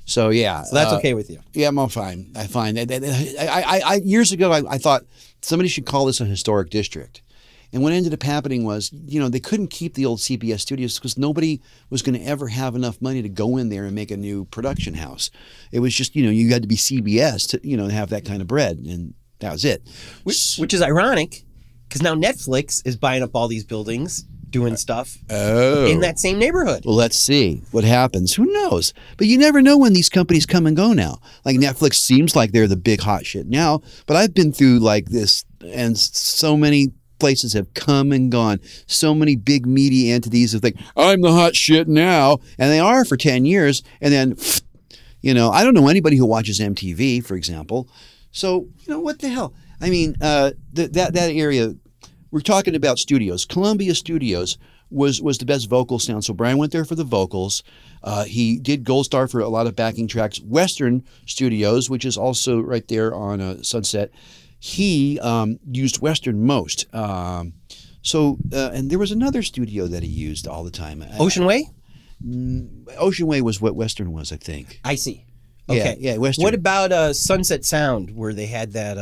So 0.08 0.30
yeah, 0.30 0.62
so 0.62 0.74
that's 0.74 0.92
uh, 0.92 0.96
okay 0.96 1.12
with 1.12 1.28
you. 1.28 1.38
Yeah, 1.52 1.68
I'm 1.68 1.78
all 1.78 1.88
fine. 1.88 2.32
I 2.34 2.46
find 2.46 2.78
I, 2.78 2.86
I, 2.90 3.62
I, 3.62 3.80
I 3.84 3.94
years 3.96 4.32
ago 4.32 4.50
I, 4.50 4.62
I 4.66 4.78
thought 4.78 5.02
somebody 5.42 5.68
should 5.68 5.84
call 5.84 6.06
this 6.06 6.18
a 6.20 6.24
historic 6.24 6.70
district. 6.70 7.20
And 7.74 7.82
what 7.82 7.92
ended 7.92 8.14
up 8.14 8.22
happening 8.22 8.64
was, 8.64 8.90
you 8.90 9.20
know, 9.20 9.28
they 9.28 9.38
couldn't 9.40 9.68
keep 9.68 9.92
the 9.92 10.06
old 10.06 10.20
CBS 10.20 10.60
studios 10.60 10.98
because 10.98 11.18
nobody 11.18 11.60
was 11.90 12.00
going 12.00 12.18
to 12.18 12.24
ever 12.24 12.48
have 12.48 12.74
enough 12.74 13.02
money 13.02 13.20
to 13.20 13.28
go 13.28 13.58
in 13.58 13.68
there 13.68 13.84
and 13.84 13.94
make 13.94 14.10
a 14.10 14.16
new 14.16 14.46
production 14.46 14.94
house. 14.94 15.30
It 15.70 15.80
was 15.80 15.94
just, 15.94 16.16
you 16.16 16.24
know, 16.24 16.30
you 16.30 16.50
had 16.50 16.62
to 16.62 16.68
be 16.68 16.76
CBS 16.76 17.50
to, 17.50 17.60
you 17.62 17.76
know, 17.76 17.88
have 17.88 18.08
that 18.08 18.24
kind 18.24 18.40
of 18.40 18.48
bread, 18.48 18.78
and 18.78 19.12
that 19.40 19.52
was 19.52 19.66
it. 19.66 19.82
Which, 20.24 20.56
which 20.56 20.72
is 20.72 20.80
ironic 20.80 21.44
because 21.86 22.00
now 22.00 22.14
Netflix 22.14 22.80
is 22.86 22.96
buying 22.96 23.22
up 23.22 23.32
all 23.34 23.48
these 23.48 23.64
buildings, 23.64 24.24
doing 24.50 24.76
stuff 24.76 25.16
oh, 25.30 25.86
in 25.86 26.00
that 26.00 26.18
same 26.18 26.38
neighborhood. 26.38 26.84
Well, 26.84 26.94
let's 26.94 27.18
see 27.18 27.62
what 27.70 27.84
happens. 27.84 28.34
Who 28.34 28.50
knows? 28.52 28.92
But 29.16 29.26
you 29.26 29.38
never 29.38 29.62
know 29.62 29.76
when 29.78 29.92
these 29.92 30.08
companies 30.08 30.46
come 30.46 30.66
and 30.66 30.76
go 30.76 30.92
now. 30.92 31.20
Like 31.44 31.56
Netflix 31.56 31.94
seems 31.94 32.34
like 32.34 32.52
they're 32.52 32.68
the 32.68 32.76
big 32.76 33.00
hot 33.00 33.26
shit 33.26 33.46
now, 33.46 33.82
but 34.06 34.16
I've 34.16 34.34
been 34.34 34.52
through 34.52 34.78
like 34.80 35.06
this, 35.06 35.44
and 35.62 35.98
so 35.98 36.56
many 36.56 36.92
places 37.18 37.52
have 37.52 37.74
come 37.74 38.12
and 38.12 38.30
gone. 38.30 38.60
So 38.86 39.14
many 39.14 39.36
big 39.36 39.66
media 39.66 40.14
entities 40.14 40.52
have 40.52 40.62
think 40.62 40.76
I'm 40.96 41.20
the 41.20 41.32
hot 41.32 41.56
shit 41.56 41.88
now, 41.88 42.38
and 42.58 42.70
they 42.70 42.80
are 42.80 43.04
for 43.04 43.16
ten 43.16 43.44
years, 43.44 43.82
and 44.00 44.12
then, 44.12 44.36
you 45.20 45.34
know, 45.34 45.50
I 45.50 45.64
don't 45.64 45.74
know 45.74 45.88
anybody 45.88 46.16
who 46.16 46.26
watches 46.26 46.60
MTV, 46.60 47.24
for 47.24 47.34
example. 47.34 47.88
So 48.30 48.68
you 48.78 48.92
know 48.92 49.00
what 49.00 49.18
the 49.18 49.28
hell? 49.28 49.54
I 49.80 49.90
mean, 49.90 50.16
uh, 50.20 50.52
th- 50.74 50.92
that 50.92 51.14
that 51.14 51.30
area. 51.30 51.74
We're 52.30 52.40
talking 52.40 52.74
about 52.74 52.98
studios. 52.98 53.44
Columbia 53.44 53.94
Studios 53.94 54.58
was 54.90 55.20
was 55.20 55.38
the 55.38 55.44
best 55.44 55.68
vocal 55.68 55.98
sound. 55.98 56.24
So 56.24 56.34
Brian 56.34 56.58
went 56.58 56.72
there 56.72 56.84
for 56.84 56.94
the 56.94 57.04
vocals. 57.04 57.62
Uh, 58.02 58.24
he 58.24 58.58
did 58.58 58.84
Gold 58.84 59.06
Star 59.06 59.28
for 59.28 59.40
a 59.40 59.48
lot 59.48 59.66
of 59.66 59.76
backing 59.76 60.08
tracks. 60.08 60.40
Western 60.40 61.04
Studios, 61.26 61.90
which 61.90 62.04
is 62.04 62.16
also 62.16 62.60
right 62.60 62.86
there 62.88 63.14
on 63.14 63.40
uh, 63.40 63.62
Sunset, 63.62 64.10
he 64.58 65.18
um, 65.20 65.58
used 65.70 66.00
Western 66.00 66.44
most. 66.44 66.92
Um, 66.94 67.54
so 68.02 68.38
uh, 68.52 68.70
and 68.72 68.90
there 68.90 68.98
was 68.98 69.12
another 69.12 69.42
studio 69.42 69.86
that 69.86 70.02
he 70.02 70.08
used 70.08 70.46
all 70.46 70.64
the 70.64 70.70
time. 70.70 71.04
Ocean 71.18 71.44
Way? 71.44 71.70
Ocean 72.98 73.26
Way 73.26 73.42
was 73.42 73.60
what 73.60 73.76
Western 73.76 74.12
was, 74.12 74.32
I 74.32 74.36
think. 74.36 74.80
I 74.84 74.96
see. 74.96 75.24
Okay. 75.70 75.96
yeah, 76.00 76.16
Western. 76.16 76.44
What 76.44 76.54
about 76.54 76.92
uh, 76.92 77.12
Sunset 77.12 77.62
Sound, 77.64 78.10
where 78.16 78.32
they 78.32 78.46
had 78.46 78.72
that 78.72 78.96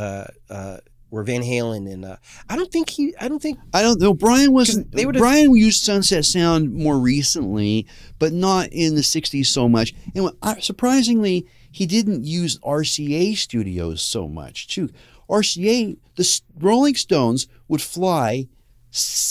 uh, 1.12 1.22
Van 1.22 1.42
Halen, 1.42 1.90
and 1.90 2.04
uh, 2.04 2.16
I 2.48 2.56
don't 2.56 2.70
think 2.70 2.90
he. 2.90 3.14
I 3.20 3.28
don't 3.28 3.40
think 3.40 3.58
I 3.72 3.82
don't 3.82 4.00
know. 4.00 4.14
Brian 4.14 4.52
wasn't. 4.52 4.90
they 4.92 5.04
Brian 5.04 5.54
used 5.54 5.82
Sunset 5.82 6.24
Sound 6.24 6.72
more 6.72 6.98
recently, 6.98 7.86
but 8.18 8.32
not 8.32 8.68
in 8.72 8.94
the 8.94 9.02
'60s 9.02 9.46
so 9.46 9.68
much. 9.68 9.94
And 10.14 10.30
uh, 10.42 10.56
surprisingly, 10.60 11.46
he 11.70 11.86
didn't 11.86 12.24
use 12.24 12.58
RCA 12.60 13.36
studios 13.36 14.02
so 14.02 14.28
much 14.28 14.68
too. 14.68 14.90
RCA, 15.28 15.96
the 16.16 16.40
Rolling 16.58 16.94
Stones 16.94 17.48
would 17.68 17.82
fly 17.82 18.48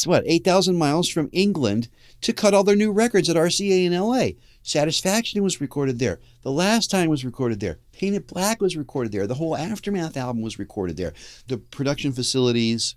what 0.05 0.23
eight 0.27 0.43
thousand 0.43 0.77
miles 0.77 1.09
from 1.09 1.29
England 1.31 1.89
to 2.21 2.33
cut 2.33 2.53
all 2.53 2.63
their 2.63 2.75
new 2.75 2.91
records 2.91 3.29
at 3.29 3.35
RCA 3.35 3.85
in 3.85 3.93
L.A. 3.93 4.37
Satisfaction 4.63 5.43
was 5.43 5.61
recorded 5.61 5.99
there. 5.99 6.19
The 6.41 6.51
Last 6.51 6.89
Time 6.89 7.09
was 7.09 7.25
recorded 7.25 7.59
there. 7.59 7.79
Painted 7.97 8.27
Black 8.27 8.61
was 8.61 8.75
recorded 8.75 9.11
there. 9.11 9.25
The 9.27 9.35
whole 9.35 9.55
Aftermath 9.55 10.17
album 10.17 10.41
was 10.41 10.59
recorded 10.59 10.97
there. 10.97 11.13
The 11.47 11.57
production 11.57 12.11
facilities 12.11 12.95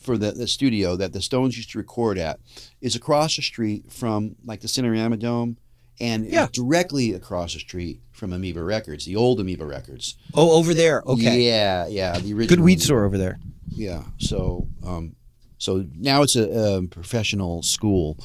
for 0.00 0.16
the, 0.18 0.32
the 0.32 0.48
studio 0.48 0.96
that 0.96 1.12
the 1.12 1.20
Stones 1.20 1.56
used 1.56 1.70
to 1.72 1.78
record 1.78 2.18
at 2.18 2.40
is 2.80 2.96
across 2.96 3.36
the 3.36 3.42
street 3.42 3.92
from 3.92 4.34
like 4.44 4.60
the 4.60 4.68
Cinerama 4.68 5.18
Dome 5.18 5.58
and 6.00 6.26
Yeah. 6.26 6.48
directly 6.52 7.12
across 7.12 7.52
the 7.54 7.60
street 7.60 8.00
from 8.10 8.32
Amoeba 8.32 8.62
Records, 8.64 9.04
the 9.04 9.14
old 9.16 9.38
Amoeba 9.38 9.66
Records. 9.66 10.16
Oh, 10.34 10.58
over 10.58 10.72
there. 10.74 11.02
Okay. 11.06 11.42
Yeah, 11.46 11.86
yeah, 11.86 12.18
the 12.18 12.32
original. 12.32 12.46
Good 12.56 12.60
weed 12.64 12.80
store 12.82 13.04
over 13.04 13.18
there. 13.18 13.38
Yeah. 13.68 14.04
So, 14.18 14.66
um, 14.84 15.14
so 15.58 15.86
now 15.94 16.22
it's 16.22 16.34
a, 16.36 16.76
um 16.78 16.88
professional 16.88 17.62
school, 17.62 18.16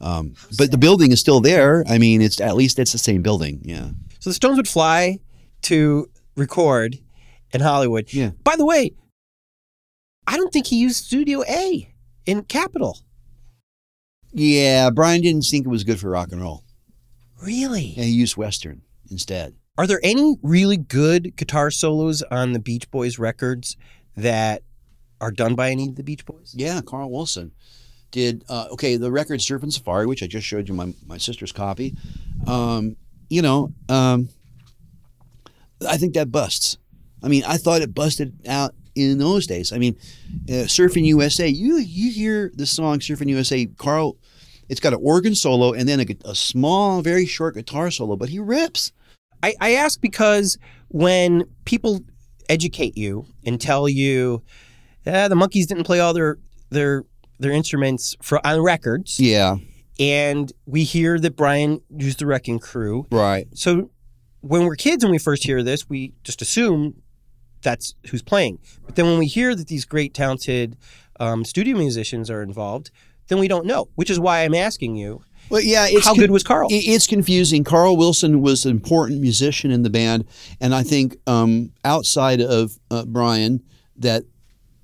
um, 0.00 0.34
but 0.56 0.70
the 0.70 0.78
building 0.78 1.12
is 1.12 1.20
still 1.20 1.40
there. 1.40 1.84
I 1.88 1.98
mean, 1.98 2.22
it's 2.22 2.40
at 2.40 2.54
least 2.56 2.78
it's 2.78 2.92
the 2.92 2.98
same 2.98 3.20
building. 3.22 3.60
Yeah. 3.64 3.90
So 4.20 4.30
the 4.30 4.34
Stones 4.34 4.56
would 4.56 4.68
fly 4.68 5.18
to 5.62 6.10
record 6.36 6.98
in 7.52 7.60
Hollywood. 7.60 8.12
Yeah. 8.12 8.30
By 8.44 8.56
the 8.56 8.64
way, 8.66 8.92
I 10.26 10.36
don't 10.36 10.52
think 10.52 10.66
he 10.66 10.76
used 10.76 11.04
Studio 11.04 11.42
A 11.48 11.92
in 12.26 12.42
Capitol. 12.44 12.98
Yeah. 14.32 14.90
Brian 14.90 15.22
didn't 15.22 15.42
think 15.42 15.66
it 15.66 15.70
was 15.70 15.84
good 15.84 16.00
for 16.00 16.10
rock 16.10 16.32
and 16.32 16.40
roll. 16.40 16.64
Really? 17.42 17.94
Yeah, 17.96 18.04
he 18.04 18.10
used 18.10 18.36
Western 18.36 18.82
instead. 19.10 19.54
Are 19.76 19.86
there 19.86 20.00
any 20.02 20.36
really 20.42 20.76
good 20.76 21.36
guitar 21.36 21.70
solos 21.70 22.22
on 22.30 22.52
the 22.52 22.58
Beach 22.58 22.90
Boys 22.90 23.18
records 23.18 23.76
that 24.16 24.62
are 25.20 25.30
done 25.30 25.54
by 25.54 25.70
any 25.70 25.88
of 25.88 25.94
the 25.94 26.02
Beach 26.02 26.26
Boys? 26.26 26.52
Yeah, 26.56 26.80
Carl 26.80 27.10
Wilson 27.10 27.52
did. 28.10 28.44
Uh, 28.48 28.66
okay, 28.72 28.96
the 28.96 29.12
record 29.12 29.38
Surfing 29.38 29.72
Safari, 29.72 30.06
which 30.06 30.22
I 30.22 30.26
just 30.26 30.46
showed 30.46 30.68
you 30.68 30.74
my, 30.74 30.92
my 31.06 31.18
sister's 31.18 31.52
copy. 31.52 31.94
Um, 32.46 32.96
you 33.30 33.40
know, 33.40 33.72
um, 33.88 34.28
I 35.86 35.96
think 35.96 36.14
that 36.14 36.30
busts. 36.32 36.78
I 37.22 37.28
mean, 37.28 37.42
I 37.46 37.56
thought 37.56 37.82
it 37.82 37.94
busted 37.94 38.46
out 38.48 38.74
in 38.94 39.18
those 39.18 39.46
days. 39.46 39.72
I 39.72 39.78
mean, 39.78 39.96
uh, 40.48 40.66
Surfing 40.66 41.04
USA, 41.06 41.48
you 41.48 41.78
you 41.78 42.10
hear 42.10 42.50
the 42.54 42.66
song 42.66 42.98
Surfing 43.00 43.28
USA, 43.28 43.66
Carl, 43.66 44.16
it's 44.68 44.80
got 44.80 44.92
an 44.92 45.00
organ 45.02 45.34
solo 45.34 45.72
and 45.72 45.88
then 45.88 46.00
a, 46.00 46.06
a 46.24 46.34
small, 46.34 47.00
very 47.02 47.26
short 47.26 47.54
guitar 47.54 47.90
solo, 47.90 48.16
but 48.16 48.28
he 48.28 48.38
rips. 48.38 48.92
I, 49.42 49.54
I 49.60 49.74
ask 49.74 50.00
because 50.00 50.58
when 50.88 51.44
people 51.64 52.00
educate 52.48 52.96
you 52.96 53.26
and 53.44 53.60
tell 53.60 53.88
you, 53.88 54.42
eh, 55.06 55.28
the 55.28 55.34
Monkees 55.36 55.66
didn't 55.66 55.84
play 55.84 56.00
all 56.00 56.12
their 56.12 56.38
their 56.70 57.04
their 57.38 57.52
instruments 57.52 58.16
for 58.20 58.44
on 58.44 58.60
records, 58.60 59.20
Yeah, 59.20 59.56
and 60.00 60.52
we 60.66 60.82
hear 60.84 61.18
that 61.20 61.36
Brian 61.36 61.80
used 61.96 62.18
the 62.18 62.26
Wrecking 62.26 62.58
Crew. 62.58 63.06
right. 63.12 63.46
So 63.54 63.90
when 64.40 64.64
we're 64.64 64.76
kids 64.76 65.02
and 65.04 65.10
we 65.10 65.18
first 65.18 65.44
hear 65.44 65.62
this, 65.62 65.88
we 65.88 66.14
just 66.24 66.42
assume 66.42 67.02
that's 67.62 67.94
who's 68.10 68.22
playing. 68.22 68.58
But 68.86 68.96
then 68.96 69.06
when 69.06 69.18
we 69.18 69.26
hear 69.26 69.54
that 69.54 69.66
these 69.68 69.84
great 69.84 70.14
talented 70.14 70.76
um, 71.18 71.44
studio 71.44 71.76
musicians 71.76 72.30
are 72.30 72.42
involved, 72.42 72.90
then 73.28 73.38
we 73.38 73.48
don't 73.48 73.66
know. 73.66 73.88
Which 73.94 74.10
is 74.10 74.20
why 74.20 74.44
I'm 74.44 74.54
asking 74.54 74.96
you, 74.96 75.22
Well, 75.50 75.60
yeah, 75.60 75.86
it's 75.88 76.06
how 76.06 76.12
con- 76.12 76.20
good 76.20 76.30
was 76.30 76.42
Carl? 76.42 76.68
It's 76.70 77.06
confusing. 77.06 77.64
Carl 77.64 77.96
Wilson 77.96 78.40
was 78.40 78.64
an 78.64 78.70
important 78.70 79.20
musician 79.20 79.70
in 79.70 79.82
the 79.82 79.90
band, 79.90 80.24
and 80.60 80.74
I 80.74 80.82
think 80.82 81.16
um, 81.26 81.72
outside 81.84 82.40
of 82.40 82.78
uh, 82.90 83.04
Brian, 83.04 83.62
that 83.96 84.24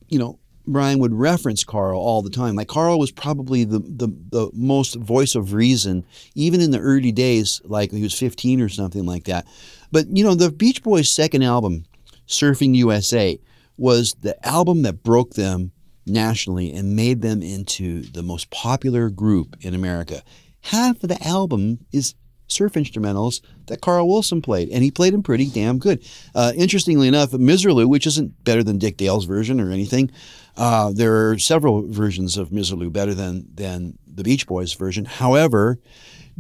you 0.09 0.19
know 0.19 0.39
Brian 0.67 0.99
would 0.99 1.15
reference 1.15 1.65
Carl 1.65 1.99
all 1.99 2.23
the 2.23 2.31
time. 2.31 2.57
Like 2.57 2.69
Carl 2.69 2.99
was 2.99 3.11
probably 3.11 3.65
the 3.65 3.79
the, 3.79 4.09
the 4.31 4.51
most 4.53 4.95
voice 4.95 5.35
of 5.35 5.53
reason, 5.53 6.05
even 6.35 6.61
in 6.61 6.71
the 6.71 6.81
early 6.81 7.13
days, 7.13 7.61
like 7.65 7.91
he 7.93 8.03
was 8.03 8.19
15 8.19 8.61
or 8.61 8.69
something 8.69 9.05
like 9.05 9.25
that. 9.25 9.47
But 9.93 10.07
you 10.09 10.25
know, 10.25 10.35
the 10.35 10.51
Beach 10.51 10.83
Boys' 10.83 11.11
second 11.11 11.43
album, 11.43 11.85
Surfing 12.27 12.75
USA, 12.77 13.39
was 13.77 14.15
the 14.21 14.37
album 14.47 14.83
that 14.83 15.03
broke 15.03 15.35
them 15.35 15.73
nationally 16.07 16.73
and 16.73 16.97
made 16.97 17.23
them 17.23 17.43
into 17.43 18.03
the 18.03 18.23
most 18.23 18.51
popular 18.51 19.11
group 19.11 19.57
in 19.61 19.75
America. 19.75 20.23
Half 20.63 21.03
of 21.03 21.09
the 21.09 21.27
album 21.27 21.85
is 21.93 22.15
surf 22.47 22.75
instrumentals 22.75 23.41
that 23.67 23.81
Carl 23.81 24.09
Wilson 24.09 24.43
played, 24.43 24.69
and 24.71 24.83
he 24.85 24.91
played 24.91 25.15
them 25.15 25.23
pretty 25.23 25.49
damn 25.49 25.79
good. 25.79 26.05
Uh, 26.35 26.53
interestingly 26.57 27.09
enough, 27.09 27.31
Miserlou, 27.31 27.89
which 27.89 28.07
isn't 28.07 28.45
better 28.45 28.63
than 28.63 28.79
Dick 28.79 28.97
Dale's 28.97 29.25
version 29.25 29.61
or 29.61 29.71
anything, 29.71 30.11
uh, 30.57 30.93
there 30.93 31.31
are 31.31 31.39
several 31.39 31.87
versions 31.87 32.37
of 32.37 32.51
Miserlou 32.51 32.93
better 32.93 33.15
than 33.15 33.47
than 33.55 33.99
the 34.07 34.23
Beach 34.23 34.47
Boys 34.47 34.73
version. 34.75 35.05
However, 35.05 35.79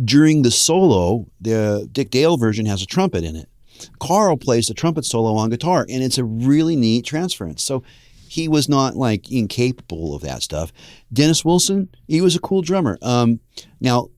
during 0.02 0.42
the 0.42 0.50
solo, 0.50 1.26
the 1.40 1.88
Dick 1.90 2.10
Dale 2.10 2.36
version 2.36 2.66
has 2.66 2.82
a 2.82 2.86
trumpet 2.86 3.24
in 3.24 3.36
it. 3.36 3.48
Carl 3.98 4.36
plays 4.36 4.68
the 4.68 4.74
trumpet 4.74 5.04
solo 5.04 5.34
on 5.34 5.50
guitar, 5.50 5.84
and 5.88 6.02
it's 6.02 6.18
a 6.18 6.24
really 6.24 6.76
neat 6.76 7.04
transference. 7.04 7.62
So 7.62 7.82
he 8.28 8.48
was 8.48 8.68
not 8.68 8.96
like 8.96 9.30
incapable 9.30 10.14
of 10.14 10.22
that 10.22 10.42
stuff. 10.42 10.72
Dennis 11.12 11.44
Wilson, 11.44 11.88
he 12.08 12.20
was 12.20 12.36
a 12.36 12.40
cool 12.40 12.62
drummer. 12.62 12.98
Um, 13.02 13.40
now, 13.80 14.10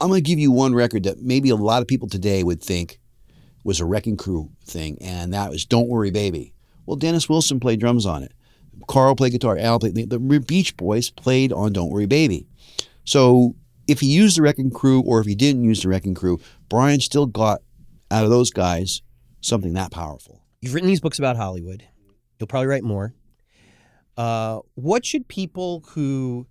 I'm 0.00 0.08
going 0.08 0.22
to 0.22 0.28
give 0.28 0.38
you 0.38 0.50
one 0.50 0.74
record 0.74 1.02
that 1.04 1.20
maybe 1.20 1.50
a 1.50 1.56
lot 1.56 1.82
of 1.82 1.88
people 1.88 2.08
today 2.08 2.42
would 2.42 2.62
think 2.62 2.98
was 3.62 3.80
a 3.80 3.84
Wrecking 3.84 4.16
Crew 4.16 4.50
thing, 4.64 4.98
and 5.00 5.34
that 5.34 5.50
was 5.50 5.64
"Don't 5.64 5.88
Worry, 5.88 6.10
Baby." 6.10 6.54
Well, 6.86 6.96
Dennis 6.96 7.28
Wilson 7.28 7.60
played 7.60 7.80
drums 7.80 8.06
on 8.06 8.22
it. 8.22 8.32
Carl 8.88 9.14
played 9.16 9.32
guitar. 9.32 9.56
Al 9.58 9.78
played. 9.78 9.94
The, 9.94 10.04
the 10.04 10.18
Beach 10.18 10.76
Boys 10.76 11.10
played 11.10 11.52
on 11.52 11.72
"Don't 11.72 11.90
Worry, 11.90 12.06
Baby." 12.06 12.46
So 13.04 13.56
if 13.86 14.00
he 14.00 14.06
used 14.06 14.36
the 14.36 14.42
Wrecking 14.42 14.70
Crew 14.70 15.02
or 15.02 15.20
if 15.20 15.26
he 15.26 15.34
didn't 15.34 15.64
use 15.64 15.82
the 15.82 15.88
Wrecking 15.88 16.14
Crew, 16.14 16.38
Brian 16.68 17.00
still 17.00 17.26
got 17.26 17.60
out 18.10 18.24
of 18.24 18.30
those 18.30 18.50
guys 18.50 19.02
something 19.40 19.72
that 19.74 19.90
powerful. 19.90 20.42
You've 20.60 20.74
written 20.74 20.88
these 20.88 21.00
books 21.00 21.18
about 21.18 21.36
Hollywood. 21.36 21.84
You'll 22.38 22.46
probably 22.46 22.68
write 22.68 22.84
more. 22.84 23.14
Uh, 24.16 24.60
what 24.74 25.04
should 25.04 25.26
people 25.28 25.84
who 25.88 26.46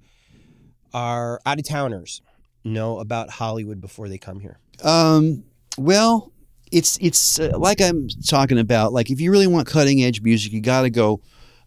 are 0.93 1.39
out 1.45 1.59
of 1.59 1.65
towners 1.65 2.21
know 2.63 2.99
about 2.99 3.29
Hollywood 3.29 3.79
before 3.79 4.09
they 4.09 4.17
come 4.17 4.39
here? 4.39 4.59
Um, 4.83 5.43
well, 5.77 6.31
it's 6.71 6.97
it's 7.01 7.39
uh, 7.39 7.51
like 7.57 7.81
I'm 7.81 8.07
talking 8.27 8.59
about. 8.59 8.93
Like 8.93 9.09
if 9.11 9.21
you 9.21 9.31
really 9.31 9.47
want 9.47 9.67
cutting 9.67 10.03
edge 10.03 10.21
music, 10.21 10.51
you 10.51 10.61
got 10.61 10.81
to 10.81 10.89
go 10.89 11.21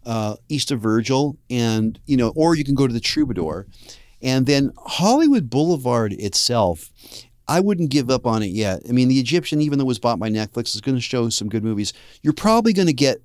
uh, 0.05 0.35
east 0.49 0.71
of 0.71 0.79
Virgil, 0.79 1.37
and 1.49 1.99
you 2.05 2.17
know, 2.17 2.33
or 2.35 2.55
you 2.55 2.63
can 2.63 2.75
go 2.75 2.87
to 2.87 2.93
the 2.93 2.99
Troubadour, 2.99 3.67
and 4.21 4.45
then 4.45 4.71
Hollywood 4.77 5.49
Boulevard 5.49 6.13
itself. 6.13 6.89
I 7.45 7.59
wouldn't 7.59 7.89
give 7.89 8.09
up 8.09 8.25
on 8.25 8.41
it 8.41 8.51
yet. 8.51 8.83
I 8.87 8.93
mean, 8.93 9.09
the 9.09 9.19
Egyptian, 9.19 9.61
even 9.61 9.77
though 9.77 9.83
it 9.83 9.87
was 9.87 9.99
bought 9.99 10.17
by 10.17 10.29
Netflix, 10.29 10.75
is 10.75 10.81
going 10.81 10.95
to 10.95 11.01
show 11.01 11.27
some 11.27 11.49
good 11.49 11.63
movies. 11.63 11.91
You're 12.21 12.31
probably 12.31 12.71
going 12.71 12.87
to 12.87 12.93
get 12.93 13.21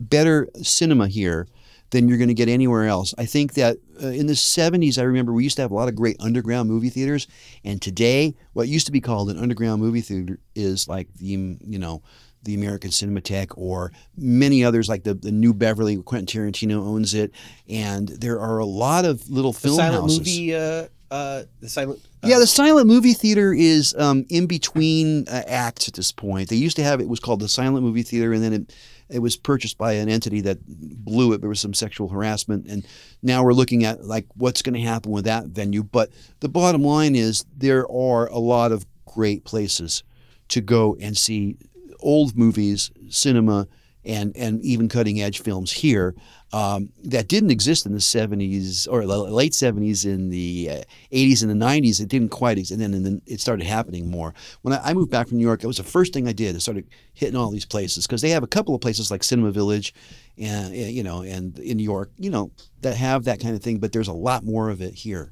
better 0.00 0.48
cinema 0.60 1.06
here 1.06 1.46
than 1.90 2.08
you're 2.08 2.18
going 2.18 2.28
to 2.28 2.34
get 2.34 2.48
anywhere 2.48 2.86
else. 2.86 3.14
I 3.18 3.26
think 3.26 3.54
that 3.54 3.76
uh, 4.02 4.08
in 4.08 4.26
the 4.26 4.32
70s, 4.32 4.98
I 4.98 5.02
remember 5.02 5.32
we 5.32 5.44
used 5.44 5.56
to 5.56 5.62
have 5.62 5.70
a 5.70 5.74
lot 5.74 5.88
of 5.88 5.94
great 5.94 6.16
underground 6.20 6.68
movie 6.68 6.88
theaters, 6.88 7.26
and 7.64 7.82
today, 7.82 8.34
what 8.52 8.68
used 8.68 8.86
to 8.86 8.92
be 8.92 9.00
called 9.00 9.30
an 9.30 9.38
underground 9.38 9.82
movie 9.82 10.00
theater 10.00 10.38
is 10.54 10.88
like 10.88 11.12
the 11.14 11.26
you 11.26 11.78
know 11.78 12.02
the 12.42 12.54
American 12.54 12.90
Cinematheque 12.90 13.52
or 13.56 13.92
many 14.16 14.64
others 14.64 14.88
like 14.88 15.04
the 15.04 15.14
the 15.14 15.32
New 15.32 15.52
Beverly. 15.54 15.96
Quentin 16.02 16.26
Tarantino 16.42 16.76
owns 16.84 17.14
it, 17.14 17.32
and 17.68 18.08
there 18.08 18.40
are 18.40 18.58
a 18.58 18.64
lot 18.66 19.04
of 19.04 19.28
little 19.28 19.52
The 19.52 19.60
film 19.60 19.76
silent 19.76 20.02
houses. 20.02 20.18
movie. 20.18 20.54
Uh, 20.54 20.86
uh, 21.10 21.42
the 21.60 21.68
silent. 21.68 22.00
uh, 22.22 22.28
Yeah, 22.28 22.38
the 22.38 22.46
silent 22.46 22.86
movie 22.86 23.14
theater 23.14 23.52
is 23.52 23.94
um, 23.98 24.24
in 24.28 24.46
between 24.46 25.26
uh, 25.28 25.42
acts 25.46 25.88
at 25.88 25.94
this 25.94 26.12
point. 26.12 26.48
They 26.48 26.56
used 26.56 26.76
to 26.76 26.84
have 26.84 27.00
it 27.00 27.08
was 27.08 27.18
called 27.18 27.40
the 27.40 27.48
silent 27.48 27.84
movie 27.84 28.04
theater, 28.04 28.32
and 28.32 28.42
then 28.42 28.52
it 28.52 28.74
it 29.08 29.18
was 29.18 29.36
purchased 29.36 29.76
by 29.76 29.94
an 29.94 30.08
entity 30.08 30.40
that 30.42 30.58
blew 31.04 31.32
it. 31.32 31.40
There 31.40 31.48
was 31.50 31.58
some 31.60 31.74
sexual 31.74 32.08
harassment, 32.08 32.66
and 32.68 32.86
now 33.24 33.42
we're 33.42 33.54
looking 33.54 33.84
at 33.84 34.04
like 34.04 34.26
what's 34.36 34.62
going 34.62 34.74
to 34.80 34.80
happen 34.88 35.10
with 35.10 35.24
that 35.24 35.46
venue. 35.46 35.82
But 35.82 36.10
the 36.38 36.48
bottom 36.48 36.82
line 36.84 37.16
is 37.16 37.44
there 37.56 37.90
are 37.90 38.28
a 38.28 38.38
lot 38.38 38.70
of 38.70 38.86
great 39.04 39.44
places 39.44 40.04
to 40.50 40.60
go 40.60 40.96
and 41.00 41.18
see 41.18 41.56
old 42.02 42.36
movies, 42.36 42.90
cinema, 43.08 43.66
and 44.04 44.34
and 44.36 44.62
even 44.64 44.88
cutting 44.88 45.20
edge 45.20 45.42
films 45.42 45.70
here 45.70 46.14
um, 46.52 46.90
that 47.04 47.28
didn't 47.28 47.50
exist 47.50 47.86
in 47.86 47.92
the 47.92 47.98
70s 47.98 48.88
or 48.90 49.04
late 49.04 49.52
70s 49.52 50.04
in 50.04 50.30
the 50.30 50.68
uh, 50.70 50.82
80s 51.12 51.42
and 51.42 51.50
the 51.50 51.64
90s. 51.64 52.00
It 52.00 52.08
didn't 52.08 52.30
quite 52.30 52.58
exist, 52.58 52.72
and 52.72 52.80
then, 52.80 52.94
and 52.94 53.06
then 53.06 53.22
it 53.26 53.40
started 53.40 53.66
happening 53.66 54.10
more. 54.10 54.34
When 54.62 54.74
I, 54.74 54.90
I 54.90 54.94
moved 54.94 55.10
back 55.10 55.28
from 55.28 55.38
New 55.38 55.44
York, 55.44 55.62
it 55.62 55.68
was 55.68 55.76
the 55.76 55.84
first 55.84 56.12
thing 56.12 56.26
I 56.26 56.32
did. 56.32 56.56
I 56.56 56.58
started 56.58 56.88
hitting 57.14 57.36
all 57.36 57.50
these 57.50 57.66
places 57.66 58.06
because 58.06 58.22
they 58.22 58.30
have 58.30 58.42
a 58.42 58.48
couple 58.48 58.74
of 58.74 58.80
places 58.80 59.10
like 59.10 59.22
Cinema 59.22 59.52
Village, 59.52 59.94
and 60.38 60.74
you 60.74 61.02
know, 61.02 61.22
and 61.22 61.58
in 61.58 61.76
New 61.76 61.84
York, 61.84 62.10
you 62.16 62.30
know, 62.30 62.50
that 62.80 62.96
have 62.96 63.24
that 63.24 63.40
kind 63.40 63.54
of 63.54 63.62
thing. 63.62 63.78
But 63.78 63.92
there's 63.92 64.08
a 64.08 64.12
lot 64.12 64.44
more 64.44 64.70
of 64.70 64.80
it 64.80 64.94
here. 64.94 65.30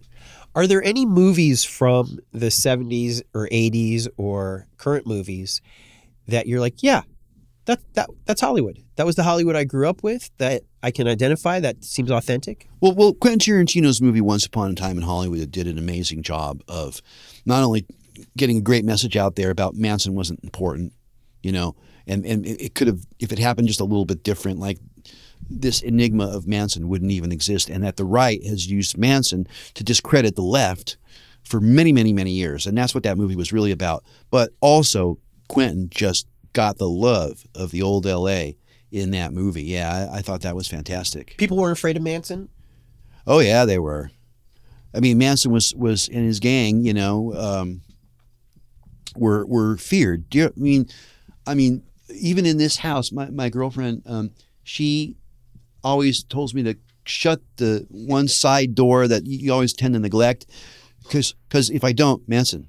Are 0.55 0.66
there 0.66 0.83
any 0.83 1.05
movies 1.05 1.64
from 1.64 2.19
the 2.33 2.47
70s 2.47 3.23
or 3.35 3.49
80s 3.49 4.09
or 4.16 4.66
current 4.77 5.07
movies 5.07 5.61
that 6.29 6.47
you're 6.47 6.61
like, 6.61 6.83
yeah, 6.83 7.03
that, 7.66 7.81
that 7.95 8.09
that's 8.24 8.41
Hollywood. 8.41 8.79
That 8.97 9.07
was 9.07 9.16
the 9.16 9.22
Hollywood 9.22 9.57
I 9.57 9.64
grew 9.64 9.89
up 9.89 10.03
with 10.03 10.31
that 10.39 10.62
I 10.83 10.91
can 10.91 11.07
identify 11.07 11.61
that 11.61 11.85
seems 11.85 12.11
authentic? 12.11 12.68
Well, 12.81 12.95
well, 12.95 13.12
Quentin 13.12 13.41
Tarantino's 13.41 14.01
movie 14.01 14.20
Once 14.20 14.47
Upon 14.47 14.70
a 14.70 14.74
Time 14.74 14.97
in 14.97 15.03
Hollywood 15.03 15.51
did 15.51 15.66
an 15.66 15.79
amazing 15.79 16.22
job 16.22 16.62
of 16.68 17.03
not 17.45 17.62
only 17.62 17.87
getting 18.37 18.59
a 18.59 18.62
great 18.62 18.85
message 18.85 19.16
out 19.16 19.37
there 19.37 19.51
about 19.51 19.74
Manson 19.74 20.14
wasn't 20.14 20.43
important, 20.43 20.93
you 21.43 21.53
know, 21.53 21.76
and 22.07 22.24
and 22.24 22.47
it 22.47 22.74
could 22.74 22.87
have 22.87 23.01
if 23.18 23.33
it 23.33 23.39
happened 23.39 23.68
just 23.68 23.81
a 23.81 23.85
little 23.85 24.05
bit 24.05 24.22
different, 24.22 24.59
like 24.59 24.79
this 25.51 25.83
enigma 25.83 26.24
of 26.26 26.47
Manson 26.47 26.89
wouldn't 26.89 27.11
even 27.11 27.33
exist, 27.33 27.68
and 27.68 27.85
that 27.85 27.97
the 27.97 28.05
right 28.05 28.45
has 28.45 28.70
used 28.70 28.97
Manson 28.97 29.47
to 29.74 29.85
discredit 29.85 30.37
the 30.37 30.43
left 30.43 30.97
for 31.43 31.61
many, 31.61 31.93
many, 31.93 32.12
many 32.12 32.33
years, 32.33 32.66
and 32.66 32.76
that's 32.76 32.95
what 32.95 33.05
that 33.05 33.16
movie 33.18 33.37
was 33.37 33.53
really 33.53 33.72
about. 33.72 34.05
But 34.31 34.51
also, 34.61 35.18
Quentin 35.49 35.88
just 35.90 36.26
got 36.53 36.78
the 36.78 36.88
love 36.88 37.46
of 37.55 37.70
the 37.70 37.82
old 37.82 38.07
L.A. 38.07 38.57
in 38.90 39.11
that 39.12 39.32
movie. 39.32 39.64
Yeah, 39.64 40.09
I, 40.12 40.18
I 40.18 40.22
thought 40.22 40.42
that 40.42 40.57
was 40.57 40.68
fantastic. 40.68 41.36
People 41.38 41.57
weren't 41.57 41.76
afraid 41.76 41.96
of 41.96 42.03
Manson. 42.03 42.49
Oh 43.26 43.40
yeah, 43.40 43.64
they 43.64 43.78
were. 43.78 44.11
I 44.94 45.01
mean, 45.01 45.18
Manson 45.18 45.53
was 45.53 45.74
was 45.74 46.09
in 46.09 46.24
his 46.24 46.40
gang. 46.40 46.84
You 46.84 46.94
know, 46.94 47.34
um, 47.34 47.82
were 49.16 49.44
were 49.46 49.76
feared. 49.76 50.30
Do 50.30 50.38
you, 50.38 50.46
I 50.46 50.51
mean, 50.57 50.88
I 51.46 51.55
mean, 51.55 51.82
even 52.14 52.46
in 52.46 52.57
this 52.59 52.78
house, 52.78 53.12
my 53.12 53.28
my 53.30 53.49
girlfriend, 53.49 54.03
um, 54.07 54.30
she 54.64 55.16
always 55.84 56.24
tells 56.24 56.55
me 56.55 56.62
to 56.62 56.76
shut 57.05 57.40
the 57.57 57.86
one 57.90 58.28
side 58.28 58.74
door 58.74 59.09
that 59.09 59.26
you 59.26 59.53
always 59.53 59.72
tend 59.72 59.94
to 59.94 60.01
neglect, 60.01 60.46
because 61.03 61.34
because 61.49 61.70
if 61.70 61.84
I 61.84 61.92
don't, 61.92 62.26
Manson. 62.28 62.68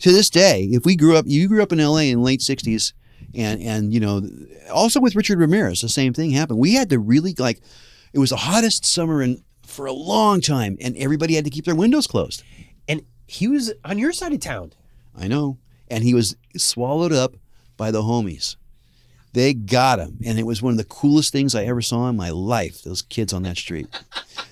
To 0.00 0.12
this 0.12 0.30
day, 0.30 0.64
if 0.72 0.84
we 0.84 0.96
grew 0.96 1.16
up, 1.16 1.26
you 1.28 1.46
grew 1.48 1.62
up 1.62 1.72
in 1.72 1.80
L.A. 1.80 2.10
in 2.10 2.18
the 2.18 2.24
late 2.24 2.40
'60s, 2.40 2.92
and 3.34 3.60
and 3.62 3.92
you 3.92 4.00
know, 4.00 4.22
also 4.72 5.00
with 5.00 5.14
Richard 5.14 5.38
Ramirez, 5.38 5.80
the 5.80 5.88
same 5.88 6.12
thing 6.12 6.30
happened. 6.30 6.58
We 6.58 6.74
had 6.74 6.90
to 6.90 6.98
really 6.98 7.34
like, 7.38 7.60
it 8.12 8.18
was 8.18 8.30
the 8.30 8.36
hottest 8.36 8.84
summer 8.84 9.22
in 9.22 9.42
for 9.62 9.86
a 9.86 9.92
long 9.92 10.40
time, 10.40 10.76
and 10.80 10.96
everybody 10.96 11.34
had 11.34 11.44
to 11.44 11.50
keep 11.50 11.64
their 11.64 11.76
windows 11.76 12.06
closed. 12.06 12.42
And 12.88 13.02
he 13.26 13.46
was 13.46 13.72
on 13.84 13.98
your 13.98 14.12
side 14.12 14.32
of 14.32 14.40
town. 14.40 14.72
I 15.16 15.28
know, 15.28 15.58
and 15.88 16.02
he 16.02 16.14
was 16.14 16.34
swallowed 16.56 17.12
up 17.12 17.36
by 17.76 17.90
the 17.90 18.02
homies. 18.02 18.56
They 19.32 19.54
got 19.54 20.00
him, 20.00 20.18
and 20.24 20.38
it 20.38 20.42
was 20.44 20.60
one 20.60 20.72
of 20.72 20.78
the 20.78 20.84
coolest 20.84 21.32
things 21.32 21.54
I 21.54 21.64
ever 21.64 21.80
saw 21.80 22.08
in 22.08 22.16
my 22.16 22.30
life. 22.30 22.82
Those 22.82 23.02
kids 23.02 23.32
on 23.32 23.44
that 23.44 23.56
street, 23.56 23.86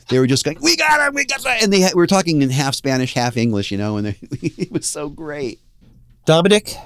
they 0.08 0.20
were 0.20 0.26
just 0.28 0.44
going, 0.44 0.58
"We 0.60 0.76
got 0.76 1.06
him, 1.06 1.14
we 1.14 1.24
got 1.24 1.44
him," 1.44 1.56
and 1.62 1.72
they 1.72 1.80
had, 1.80 1.94
were 1.94 2.06
talking 2.06 2.42
in 2.42 2.50
half 2.50 2.74
Spanish, 2.74 3.14
half 3.14 3.36
English, 3.36 3.72
you 3.72 3.78
know, 3.78 3.96
and 3.96 4.06
they, 4.06 4.16
it 4.30 4.70
was 4.70 4.86
so 4.86 5.08
great. 5.08 5.58
Dominic, 6.26 6.76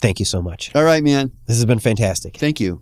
thank 0.00 0.20
you 0.20 0.24
so 0.24 0.40
much. 0.40 0.74
All 0.74 0.84
right, 0.84 1.02
man. 1.02 1.32
This 1.46 1.56
has 1.56 1.64
been 1.64 1.80
fantastic. 1.80 2.36
Thank 2.36 2.60
you. 2.60 2.80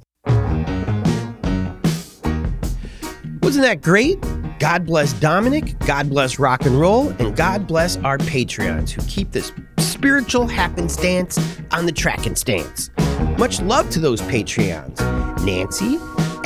Wasn't 3.52 3.66
that 3.66 3.82
great? 3.82 4.18
God 4.58 4.86
bless 4.86 5.12
Dominic, 5.12 5.78
God 5.80 6.08
bless 6.08 6.38
rock 6.38 6.64
and 6.64 6.80
roll, 6.80 7.10
and 7.18 7.36
God 7.36 7.66
bless 7.66 7.98
our 7.98 8.16
Patreons 8.16 8.88
who 8.88 9.02
keep 9.06 9.30
this 9.30 9.52
spiritual 9.76 10.46
happenstance 10.46 11.38
on 11.70 11.84
the 11.84 11.92
track 11.92 12.24
and 12.24 12.38
stance. 12.38 12.88
Much 13.36 13.60
love 13.60 13.90
to 13.90 14.00
those 14.00 14.22
Patreons 14.22 14.98
Nancy, 15.44 15.98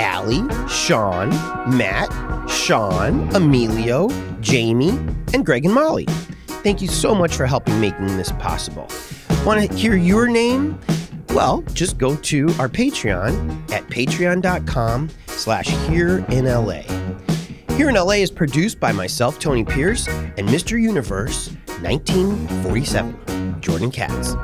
Allie, 0.02 0.42
Sean, 0.68 1.28
Matt, 1.78 2.10
Sean, 2.50 3.32
Emilio, 3.36 4.08
Jamie, 4.40 4.98
and 5.32 5.46
Greg 5.46 5.64
and 5.64 5.74
Molly. 5.74 6.06
Thank 6.64 6.82
you 6.82 6.88
so 6.88 7.14
much 7.14 7.36
for 7.36 7.46
helping 7.46 7.80
making 7.80 8.16
this 8.16 8.32
possible. 8.32 8.88
Want 9.44 9.70
to 9.70 9.76
hear 9.76 9.94
your 9.94 10.26
name? 10.26 10.76
Well, 11.30 11.62
just 11.72 11.98
go 11.98 12.16
to 12.16 12.46
our 12.58 12.68
Patreon 12.68 13.70
at 13.72 13.86
patreon.com 13.88 15.10
slash 15.26 15.68
here 15.88 16.24
in 16.30 16.46
LA. 16.46 16.82
Here 17.76 17.90
in 17.90 17.94
LA 17.94 18.14
is 18.14 18.30
produced 18.30 18.80
by 18.80 18.92
myself, 18.92 19.38
Tony 19.38 19.64
Pierce, 19.64 20.08
and 20.08 20.48
Mr. 20.48 20.80
Universe 20.80 21.50
1947, 21.82 23.60
Jordan 23.60 23.90
Katz. 23.90 24.34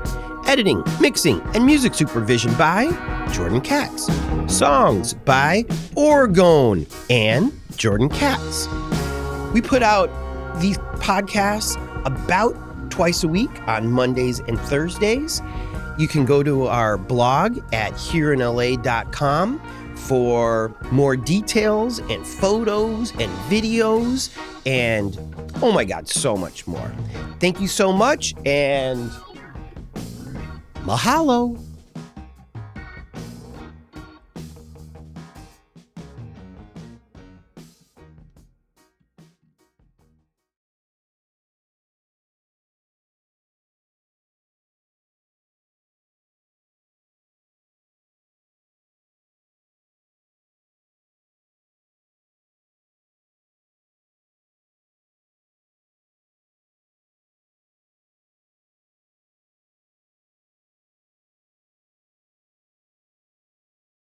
Editing, 0.47 0.83
mixing, 1.01 1.41
and 1.55 1.65
music 1.65 1.95
supervision 1.95 2.53
by 2.55 2.91
Jordan 3.33 3.61
Katz. 3.63 4.09
Songs 4.55 5.15
by 5.15 5.63
Orgone 5.97 6.87
and 7.09 7.53
Jordan 7.77 8.11
Katz. 8.11 8.69
We 9.55 9.63
put 9.63 9.83
out 9.83 10.11
these 10.61 10.77
podcasts 10.97 11.77
about 12.05 12.55
twice 12.91 13.25
a 13.25 13.29
week 13.29 13.51
on 13.67 13.91
Mondays 13.91 14.41
and 14.41 14.61
Thursdays. 14.61 15.41
You 15.99 16.09
can 16.09 16.25
go 16.25 16.43
to 16.43 16.67
our 16.67 16.97
blog 16.97 17.59
at 17.73 17.93
hereinla.com 17.93 19.61
for 19.95 20.75
more 20.91 21.17
details 21.17 22.01
and 22.01 22.27
photos 22.27 23.13
and 23.13 23.31
videos 23.49 24.37
and 24.67 25.17
oh 25.63 25.73
my 25.73 25.85
god, 25.85 26.09
so 26.09 26.37
much 26.37 26.67
more. 26.67 26.93
Thank 27.41 27.61
you 27.61 27.69
so 27.69 27.93
much 27.93 28.35
and 28.45 29.11
mahalo. 30.85 31.59